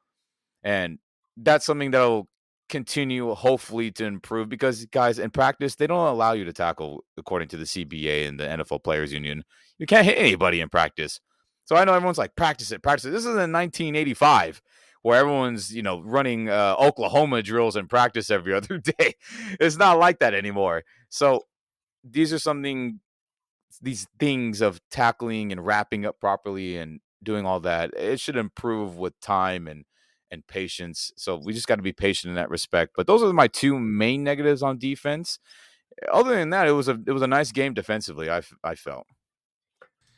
And 0.64 1.00
that's 1.38 1.66
something 1.66 1.92
that'll 1.92 2.28
continue 2.68 3.34
hopefully 3.36 3.92
to 3.92 4.06
improve 4.06 4.50
because 4.50 4.86
guys 4.88 5.20
in 5.20 5.30
practice 5.30 5.76
they 5.76 5.86
don't 5.86 6.08
allow 6.08 6.32
you 6.32 6.44
to 6.44 6.52
tackle 6.52 7.04
according 7.16 7.48
to 7.48 7.58
the 7.58 7.64
CBA 7.64 8.28
and 8.28 8.40
the 8.40 8.46
NFL 8.46 8.84
Players 8.84 9.14
Union. 9.14 9.44
You 9.78 9.86
can't 9.86 10.06
hit 10.06 10.18
anybody 10.18 10.62
in 10.62 10.70
practice. 10.70 11.20
So 11.66 11.76
I 11.76 11.84
know 11.84 11.94
everyone's 11.94 12.18
like 12.18 12.36
practice 12.36 12.72
it, 12.72 12.82
practice 12.82 13.06
it. 13.06 13.12
This 13.12 13.24
is 13.24 13.28
in 13.28 13.52
1985 13.52 14.62
where 15.02 15.20
everyone's, 15.20 15.76
you 15.76 15.84
know, 15.84 16.00
running 16.02 16.50
uh, 16.50 16.76
Oklahoma 16.80 17.44
drills 17.44 17.76
in 17.76 17.88
practice 17.88 18.32
every 18.32 18.54
other 18.56 18.80
day. 18.80 19.14
It's 19.60 19.78
not 19.78 20.00
like 20.00 20.20
that 20.20 20.34
anymore. 20.34 20.84
So 21.10 21.44
these 22.04 22.34
are 22.34 22.40
something 22.40 23.00
these 23.82 24.08
things 24.20 24.62
of 24.62 24.80
tackling 24.90 25.52
and 25.52 25.66
wrapping 25.66 26.06
up 26.06 26.20
properly 26.20 26.78
and 26.78 27.02
doing 27.22 27.46
all 27.46 27.60
that. 27.62 27.92
It 27.96 28.20
should 28.20 28.38
improve 28.38 28.98
with 28.98 29.20
time 29.20 29.68
and 29.68 29.86
and 30.32 30.46
patience. 30.48 31.12
So 31.16 31.36
we 31.38 31.54
just 31.54 31.68
got 31.68 31.76
to 31.76 31.84
be 31.84 31.94
patient 31.94 32.30
in 32.30 32.36
that 32.36 32.50
respect. 32.50 32.94
But 32.96 33.08
those 33.08 33.22
are 33.22 33.32
my 33.32 33.48
two 33.48 33.80
main 33.80 34.24
negatives 34.24 34.64
on 34.64 34.78
defense. 34.78 35.40
Other 36.12 36.36
than 36.36 36.50
that, 36.50 36.68
it 36.68 36.72
was 36.72 36.88
a 36.88 37.00
it 37.06 37.12
was 37.12 37.22
a 37.22 37.28
nice 37.28 37.52
game 37.52 37.74
defensively. 37.74 38.30
I 38.30 38.42
I 38.64 38.76
felt. 38.76 39.08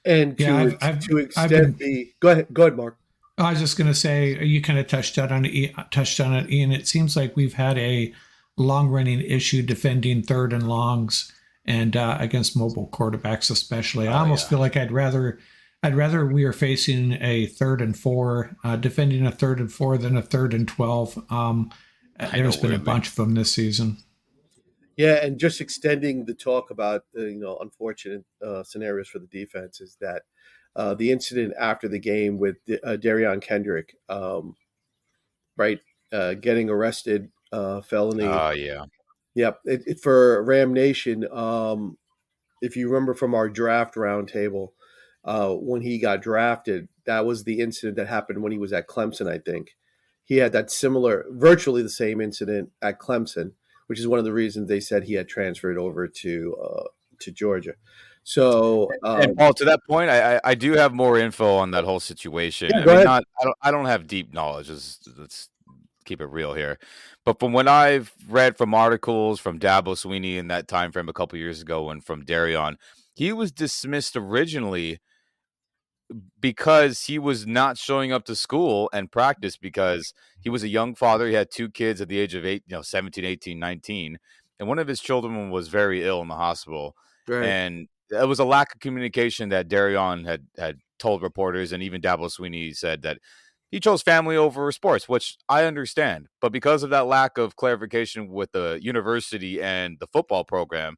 And 0.07 0.37
to, 0.37 0.43
yeah, 0.43 0.57
I've, 0.57 0.77
I've, 0.81 0.99
to 1.01 1.17
extend 1.17 1.49
been, 1.49 1.75
the 1.77 2.13
go 2.21 2.29
ahead, 2.29 2.47
go 2.53 2.63
ahead, 2.63 2.77
Mark. 2.77 2.97
I 3.37 3.51
was 3.51 3.59
just 3.59 3.77
going 3.77 3.89
to 3.89 3.93
say 3.93 4.43
you 4.43 4.61
kind 4.61 4.79
of 4.79 4.87
touched 4.87 5.19
on 5.19 5.45
it, 5.45 5.73
touched 5.91 6.19
on 6.19 6.33
it, 6.33 6.49
Ian. 6.49 6.71
It 6.71 6.87
seems 6.87 7.15
like 7.15 7.35
we've 7.35 7.53
had 7.53 7.77
a 7.77 8.13
long 8.55 8.87
running 8.87 9.21
issue 9.21 9.61
defending 9.61 10.23
third 10.23 10.53
and 10.53 10.67
longs 10.67 11.31
and 11.65 11.95
uh, 11.95 12.17
against 12.19 12.57
mobile 12.57 12.89
quarterbacks, 12.91 13.51
especially. 13.51 14.07
Oh, 14.07 14.13
I 14.13 14.19
almost 14.19 14.45
yeah. 14.45 14.49
feel 14.51 14.59
like 14.59 14.77
I'd 14.77 14.91
rather 14.91 15.39
I'd 15.83 15.95
rather 15.95 16.25
we 16.25 16.45
are 16.45 16.53
facing 16.53 17.21
a 17.21 17.45
third 17.47 17.81
and 17.81 17.97
four, 17.97 18.55
uh, 18.63 18.77
defending 18.77 19.27
a 19.27 19.31
third 19.31 19.59
and 19.59 19.71
four 19.71 19.97
than 19.97 20.17
a 20.17 20.21
third 20.21 20.53
and 20.53 20.67
twelve. 20.67 21.21
Um, 21.29 21.69
there's 22.31 22.57
been 22.57 22.73
a 22.73 22.79
bunch 22.79 23.09
of 23.09 23.15
them 23.15 23.35
this 23.35 23.51
season. 23.51 23.97
Yeah, 24.97 25.23
and 25.23 25.39
just 25.39 25.61
extending 25.61 26.25
the 26.25 26.33
talk 26.33 26.71
about 26.71 27.03
uh, 27.15 27.25
you 27.25 27.39
know 27.39 27.57
unfortunate 27.61 28.25
uh, 28.45 28.63
scenarios 28.63 29.07
for 29.07 29.19
the 29.19 29.27
defense 29.27 29.79
is 29.79 29.95
that 30.01 30.23
uh, 30.75 30.95
the 30.95 31.11
incident 31.11 31.53
after 31.59 31.87
the 31.87 31.99
game 31.99 32.39
with 32.39 32.57
uh, 32.83 32.97
Derion 32.99 33.39
Kendrick, 33.39 33.95
um, 34.09 34.55
right, 35.55 35.79
uh, 36.11 36.33
getting 36.33 36.69
arrested, 36.69 37.29
uh, 37.51 37.81
felony. 37.81 38.23
Oh 38.23 38.49
yeah, 38.49 38.85
yep. 39.35 39.59
It, 39.65 39.83
it, 39.85 39.99
for 39.99 40.43
Ram 40.43 40.73
Nation, 40.73 41.27
um, 41.31 41.97
if 42.63 42.75
you 42.75 42.87
remember 42.89 43.13
from 43.13 43.35
our 43.35 43.49
draft 43.49 43.93
roundtable, 43.93 44.69
uh, 45.23 45.51
when 45.53 45.81
he 45.81 45.99
got 45.99 46.23
drafted, 46.23 46.89
that 47.05 47.23
was 47.23 47.43
the 47.43 47.59
incident 47.59 47.97
that 47.97 48.07
happened 48.07 48.41
when 48.41 48.51
he 48.51 48.57
was 48.57 48.73
at 48.73 48.87
Clemson. 48.87 49.29
I 49.29 49.37
think 49.37 49.75
he 50.25 50.37
had 50.37 50.53
that 50.53 50.71
similar, 50.71 51.25
virtually 51.29 51.83
the 51.83 51.89
same 51.89 52.19
incident 52.19 52.71
at 52.81 52.99
Clemson 52.99 53.51
which 53.87 53.99
is 53.99 54.07
one 54.07 54.19
of 54.19 54.25
the 54.25 54.33
reasons 54.33 54.67
they 54.67 54.79
said 54.79 55.03
he 55.03 55.13
had 55.13 55.27
transferred 55.27 55.77
over 55.77 56.07
to 56.07 56.55
uh, 56.63 56.83
to 57.19 57.31
Georgia. 57.31 57.73
So, 58.23 58.91
um, 59.03 59.21
and 59.21 59.37
Paul, 59.37 59.53
to 59.53 59.65
that 59.65 59.79
point, 59.89 60.09
I, 60.09 60.41
I 60.43 60.53
do 60.53 60.73
have 60.73 60.93
more 60.93 61.17
info 61.17 61.55
on 61.55 61.71
that 61.71 61.85
whole 61.85 62.01
situation. 62.01 62.69
Yeah, 62.73 62.81
I 62.81 62.85
mean, 62.85 63.03
not 63.05 63.23
I 63.39 63.43
don't 63.45 63.57
I 63.63 63.71
don't 63.71 63.85
have 63.85 64.05
deep 64.05 64.33
knowledge. 64.33 64.69
Let's, 64.69 64.99
let's 65.17 65.49
keep 66.03 66.19
it 66.19 66.25
real 66.25 66.53
here. 66.53 66.77
But 67.23 67.39
from 67.39 67.53
what 67.53 67.67
I've 67.67 68.13
read 68.29 68.57
from 68.57 68.73
articles 68.73 69.39
from 69.39 69.59
Dabo 69.59 69.95
Swinney 69.95 70.37
in 70.37 70.47
that 70.49 70.67
time 70.67 70.91
frame 70.91 71.09
a 71.09 71.13
couple 71.13 71.39
years 71.39 71.61
ago, 71.61 71.89
and 71.89 72.03
from 72.03 72.25
Derion, 72.25 72.75
he 73.13 73.31
was 73.31 73.51
dismissed 73.51 74.15
originally 74.15 74.99
because 76.39 77.03
he 77.03 77.19
was 77.19 77.45
not 77.45 77.77
showing 77.77 78.11
up 78.11 78.25
to 78.25 78.35
school 78.35 78.89
and 78.93 79.11
practice 79.11 79.57
because 79.57 80.13
he 80.39 80.49
was 80.49 80.63
a 80.63 80.67
young 80.67 80.95
father. 80.95 81.27
He 81.27 81.33
had 81.33 81.51
two 81.51 81.69
kids 81.69 81.99
at 81.99 82.07
the 82.07 82.19
age 82.19 82.33
of 82.33 82.45
eight, 82.45 82.63
you 82.67 82.75
know, 82.75 82.81
17, 82.81 83.25
18, 83.25 83.59
19. 83.59 84.17
And 84.59 84.67
one 84.67 84.79
of 84.79 84.87
his 84.87 85.01
children 85.01 85.49
was 85.49 85.67
very 85.67 86.05
ill 86.05 86.21
in 86.21 86.27
the 86.27 86.35
hospital. 86.35 86.95
Right. 87.27 87.45
And 87.45 87.87
it 88.09 88.27
was 88.27 88.39
a 88.39 88.45
lack 88.45 88.73
of 88.73 88.79
communication 88.79 89.49
that 89.49 89.67
Derion 89.67 90.25
had 90.25 90.47
had 90.57 90.77
told 90.97 91.21
reporters, 91.21 91.71
and 91.71 91.83
even 91.83 92.01
Dabo 92.01 92.31
Swinney 92.31 92.75
said 92.75 93.01
that 93.03 93.19
he 93.69 93.79
chose 93.79 94.01
family 94.01 94.37
over 94.37 94.71
sports, 94.71 95.09
which 95.09 95.37
I 95.49 95.65
understand. 95.65 96.27
But 96.41 96.51
because 96.51 96.83
of 96.83 96.89
that 96.91 97.05
lack 97.05 97.37
of 97.37 97.55
clarification 97.55 98.29
with 98.29 98.53
the 98.53 98.79
university 98.81 99.61
and 99.61 99.97
the 99.99 100.07
football 100.07 100.45
program, 100.45 100.95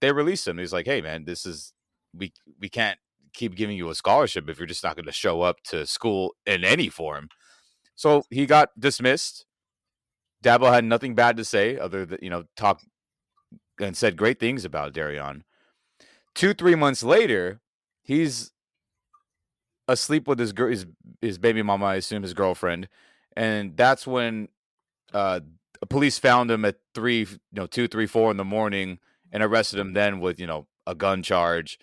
they 0.00 0.10
released 0.12 0.48
him. 0.48 0.58
He's 0.58 0.72
like, 0.72 0.86
"Hey, 0.86 1.02
man, 1.02 1.24
this 1.24 1.44
is 1.44 1.74
we 2.14 2.32
we 2.58 2.68
can't 2.68 2.98
keep 3.38 3.54
giving 3.54 3.76
you 3.76 3.88
a 3.88 3.94
scholarship 3.94 4.48
if 4.48 4.58
you're 4.58 4.66
just 4.66 4.82
not 4.82 4.96
going 4.96 5.06
to 5.06 5.12
show 5.12 5.42
up 5.42 5.62
to 5.62 5.86
school 5.86 6.34
in 6.44 6.64
any 6.64 6.88
form. 6.88 7.28
So 7.94 8.24
he 8.30 8.46
got 8.46 8.70
dismissed. 8.78 9.46
Dabo 10.44 10.72
had 10.72 10.84
nothing 10.84 11.14
bad 11.14 11.36
to 11.36 11.44
say 11.44 11.78
other 11.78 12.04
than, 12.04 12.18
you 12.20 12.30
know, 12.30 12.44
talk 12.56 12.80
and 13.80 13.96
said 13.96 14.16
great 14.16 14.40
things 14.40 14.64
about 14.64 14.92
Derion. 14.92 15.42
Two, 16.34 16.52
three 16.52 16.74
months 16.74 17.02
later, 17.02 17.60
he's 18.02 18.52
asleep 19.86 20.26
with 20.26 20.38
his 20.38 20.52
girl, 20.52 20.70
his 20.70 20.86
his 21.20 21.38
baby 21.38 21.62
mama, 21.62 21.86
I 21.86 21.94
assume 21.96 22.22
his 22.22 22.34
girlfriend, 22.34 22.88
and 23.36 23.76
that's 23.76 24.06
when 24.06 24.48
uh, 25.12 25.40
police 25.88 26.18
found 26.18 26.50
him 26.50 26.64
at 26.64 26.76
three, 26.94 27.20
you 27.20 27.38
know, 27.52 27.66
two, 27.66 27.88
three, 27.88 28.06
four 28.06 28.30
in 28.30 28.36
the 28.36 28.44
morning, 28.44 28.98
and 29.32 29.42
arrested 29.42 29.80
him 29.80 29.94
then 29.94 30.20
with 30.20 30.38
you 30.38 30.46
know 30.46 30.66
a 30.86 30.94
gun 30.94 31.22
charge 31.22 31.78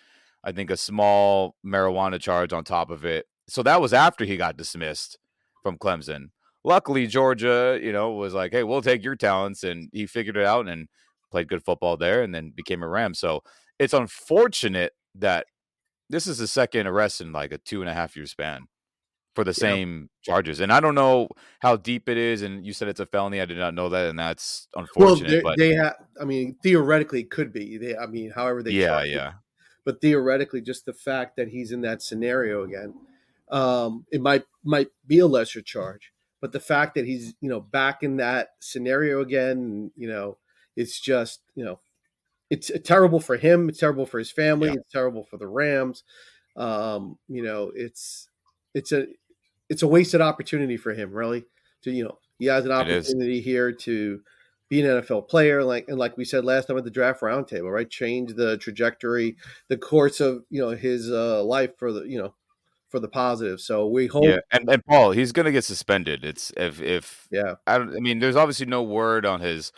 I 0.46 0.52
think 0.52 0.70
a 0.70 0.76
small 0.76 1.56
marijuana 1.66 2.20
charge 2.20 2.52
on 2.52 2.62
top 2.62 2.88
of 2.88 3.04
it. 3.04 3.26
So 3.48 3.64
that 3.64 3.80
was 3.80 3.92
after 3.92 4.24
he 4.24 4.36
got 4.36 4.56
dismissed 4.56 5.18
from 5.62 5.76
Clemson. 5.76 6.30
Luckily, 6.64 7.08
Georgia, 7.08 7.78
you 7.82 7.92
know, 7.92 8.12
was 8.12 8.32
like, 8.32 8.52
"Hey, 8.52 8.62
we'll 8.62 8.80
take 8.80 9.02
your 9.02 9.16
talents," 9.16 9.64
and 9.64 9.90
he 9.92 10.06
figured 10.06 10.36
it 10.36 10.46
out 10.46 10.68
and 10.68 10.88
played 11.32 11.48
good 11.48 11.64
football 11.64 11.96
there, 11.96 12.22
and 12.22 12.32
then 12.32 12.52
became 12.54 12.82
a 12.82 12.88
Ram. 12.88 13.12
So 13.12 13.42
it's 13.78 13.92
unfortunate 13.92 14.92
that 15.16 15.46
this 16.08 16.28
is 16.28 16.38
the 16.38 16.46
second 16.46 16.86
arrest 16.86 17.20
in 17.20 17.32
like 17.32 17.52
a 17.52 17.58
two 17.58 17.80
and 17.80 17.90
a 17.90 17.94
half 17.94 18.16
year 18.16 18.26
span 18.26 18.66
for 19.34 19.42
the 19.44 19.54
same 19.54 20.10
charges. 20.22 20.60
And 20.60 20.72
I 20.72 20.80
don't 20.80 20.94
know 20.94 21.28
how 21.60 21.76
deep 21.76 22.08
it 22.08 22.16
is. 22.16 22.42
And 22.42 22.64
you 22.64 22.72
said 22.72 22.88
it's 22.88 23.00
a 23.00 23.06
felony. 23.06 23.40
I 23.40 23.44
did 23.44 23.58
not 23.58 23.74
know 23.74 23.88
that, 23.88 24.08
and 24.08 24.18
that's 24.18 24.68
unfortunate. 24.74 25.44
Well, 25.44 25.54
they, 25.56 25.70
they 25.70 25.76
have. 25.76 25.96
I 26.20 26.24
mean, 26.24 26.56
theoretically, 26.62 27.20
it 27.20 27.30
could 27.30 27.52
be. 27.52 27.78
They, 27.78 27.96
I 27.96 28.06
mean, 28.06 28.30
however 28.30 28.62
they. 28.62 28.70
Yeah, 28.70 29.02
yeah 29.02 29.32
but 29.86 30.00
theoretically, 30.00 30.60
just 30.60 30.84
the 30.84 30.92
fact 30.92 31.36
that 31.36 31.48
he's 31.48 31.70
in 31.70 31.80
that 31.82 32.02
scenario 32.02 32.64
again, 32.64 32.92
um, 33.50 34.04
it 34.10 34.20
might 34.20 34.42
might 34.64 34.88
be 35.06 35.20
a 35.20 35.28
lesser 35.28 35.62
charge. 35.62 36.12
But 36.40 36.50
the 36.50 36.60
fact 36.60 36.96
that 36.96 37.06
he's 37.06 37.34
you 37.40 37.48
know 37.48 37.60
back 37.60 38.02
in 38.02 38.16
that 38.16 38.48
scenario 38.58 39.20
again, 39.20 39.92
you 39.96 40.08
know, 40.08 40.38
it's 40.74 41.00
just 41.00 41.40
you 41.54 41.64
know, 41.64 41.78
it's 42.50 42.70
terrible 42.84 43.20
for 43.20 43.36
him. 43.36 43.68
It's 43.68 43.78
terrible 43.78 44.06
for 44.06 44.18
his 44.18 44.30
family. 44.30 44.68
Yeah. 44.68 44.74
It's 44.74 44.92
terrible 44.92 45.22
for 45.22 45.36
the 45.36 45.46
Rams. 45.46 46.02
Um, 46.56 47.16
you 47.28 47.44
know, 47.44 47.70
it's 47.72 48.28
it's 48.74 48.90
a 48.90 49.06
it's 49.68 49.82
a 49.82 49.86
wasted 49.86 50.20
opportunity 50.20 50.76
for 50.76 50.94
him, 50.94 51.12
really. 51.12 51.44
To 51.84 51.92
you 51.92 52.02
know, 52.02 52.18
he 52.40 52.46
has 52.46 52.64
an 52.64 52.72
opportunity 52.72 53.40
here 53.40 53.70
to 53.70 54.20
be 54.68 54.80
an 54.80 55.02
NFL 55.02 55.28
player, 55.28 55.62
like 55.62 55.86
and 55.88 55.98
like 55.98 56.16
we 56.16 56.24
said 56.24 56.44
last 56.44 56.66
time 56.66 56.78
at 56.78 56.84
the 56.84 56.90
draft 56.90 57.20
roundtable, 57.20 57.72
right? 57.72 57.88
Change 57.88 58.34
the 58.34 58.58
trajectory, 58.58 59.36
the 59.68 59.76
course 59.76 60.20
of 60.20 60.44
you 60.50 60.60
know 60.60 60.70
his 60.70 61.10
uh, 61.10 61.42
life 61.44 61.70
for 61.78 61.92
the 61.92 62.02
you 62.02 62.18
know 62.18 62.34
for 62.88 63.00
the 63.00 63.08
positive. 63.08 63.60
So 63.60 63.86
we 63.86 64.06
hope. 64.06 64.24
Yeah, 64.24 64.38
and, 64.50 64.68
and 64.68 64.84
Paul, 64.84 65.12
he's 65.12 65.32
gonna 65.32 65.52
get 65.52 65.64
suspended. 65.64 66.24
It's 66.24 66.52
if 66.56 66.80
if 66.80 67.28
yeah, 67.30 67.54
I 67.66 67.78
don't. 67.78 67.96
I 67.96 68.00
mean, 68.00 68.18
there's 68.18 68.36
obviously 68.36 68.66
no 68.66 68.82
word 68.82 69.24
on 69.24 69.40
his 69.40 69.72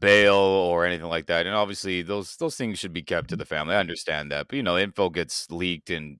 bail 0.00 0.34
or 0.34 0.84
anything 0.84 1.08
like 1.08 1.26
that, 1.26 1.46
and 1.46 1.54
obviously 1.54 2.02
those 2.02 2.36
those 2.36 2.56
things 2.56 2.78
should 2.78 2.92
be 2.92 3.02
kept 3.02 3.28
to 3.30 3.36
the 3.36 3.44
family. 3.44 3.74
I 3.74 3.80
understand 3.80 4.30
that, 4.30 4.48
but 4.48 4.56
you 4.56 4.62
know, 4.62 4.76
info 4.76 5.08
gets 5.08 5.50
leaked 5.50 5.90
and 5.90 6.18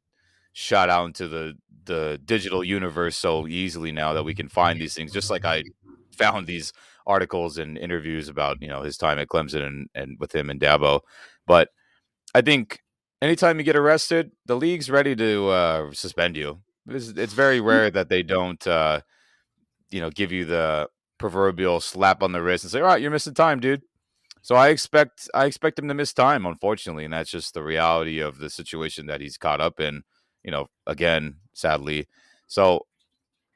shot 0.53 0.89
out 0.89 1.07
into 1.07 1.29
the 1.29 1.55
the 1.85 2.21
digital 2.25 2.65
universe 2.65 3.17
so 3.17 3.47
easily 3.47 3.93
now 3.93 4.13
that 4.13 4.25
we 4.25 4.35
can 4.35 4.49
find 4.49 4.81
these 4.81 4.95
things. 4.95 5.13
Just 5.13 5.31
like 5.31 5.45
I 5.45 5.65
found 6.11 6.47
these 6.47 6.73
articles 7.07 7.59
and 7.59 7.79
interviews 7.79 8.29
about 8.29 8.61
you 8.61 8.69
know 8.69 8.83
his 8.83 8.97
time 8.97 9.19
at 9.19 9.29
Clemson 9.29 9.67
and, 9.67 9.89
and 9.95 10.17
with 10.19 10.35
him 10.35 10.51
and 10.51 10.61
Dabo. 10.61 11.01
But 11.47 11.69
I 12.35 12.41
think 12.41 12.81
anytime 13.23 13.59
you 13.59 13.65
get 13.65 13.77
arrested, 13.77 14.33
the 14.47 14.57
league's 14.57 14.91
ready 14.91 15.17
to 15.17 15.49
uh, 15.49 15.93
suspend 15.93 16.37
you. 16.37 16.61
It's, 16.89 17.09
it's, 17.09 17.33
very 17.33 17.61
mm. 17.61 17.65
rare 17.65 17.91
that 17.91 18.09
they 18.09 18.23
don't, 18.23 18.65
uh, 18.67 19.01
you 19.91 20.01
know, 20.01 20.11
give 20.11 20.33
you 20.33 20.45
the 20.45 20.89
proverbial 21.19 21.81
slap 21.81 22.23
on 22.23 22.33
the 22.33 22.43
wrist 22.43 22.65
and 22.65 22.71
say, 22.71 22.81
"All 22.81 22.87
right, 22.87 23.01
you're 23.01 23.11
missing 23.11 23.35
time, 23.35 23.61
dude." 23.61 23.83
So 24.43 24.55
I 24.55 24.69
expect 24.69 25.29
I 25.35 25.47
expect 25.47 25.79
him 25.79 25.89
to 25.89 25.95
miss 25.95 26.13
time, 26.13 26.47
unfortunately, 26.47 27.05
and 27.05 27.13
that's 27.13 27.31
just 27.31 27.55
the 27.55 27.63
reality 27.63 28.21
of 28.21 28.39
the 28.39 28.51
situation 28.51 29.07
that 29.07 29.21
he's 29.21 29.37
caught 29.37 29.61
up 29.61 29.81
in. 29.81 30.03
You 30.45 30.53
know, 30.53 30.67
again, 30.87 31.37
sadly. 31.53 32.07
So 32.47 32.87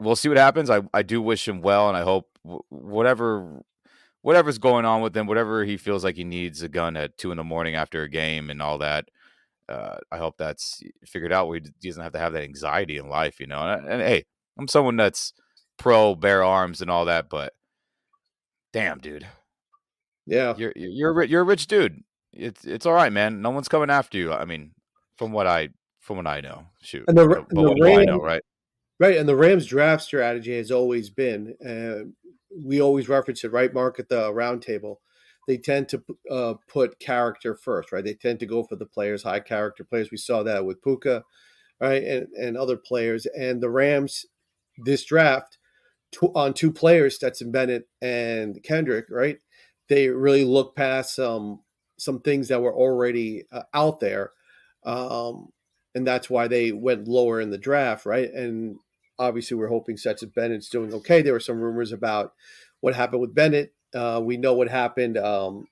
we'll 0.01 0.17
see 0.17 0.29
what 0.29 0.39
happens. 0.39 0.69
I, 0.69 0.81
I 0.93 1.03
do 1.03 1.23
wish 1.23 1.47
him 1.47 1.61
well, 1.61 1.89
and 1.89 1.97
I 1.97 2.03
hope 2.03 2.30
whatever 2.43 3.62
whatever's 4.22 4.59
going 4.59 4.84
on 4.84 5.03
with 5.03 5.16
him, 5.16 5.26
whatever 5.26 5.64
he 5.64 5.76
feels 5.76 6.05
like 6.05 6.16
he 6.16 6.24
needs 6.24 6.62
a 6.62 6.68
gun 6.68 6.97
at 6.97 7.16
two 7.16 7.30
in 7.30 7.36
the 7.36 7.45
morning 7.45 7.74
after 7.74 8.03
a 8.03 8.09
game 8.09 8.51
and 8.51 8.61
all 8.61 8.78
that. 8.78 9.09
Uh, 9.68 9.99
I 10.11 10.18
hope 10.18 10.36
that's 10.36 10.82
figured 11.07 11.32
out 11.32 11.47
where 11.49 11.61
he 11.61 11.88
doesn't 11.88 12.03
have 12.03 12.12
to 12.12 12.18
have 12.18 12.32
that 12.32 12.43
anxiety 12.43 12.99
in 12.99 13.09
life, 13.09 13.38
you 13.38 13.47
know. 13.47 13.61
And, 13.61 13.86
and 13.86 14.03
hey, 14.03 14.24
I'm 14.59 14.68
someone 14.68 14.97
that's 14.97 15.32
pro 15.78 16.14
bear 16.14 16.43
arms 16.43 16.80
and 16.80 16.91
all 16.91 17.05
that, 17.07 17.30
but 17.30 17.55
damn, 18.72 18.99
dude. 18.99 19.26
Yeah, 20.26 20.55
you're 20.57 20.72
you're 20.76 21.22
you're 21.24 21.43
a 21.43 21.45
rich 21.45 21.66
dude. 21.66 22.03
It's 22.32 22.64
it's 22.64 22.86
all 22.86 22.95
right, 22.95 23.12
man. 23.12 23.43
No 23.43 23.51
one's 23.51 23.68
coming 23.68 23.91
after 23.91 24.18
you. 24.18 24.32
I 24.32 24.45
mean, 24.45 24.72
from 25.16 25.32
what 25.32 25.47
I 25.47 25.70
from 26.01 26.16
what 26.16 26.26
I 26.26 26.41
know, 26.41 26.66
shoot. 26.82 27.05
And 27.09 27.16
the, 27.16 27.26
but 27.28 27.49
the 27.49 27.76
Rams, 27.80 27.99
I 27.99 28.05
know, 28.05 28.18
right? 28.18 28.43
Right, 28.99 29.16
and 29.16 29.28
the 29.28 29.36
Rams 29.36 29.66
draft 29.66 30.03
strategy 30.03 30.57
has 30.57 30.70
always 30.70 31.09
been, 31.09 31.55
uh, 31.64 32.11
we 32.57 32.81
always 32.81 33.09
reference 33.09 33.45
it, 33.45 33.53
right, 33.53 33.73
Mark, 33.73 33.99
at 34.01 34.09
the 34.09 34.31
roundtable. 34.33 34.97
they 35.47 35.59
tend 35.59 35.89
to 35.89 36.03
uh, 36.31 36.55
put 36.69 36.99
character 37.01 37.55
first, 37.57 37.93
right? 37.93 38.05
They 38.05 38.15
tend 38.15 38.41
to 38.41 38.47
go 38.47 38.63
for 38.65 38.77
the 38.77 38.87
players, 38.87 39.23
high 39.23 39.41
character 39.41 39.85
players. 39.85 40.11
We 40.11 40.17
saw 40.19 40.43
that 40.45 40.65
with 40.65 40.83
Puka, 40.83 41.25
right, 41.81 42.03
and 42.05 42.29
and 42.35 42.57
other 42.57 42.77
players. 42.77 43.27
And 43.27 43.61
the 43.63 43.71
Rams 43.71 44.27
this 44.85 45.05
draft 45.05 45.59
on 46.35 46.55
two 46.55 46.73
players, 46.73 47.17
Stetson 47.17 47.51
Bennett 47.51 47.89
and 48.03 48.63
Kendrick, 48.63 49.07
right? 49.11 49.39
They 49.89 50.09
really 50.09 50.45
look 50.45 50.77
past 50.77 51.15
some 51.15 51.61
some 51.99 52.21
things 52.21 52.49
that 52.49 52.63
were 52.63 52.75
already 52.75 53.45
uh, 53.53 53.63
out 53.75 54.01
there, 54.01 54.33
um, 54.85 55.51
and 55.95 56.07
that's 56.07 56.31
why 56.31 56.49
they 56.49 56.73
went 56.73 57.09
lower 57.09 57.41
in 57.41 57.51
the 57.51 57.59
draft, 57.59 58.07
right? 58.07 58.33
And 58.33 58.77
obviously, 59.21 59.57
we're 59.57 59.68
hoping 59.68 59.97
Stetson 59.97 60.33
Bennett's 60.35 60.68
doing 60.68 60.93
okay. 60.95 61.23
There 61.23 61.35
were 61.35 61.41
some 61.41 61.61
rumors 61.61 61.93
about 61.93 62.33
what 62.81 62.95
happened 62.95 63.21
with 63.21 63.35
Bennett. 63.35 63.75
Uh, 63.95 64.21
we 64.25 64.37
know 64.37 64.55
what 64.55 64.68
happened 64.68 65.18
um, 65.18 65.66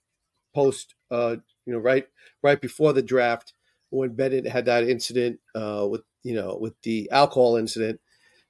post, 0.54 0.94
uh, 1.10 1.36
you 1.66 1.72
know, 1.72 1.78
right 1.78 2.06
right 2.42 2.60
before 2.60 2.92
the 2.92 3.02
draft 3.02 3.54
when 3.90 4.14
Bennett 4.14 4.46
had 4.46 4.66
that 4.66 4.88
incident 4.88 5.40
uh, 5.54 5.86
with 5.88 6.02
you 6.22 6.34
know 6.34 6.56
with 6.60 6.74
the 6.82 7.08
alcohol 7.10 7.56
incident. 7.56 8.00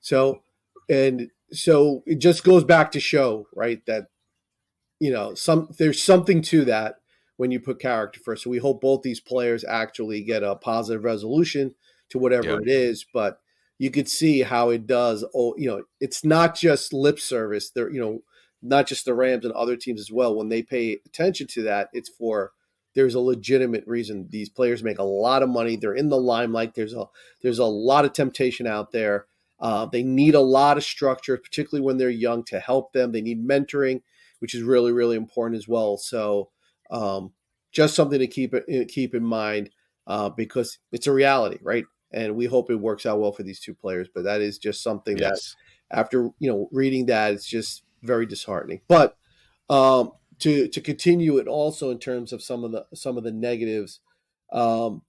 So 0.01 0.42
and 0.88 1.30
so 1.53 2.03
it 2.07 2.18
just 2.18 2.44
goes 2.44 2.64
back 2.64 2.92
to 2.92 3.01
show 3.01 3.46
right 3.55 3.84
that 3.86 4.09
you 5.01 5.11
know 5.11 5.34
some 5.34 5.68
there's 5.78 6.03
something 6.03 6.42
to 6.42 6.64
that 6.64 6.96
when 7.36 7.51
you 7.51 7.61
put 7.61 7.80
character 7.80 8.20
first 8.20 8.44
so 8.44 8.51
we 8.51 8.59
hope 8.59 8.80
both 8.80 9.03
these 9.03 9.20
players 9.20 9.64
actually 9.64 10.22
get 10.22 10.42
a 10.42 10.57
positive 10.57 11.05
resolution 11.05 11.74
to 12.11 12.18
whatever 12.18 12.51
yeah. 12.51 12.57
it 12.57 12.68
is 12.68 13.07
but 13.12 13.40
you 13.79 13.91
could 13.91 14.09
see 14.09 14.43
how 14.43 14.70
it 14.70 14.87
does 14.87 15.24
oh 15.35 15.55
you 15.57 15.68
know 15.68 15.83
it's 16.01 16.24
not 16.24 16.55
just 16.55 16.93
lip 16.93 17.18
service 17.18 17.70
there 17.70 17.91
you 17.91 18.01
know 18.01 18.20
not 18.61 18.87
just 18.87 19.05
the 19.05 19.14
rams 19.14 19.45
and 19.45 19.55
other 19.55 19.76
teams 19.76 20.01
as 20.01 20.11
well 20.11 20.35
when 20.35 20.49
they 20.49 20.62
pay 20.62 20.99
attention 21.07 21.47
to 21.47 21.62
that 21.62 21.89
it's 21.93 22.09
for 22.09 22.53
there's 22.95 23.14
a 23.14 23.20
legitimate 23.20 23.85
reason 23.87 24.26
these 24.31 24.49
players 24.49 24.83
make 24.83 24.99
a 24.99 25.05
lot 25.05 25.43
of 25.43 25.49
money 25.49 25.76
they're 25.76 25.95
in 25.95 26.09
the 26.09 26.16
limelight 26.16 26.74
there's 26.74 26.95
a 26.95 27.05
there's 27.43 27.61
a 27.61 27.64
lot 27.64 28.05
of 28.05 28.12
temptation 28.12 28.66
out 28.66 28.93
there 28.93 29.26
uh, 29.61 29.87
they 29.87 30.03
need 30.03 30.35
a 30.35 30.41
lot 30.41 30.76
of 30.76 30.85
structure, 30.85 31.37
particularly 31.37 31.85
when 31.85 31.97
they're 31.97 32.11
young, 32.11 32.45
to 32.45 32.61
help 32.61 32.93
them. 32.93 33.12
They 33.12 33.20
need 33.20 33.47
mentoring, 33.47 34.03
which 34.39 34.55
is 34.55 34.62
really, 34.62 34.93
really 34.93 35.16
important 35.16 35.59
as 35.59 35.66
well. 35.66 35.97
So, 35.97 36.51
um, 36.91 37.33
just 37.72 37.95
something 37.95 38.18
to 38.18 38.26
keep 38.26 38.55
keep 38.89 39.14
in 39.14 39.24
mind 39.24 39.70
uh, 40.07 40.31
because 40.31 40.79
it's 40.93 41.07
a 41.07 41.12
reality, 41.12 41.59
right? 41.61 41.85
And 42.12 42.36
we 42.36 42.46
hope 42.46 42.70
it 42.70 42.76
works 42.76 43.04
out 43.04 43.20
well 43.20 43.32
for 43.32 43.42
these 43.42 43.61
two 43.61 43.74
players. 43.74 44.09
But 44.12 44.24
that 44.24 44.40
is 44.40 44.59
just 44.59 44.82
something 44.82 45.18
yes. 45.18 45.54
that, 45.90 45.98
after 45.98 46.30
you 46.38 46.50
know, 46.50 46.68
reading 46.72 47.06
that, 47.06 47.34
it's 47.34 47.46
just 47.46 47.82
very 48.02 48.26
disheartening. 48.26 48.80
But 48.88 49.16
um, 49.68 50.12
to 50.40 50.68
to 50.68 50.80
continue 50.80 51.38
it 51.38 51.46
also 51.46 51.90
in 51.90 51.98
terms 51.98 52.32
of 52.32 52.42
some 52.42 52.64
of 52.64 52.72
the 52.72 52.86
some 52.94 53.18
of 53.18 53.24
the 53.24 53.32
negatives, 53.32 54.00
um, 54.52 55.02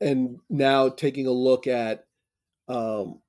and 0.00 0.38
now 0.48 0.88
taking 0.88 1.26
a 1.26 1.32
look 1.32 1.66
at 1.66 2.06
um, 2.68 3.20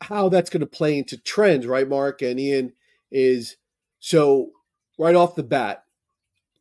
how 0.00 0.28
that's 0.28 0.50
going 0.50 0.60
to 0.60 0.66
play 0.66 0.98
into 0.98 1.16
trends, 1.18 1.66
right, 1.66 1.88
Mark 1.88 2.22
and 2.22 2.40
Ian? 2.40 2.72
Is 3.12 3.56
so 3.98 4.50
right 4.98 5.16
off 5.16 5.34
the 5.34 5.42
bat, 5.42 5.84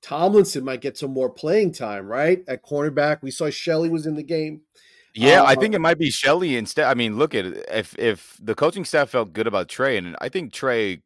Tomlinson 0.02 0.64
might 0.64 0.82
get 0.82 0.98
some 0.98 1.12
more 1.12 1.30
playing 1.30 1.74
time, 1.74 2.08
right? 2.08 2.44
At 2.48 2.64
cornerback, 2.64 3.22
we 3.22 3.32
saw 3.32 3.50
Shelley 3.50 3.90
was 3.90 4.06
in 4.06 4.16
the 4.16 4.24
game. 4.24 4.62
Yeah, 5.14 5.42
uh, 5.42 5.46
I 5.46 5.56
think 5.56 5.74
it 5.74 5.82
might 5.82 5.98
be 5.98 6.12
Shelley 6.12 6.56
instead. 6.56 6.86
I 6.86 6.94
mean, 6.94 7.18
look 7.18 7.36
at 7.36 7.46
it. 7.46 7.66
If 7.70 7.98
if 7.98 8.38
the 8.42 8.56
coaching 8.56 8.86
staff 8.86 9.10
felt 9.10 9.34
good 9.34 9.48
about 9.48 9.68
Tre, 9.68 9.98
and 9.98 10.16
I 10.22 10.30
think 10.30 10.54
Tre 10.54 11.02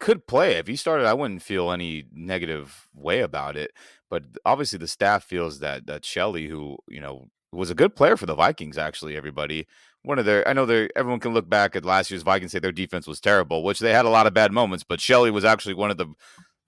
could 0.00 0.26
play 0.26 0.54
if 0.54 0.66
he 0.66 0.76
started, 0.76 1.06
I 1.06 1.14
wouldn't 1.14 1.42
feel 1.42 1.70
any 1.70 2.04
negative 2.12 2.88
way 2.92 3.20
about 3.20 3.56
it. 3.56 3.72
But 4.10 4.24
obviously, 4.44 4.78
the 4.78 4.88
staff 4.88 5.24
feels 5.24 5.60
that 5.60 5.86
that 5.86 6.04
Shelley, 6.04 6.48
who 6.48 6.76
you 6.88 7.00
know 7.00 7.28
was 7.52 7.70
a 7.70 7.74
good 7.74 7.96
player 7.96 8.16
for 8.16 8.26
the 8.26 8.34
Vikings. 8.34 8.76
Actually, 8.76 9.16
everybody 9.16 9.66
one 10.04 10.18
of 10.18 10.26
their 10.26 10.46
I 10.46 10.52
know 10.52 10.66
they 10.66 10.88
everyone 10.94 11.20
can 11.20 11.32
look 11.32 11.48
back 11.48 11.74
at 11.74 11.84
last 11.84 12.10
year's 12.10 12.22
Vikings 12.22 12.52
say 12.52 12.58
their 12.58 12.72
defense 12.72 13.06
was 13.06 13.20
terrible, 13.20 13.64
which 13.64 13.80
they 13.80 13.92
had 13.92 14.04
a 14.04 14.10
lot 14.10 14.26
of 14.26 14.34
bad 14.34 14.52
moments, 14.52 14.84
but 14.84 15.00
Shelley 15.00 15.30
was 15.30 15.44
actually 15.44 15.74
one 15.74 15.90
of 15.90 15.96
the 15.96 16.06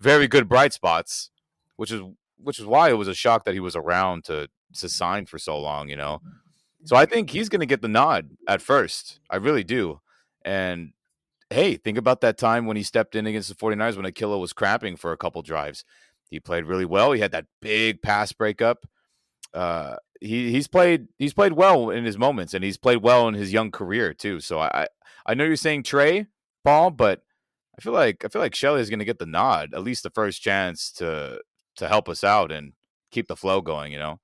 very 0.01 0.28
good 0.28 0.49
bright 0.49 0.72
spots, 0.72 1.30
which 1.76 1.90
is 1.90 2.03
which 2.38 2.59
is 2.59 2.66
why 2.66 2.90
it 2.90 2.94
was 2.94 3.09
a 3.09 3.14
shock 3.14 3.44
that 3.44 3.55
he 3.55 3.61
was 3.61 3.76
around 3.76 4.24
to 4.24 4.49
to 4.74 4.88
sign 4.88 5.26
for 5.26 5.38
so 5.38 5.59
long, 5.59 5.88
you 5.88 5.97
know. 5.97 6.20
So 6.84 6.97
I 6.97 7.07
think 7.07 7.30
he's 7.30 7.49
going 7.49 7.61
to 7.61 7.66
get 7.66 7.82
the 7.82 7.88
nod 7.88 8.30
at 8.47 8.62
first. 8.62 9.18
I 9.28 9.36
really 9.36 9.64
do. 9.64 10.01
And 10.44 10.92
hey, 11.51 11.76
think 11.76 11.99
about 11.99 12.20
that 12.20 12.38
time 12.38 12.66
when 12.66 12.76
he 12.76 12.82
stepped 12.82 13.14
in 13.14 13.26
against 13.26 13.49
the 13.49 13.55
49ers 13.55 13.97
when 13.97 14.07
Aquila 14.07 14.38
was 14.38 14.53
cramping 14.53 14.97
for 14.97 15.12
a 15.12 15.16
couple 15.16 15.42
drives. 15.42 15.84
He 16.30 16.40
played 16.40 16.64
really 16.64 16.84
well. 16.84 17.12
He 17.12 17.20
had 17.20 17.32
that 17.32 17.47
big 17.61 18.03
pass 18.03 18.32
breakup. 18.32 18.86
Uh, 19.55 19.97
he 20.20 20.51
he's 20.51 20.66
played 20.66 21.09
he's 21.18 21.34
played 21.34 21.53
well 21.53 21.90
in 21.90 22.05
his 22.05 22.18
moments, 22.18 22.55
and 22.55 22.64
he's 22.64 22.76
played 22.76 23.03
well 23.03 23.28
in 23.28 23.34
his 23.34 23.53
young 23.53 23.70
career 23.70 24.12
too. 24.12 24.40
So 24.40 24.61
I 24.61 24.88
I 25.24 25.34
know 25.34 25.44
you're 25.44 25.57
saying 25.57 25.84
Tre 25.84 26.26
Paul, 26.64 26.90
but 26.90 27.22
I 27.78 27.82
feel 27.82 27.92
like 27.92 28.24
I 28.24 28.28
feel 28.28 28.42
like 28.42 28.54
Shelley 28.54 28.80
is 28.80 28.90
going 28.90 29.00
to 29.00 29.04
get 29.04 29.18
the 29.18 29.26
nod, 29.26 29.74
at 29.74 29.82
least 29.82 30.02
the 30.02 30.10
first 30.10 30.42
chance 30.42 30.90
to 30.92 31.40
to 31.76 31.88
help 31.88 32.08
us 32.08 32.24
out 32.24 32.50
and 32.50 32.72
keep 33.10 33.28
the 33.28 33.36
flow 33.36 33.60
going. 33.60 33.92
You 33.92 33.98
know. 33.98 34.20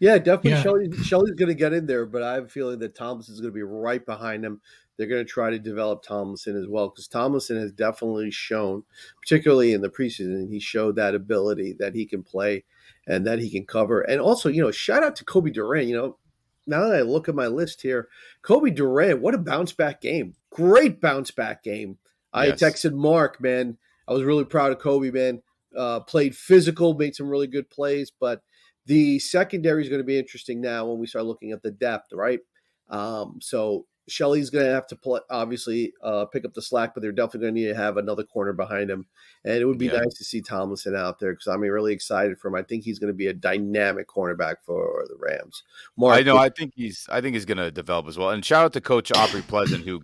Yeah, 0.00 0.18
definitely. 0.18 0.50
Yeah. 0.50 0.62
Shelley, 0.62 0.92
Shelley's 1.04 1.34
going 1.34 1.48
to 1.48 1.54
get 1.54 1.72
in 1.72 1.86
there, 1.86 2.06
but 2.06 2.22
I 2.22 2.34
have 2.34 2.46
a 2.46 2.48
feeling 2.48 2.80
that 2.80 2.96
Thomas 2.96 3.28
is 3.28 3.40
going 3.40 3.52
to 3.52 3.54
be 3.54 3.62
right 3.62 4.04
behind 4.04 4.44
him. 4.44 4.60
They're 4.96 5.06
going 5.06 5.24
to 5.24 5.30
try 5.30 5.50
to 5.50 5.58
develop 5.58 6.02
Tomlinson 6.02 6.56
as 6.56 6.66
well 6.66 6.88
because 6.88 7.06
Tomlinson 7.06 7.58
has 7.58 7.70
definitely 7.70 8.30
shown, 8.30 8.84
particularly 9.22 9.72
in 9.72 9.82
the 9.82 9.90
preseason, 9.90 10.50
he 10.50 10.58
showed 10.58 10.96
that 10.96 11.14
ability 11.14 11.76
that 11.78 11.94
he 11.94 12.06
can 12.06 12.22
play 12.22 12.64
and 13.06 13.26
that 13.26 13.38
he 13.38 13.50
can 13.50 13.66
cover. 13.66 14.00
And 14.00 14.20
also, 14.20 14.48
you 14.48 14.62
know, 14.62 14.70
shout 14.70 15.04
out 15.04 15.16
to 15.16 15.24
Cobie 15.24 15.50
Durant. 15.50 15.88
You 15.88 15.96
know, 15.96 16.18
now 16.66 16.88
that 16.88 16.96
I 16.96 17.02
look 17.02 17.28
at 17.28 17.34
my 17.34 17.46
list 17.46 17.82
here, 17.82 18.08
Cobie 18.42 18.70
Durant, 18.70 19.20
what 19.20 19.34
a 19.34 19.38
bounce 19.38 19.72
back 19.72 20.00
game! 20.00 20.34
Great 20.50 21.00
bounce 21.00 21.30
back 21.30 21.62
game. 21.62 21.98
Yes. 22.36 22.62
I 22.62 22.66
texted 22.66 22.92
Mark, 22.92 23.40
man. 23.40 23.78
I 24.08 24.12
was 24.12 24.22
really 24.22 24.44
proud 24.44 24.72
of 24.72 24.78
Cobie, 24.78 25.10
man. 25.10 25.42
Uh, 25.76 26.00
played 26.00 26.36
physical, 26.36 26.94
made 26.94 27.14
some 27.14 27.28
really 27.28 27.46
good 27.46 27.68
plays, 27.68 28.10
but 28.18 28.42
the 28.86 29.18
secondary 29.18 29.82
is 29.82 29.88
going 29.88 30.00
to 30.00 30.04
be 30.04 30.18
interesting 30.18 30.60
now 30.60 30.86
when 30.86 30.98
we 30.98 31.06
start 31.06 31.26
looking 31.26 31.52
at 31.52 31.62
the 31.62 31.70
depth, 31.70 32.12
right? 32.12 32.40
Um, 32.88 33.38
so 33.42 33.86
Shelley's 34.08 34.50
going 34.50 34.64
to 34.64 34.72
have 34.72 34.86
to 34.88 34.96
play, 34.96 35.20
obviously 35.28 35.92
uh, 36.02 36.26
pick 36.26 36.44
up 36.44 36.54
the 36.54 36.62
slack, 36.62 36.94
but 36.94 37.02
they're 37.02 37.12
definitely 37.12 37.40
going 37.40 37.54
to 37.54 37.60
need 37.60 37.68
to 37.68 37.74
have 37.74 37.96
another 37.96 38.22
corner 38.22 38.52
behind 38.52 38.90
him. 38.90 39.06
And 39.44 39.54
it 39.54 39.64
would 39.64 39.78
be 39.78 39.86
yeah. 39.86 39.98
nice 39.98 40.14
to 40.14 40.24
see 40.24 40.40
Tomlinson 40.40 40.94
out 40.94 41.18
there 41.18 41.32
because 41.32 41.48
I'm 41.48 41.60
really 41.60 41.92
excited 41.92 42.38
for 42.38 42.48
him. 42.48 42.54
I 42.54 42.62
think 42.62 42.84
he's 42.84 42.98
going 42.98 43.12
to 43.12 43.16
be 43.16 43.26
a 43.26 43.34
dynamic 43.34 44.08
cornerback 44.08 44.56
for 44.64 45.04
the 45.08 45.16
Rams. 45.18 45.64
Mark, 45.96 46.16
I 46.16 46.22
know. 46.22 46.36
I 46.36 46.48
think 46.48 46.74
he's. 46.76 47.06
I 47.10 47.20
think 47.20 47.34
he's 47.34 47.44
going 47.44 47.58
to 47.58 47.70
develop 47.70 48.06
as 48.06 48.16
well. 48.16 48.30
And 48.30 48.44
shout 48.44 48.64
out 48.64 48.72
to 48.74 48.80
Coach 48.80 49.10
Aubrey 49.12 49.42
Pleasant 49.42 49.84
who 49.84 50.02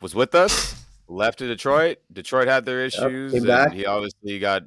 was 0.00 0.14
with 0.14 0.34
us, 0.34 0.79
left 1.10 1.40
to 1.40 1.46
Detroit. 1.46 1.98
Detroit 2.12 2.48
had 2.48 2.64
their 2.64 2.84
issues, 2.84 3.34
yep, 3.34 3.66
and 3.66 3.74
he 3.74 3.84
obviously 3.84 4.38
got 4.38 4.62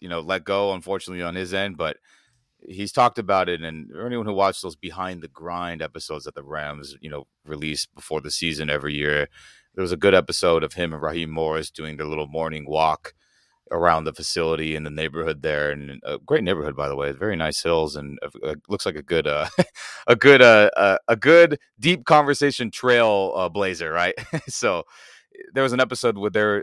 you 0.00 0.08
know 0.08 0.20
let 0.20 0.44
go, 0.44 0.72
unfortunately 0.72 1.22
on 1.22 1.34
his 1.34 1.52
end, 1.52 1.76
but 1.76 1.98
he's 2.60 2.92
talked 2.92 3.18
about 3.18 3.48
it, 3.48 3.62
and 3.62 3.90
anyone 4.04 4.26
who 4.26 4.32
watched 4.32 4.62
those 4.62 4.76
behind 4.76 5.22
the 5.22 5.28
grind 5.28 5.82
episodes 5.82 6.24
that 6.24 6.34
the 6.34 6.42
Rams, 6.42 6.96
you 7.00 7.10
know, 7.10 7.26
release 7.44 7.86
before 7.86 8.20
the 8.20 8.30
season 8.30 8.70
every 8.70 8.94
year, 8.94 9.28
there 9.74 9.82
was 9.82 9.92
a 9.92 9.96
good 9.96 10.14
episode 10.14 10.62
of 10.62 10.74
him 10.74 10.92
and 10.92 11.02
Raheem 11.02 11.30
Morris 11.30 11.70
doing 11.70 11.96
their 11.96 12.06
little 12.06 12.28
morning 12.28 12.66
walk 12.66 13.14
around 13.70 14.04
the 14.04 14.14
facility 14.14 14.74
in 14.74 14.82
the 14.84 14.90
neighborhood 14.90 15.42
there, 15.42 15.70
and 15.70 16.00
a 16.04 16.18
great 16.18 16.42
neighborhood 16.42 16.76
by 16.76 16.88
the 16.88 16.96
way, 16.96 17.12
very 17.12 17.36
nice 17.36 17.62
hills, 17.62 17.96
and 17.96 18.18
uh, 18.22 18.54
looks 18.68 18.86
like 18.86 18.96
a 18.96 19.02
good, 19.02 19.26
uh, 19.26 19.48
a 20.06 20.16
good, 20.16 20.42
uh, 20.42 20.70
uh, 20.76 20.98
a 21.08 21.16
good 21.16 21.58
deep 21.78 22.04
conversation 22.04 22.70
trail 22.70 23.32
uh, 23.36 23.48
blazer, 23.48 23.92
right? 23.92 24.14
so 24.48 24.84
there 25.52 25.62
was 25.62 25.72
an 25.72 25.80
episode 25.80 26.18
where 26.18 26.30
they 26.30 26.62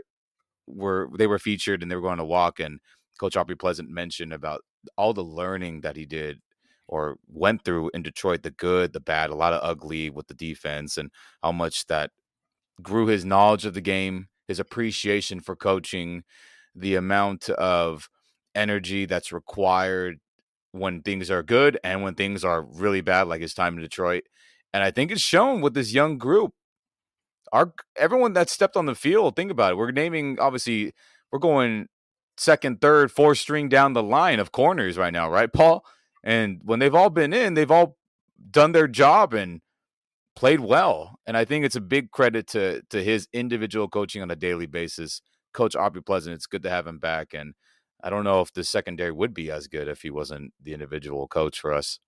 were 0.66 1.08
they 1.18 1.26
were 1.26 1.38
featured 1.38 1.82
and 1.82 1.90
they 1.90 1.96
were 1.96 2.02
going 2.02 2.18
to 2.18 2.24
walk 2.24 2.60
and 2.60 2.80
Coach 3.18 3.36
Aubrey 3.36 3.56
Pleasant 3.56 3.88
mentioned 3.88 4.32
about 4.32 4.62
all 4.96 5.12
the 5.12 5.24
learning 5.24 5.80
that 5.80 5.96
he 5.96 6.04
did 6.04 6.40
or 6.88 7.16
went 7.28 7.64
through 7.64 7.90
in 7.94 8.02
Detroit, 8.02 8.42
the 8.42 8.50
good, 8.50 8.92
the 8.92 9.00
bad, 9.00 9.30
a 9.30 9.34
lot 9.34 9.52
of 9.52 9.60
ugly 9.62 10.08
with 10.10 10.28
the 10.28 10.34
defense, 10.34 10.96
and 10.96 11.10
how 11.42 11.52
much 11.52 11.86
that 11.86 12.10
grew 12.82 13.06
his 13.06 13.24
knowledge 13.24 13.64
of 13.64 13.74
the 13.74 13.80
game, 13.80 14.28
his 14.46 14.60
appreciation 14.60 15.40
for 15.40 15.56
coaching, 15.56 16.22
the 16.74 16.94
amount 16.94 17.48
of 17.50 18.08
energy 18.54 19.04
that's 19.04 19.32
required 19.32 20.18
when 20.72 21.02
things 21.02 21.30
are 21.30 21.42
good 21.42 21.78
and 21.82 22.02
when 22.02 22.14
things 22.14 22.44
are 22.44 22.62
really 22.62 23.00
bad, 23.00 23.26
like 23.26 23.40
his 23.40 23.54
time 23.54 23.74
in 23.74 23.82
Detroit. 23.82 24.24
And 24.72 24.84
I 24.84 24.90
think 24.90 25.10
it's 25.10 25.22
shown 25.22 25.60
with 25.62 25.74
this 25.74 25.92
young 25.92 26.18
group. 26.18 26.52
Our 27.52 27.72
everyone 27.96 28.32
that 28.34 28.50
stepped 28.50 28.76
on 28.76 28.86
the 28.86 28.94
field, 28.94 29.36
think 29.36 29.50
about 29.50 29.72
it. 29.72 29.76
We're 29.76 29.92
naming 29.92 30.38
obviously 30.40 30.92
we're 31.30 31.38
going 31.38 31.88
second, 32.36 32.80
third, 32.80 33.10
fourth 33.10 33.38
string 33.38 33.68
down 33.68 33.92
the 33.92 34.02
line 34.02 34.38
of 34.38 34.52
corners 34.52 34.98
right 34.98 35.12
now, 35.12 35.30
right, 35.30 35.52
Paul? 35.52 35.84
And 36.22 36.60
when 36.64 36.78
they've 36.78 36.94
all 36.94 37.10
been 37.10 37.32
in, 37.32 37.54
they've 37.54 37.70
all 37.70 37.96
done 38.50 38.72
their 38.72 38.88
job 38.88 39.32
and 39.32 39.60
played 40.34 40.60
well. 40.60 41.18
And 41.26 41.36
I 41.36 41.44
think 41.44 41.64
it's 41.64 41.76
a 41.76 41.80
big 41.80 42.10
credit 42.10 42.46
to 42.48 42.82
to 42.90 43.02
his 43.02 43.28
individual 43.32 43.88
coaching 43.88 44.22
on 44.22 44.30
a 44.30 44.36
daily 44.36 44.66
basis 44.66 45.22
Coach 45.56 45.74
Aubrey 45.74 46.02
Pleasant, 46.02 46.34
it's 46.34 46.46
good 46.46 46.62
to 46.64 46.70
have 46.70 46.86
him 46.86 46.98
back. 46.98 47.32
And 47.32 47.54
I 48.04 48.10
don't 48.10 48.24
know 48.24 48.42
if 48.42 48.52
the 48.52 48.62
secondary 48.62 49.10
would 49.10 49.32
be 49.32 49.50
as 49.50 49.66
good 49.66 49.88
if 49.88 50.02
he 50.02 50.10
wasn't 50.10 50.52
the 50.62 50.74
individual 50.74 51.26
coach 51.26 51.58
for 51.58 51.72
us. 51.72 51.98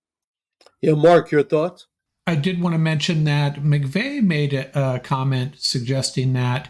Yeah, 0.81 0.93
Mark, 0.93 1.31
your 1.31 1.43
thoughts? 1.43 1.87
I 2.29 2.35
did 2.35 2.61
want 2.61 2.75
to 2.75 2.79
mention 2.79 3.23
that 3.23 3.55
McVay 3.55 4.21
made 4.21 4.53
a, 4.53 4.99
comment 5.03 5.55
suggesting 5.57 6.33
that, 6.33 6.69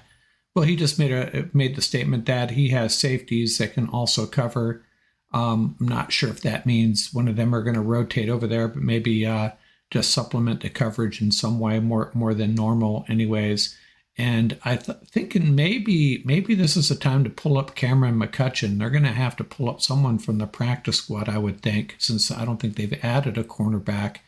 well, 0.56 0.64
he 0.64 0.78
just 0.78 0.98
made 0.98 1.12
a 1.12 1.50
made 1.52 1.76
the 1.76 1.82
statement 1.82 2.28
that 2.28 2.52
he 2.52 2.70
has 2.70 2.98
safeties 2.98 3.58
that 3.58 3.74
can 3.74 3.90
also 3.90 4.26
cover. 4.26 4.86
Um, 5.34 5.76
I'm 5.82 5.88
not 5.90 6.14
sure 6.14 6.30
if 6.30 6.40
that 6.42 6.66
means 6.66 7.14
one 7.14 7.28
of 7.28 7.36
them 7.36 7.54
are 7.54 7.62
going 7.62 7.76
to 7.76 7.82
rotate 7.82 8.30
over 8.30 8.48
there, 8.48 8.70
but 8.70 8.82
maybe 8.82 9.26
uh, 9.26 9.50
just 9.92 10.12
supplement 10.12 10.62
the 10.62 10.70
coverage 10.70 11.22
in 11.22 11.30
some 11.30 11.60
way 11.60 11.82
more 11.82 12.10
more 12.14 12.34
than 12.34 12.56
normal, 12.56 13.06
anyways. 13.10 13.78
And 14.18 14.58
I 14.64 14.78
th- 14.78 15.00
thinking 15.08 15.56
maybe 15.56 16.24
maybe 16.24 16.56
this 16.56 16.78
is 16.78 16.90
a 16.90 16.96
time 16.96 17.26
to 17.26 17.30
pull 17.30 17.58
up 17.58 17.76
Cameron 17.76 18.18
McCutcheon. 18.18 18.78
They're 18.80 18.90
going 18.90 19.04
to 19.04 19.10
have 19.10 19.36
to 19.36 19.44
pull 19.44 19.70
up 19.70 19.82
someone 19.82 20.20
from 20.20 20.38
the 20.38 20.48
practice 20.48 21.00
squad, 21.00 21.28
I 21.28 21.38
would 21.38 21.62
think, 21.62 21.96
since 22.00 22.32
I 22.32 22.46
don't 22.46 22.62
think 22.62 22.78
they've 22.78 23.04
added 23.04 23.38
a 23.38 23.44
cornerback 23.44 24.20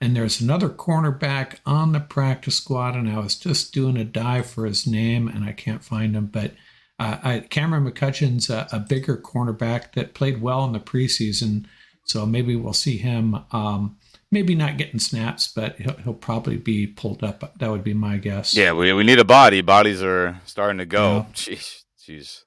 and 0.00 0.14
there's 0.14 0.40
another 0.40 0.68
cornerback 0.68 1.56
on 1.66 1.92
the 1.92 2.00
practice 2.00 2.56
squad, 2.56 2.94
and 2.94 3.08
I 3.08 3.18
was 3.18 3.34
just 3.34 3.74
doing 3.74 3.96
a 3.96 4.04
dive 4.04 4.48
for 4.48 4.64
his 4.64 4.86
name, 4.86 5.28
and 5.28 5.44
I 5.44 5.52
can't 5.52 5.82
find 5.82 6.14
him. 6.14 6.26
But 6.26 6.52
uh, 6.98 7.18
I, 7.22 7.40
Cameron 7.40 7.90
McCutcheon's 7.90 8.48
a, 8.48 8.68
a, 8.72 8.80
bigger 8.80 9.16
cornerback 9.16 9.92
that 9.92 10.14
played 10.14 10.40
well 10.40 10.64
in 10.64 10.72
the 10.72 10.80
preseason, 10.80 11.66
so 12.04 12.26
maybe 12.26 12.54
we'll 12.54 12.72
see 12.72 12.96
him. 12.96 13.44
Um, 13.52 13.96
maybe 14.30 14.54
not 14.54 14.78
getting 14.78 15.00
snaps, 15.00 15.52
but 15.52 15.76
he'll, 15.76 15.96
he'll, 15.96 16.14
probably 16.14 16.56
be 16.56 16.86
pulled 16.86 17.24
up. 17.24 17.58
That 17.58 17.70
would 17.70 17.84
be 17.84 17.94
my 17.94 18.18
guess. 18.18 18.54
Yeah, 18.54 18.72
we, 18.72 18.92
we 18.92 19.04
need 19.04 19.18
a 19.18 19.24
body. 19.24 19.62
Bodies 19.62 20.02
are 20.02 20.40
starting 20.44 20.78
to 20.78 20.86
go. 20.86 21.26
Yeah. 21.28 21.32
Jeez, 21.34 21.82
jeez. 22.00 22.42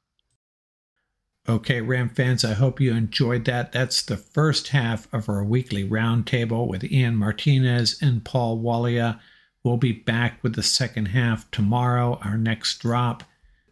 Okay, 1.50 1.82
Ram 1.82 2.10
fans, 2.10 2.46
I 2.46 2.54
hope 2.54 2.80
you 2.80 2.94
enjoyed 2.94 3.46
that. 3.46 3.72
That's 3.72 4.04
the 4.04 4.16
first 4.16 4.68
half 4.70 5.12
of 5.12 5.28
our 5.28 5.44
weekly 5.44 5.84
roundtable 5.84 6.68
with 6.68 6.84
Ian 6.84 7.16
Martinez 7.16 8.00
and 8.00 8.24
Paul 8.24 8.60
Walia. 8.60 9.20
We'll 9.64 9.78
be 9.78 9.92
back 9.92 10.44
with 10.44 10.54
the 10.54 10.62
second 10.62 11.08
half 11.08 11.50
tomorrow, 11.50 12.20
our 12.24 12.38
next 12.38 12.78
drop. 12.80 13.24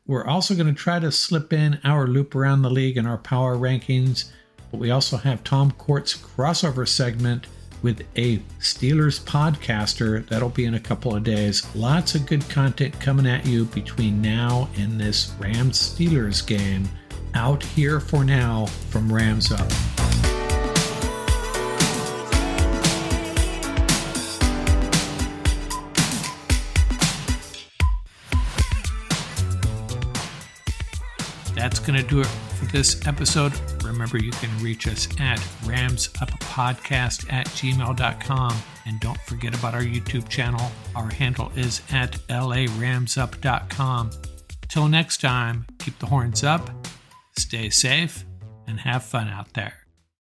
We're 0.08 0.26
also 0.26 0.56
going 0.56 0.74
to 0.74 0.74
try 0.74 0.98
to 0.98 1.12
slip 1.12 1.54
in 1.54 1.80
our 1.84 2.08
loop 2.08 2.34
around 2.34 2.64
the 2.64 2.72
league 2.72 2.98
and 2.98 3.08
our 3.08 3.20
power 3.20 3.56
rankings, 3.56 4.32
but 4.72 4.80
we 4.80 4.90
also 4.90 5.18
have 5.18 5.44
Tom 5.44 5.70
Court's 5.72 6.18
crossover 6.18 6.88
segment 6.88 7.46
with 7.84 8.02
a 8.16 8.40
Steelers 8.60 9.22
podcaster. 9.22 10.28
That'll 10.28 10.50
be 10.50 10.66
in 10.66 10.74
a 10.74 10.80
couple 10.80 11.16
of 11.16 11.24
days. 11.24 11.68
Lots 11.76 12.16
of 12.16 12.26
good 12.26 12.50
content 12.50 13.00
coming 13.00 13.28
at 13.28 13.46
you 13.46 13.66
between 13.66 14.24
now 14.24 14.70
and 14.76 15.00
this 15.00 15.34
Rams 15.40 15.78
Steelers 15.78 16.46
game 16.46 16.90
out 17.34 17.64
here 17.64 18.00
for 18.00 18.24
now 18.24 18.66
from 18.90 19.12
Rams 19.12 19.52
Up. 19.52 19.68
That's 31.56 31.80
going 31.80 32.02
to 32.02 32.08
do 32.08 32.22
it 32.22 32.26
for 32.26 32.66
this 32.66 33.06
episode. 33.06 33.54
Remember, 33.84 34.18
you 34.18 34.32
can 34.32 34.50
reach 34.64 34.88
us 34.88 35.08
at 35.20 35.40
ramsuppodcast 35.66 37.32
at 37.32 37.48
gmail.com. 37.48 38.58
And 38.86 39.00
don't 39.00 39.20
forget 39.22 39.54
about 39.54 39.74
our 39.74 39.82
YouTube 39.82 40.30
channel. 40.30 40.72
Our 40.96 41.10
handle 41.10 41.52
is 41.56 41.82
at 41.92 42.14
laramsup.com. 42.30 44.12
Till 44.70 44.88
next 44.88 45.20
time, 45.20 45.66
keep 45.80 46.00
the 46.00 46.06
horns 46.06 46.44
up 46.44 46.70
Stay 47.40 47.70
safe 47.70 48.26
and 48.68 48.82
have 48.82 49.02
fun 49.04 49.30
out 49.30 49.54
there. 49.54 49.79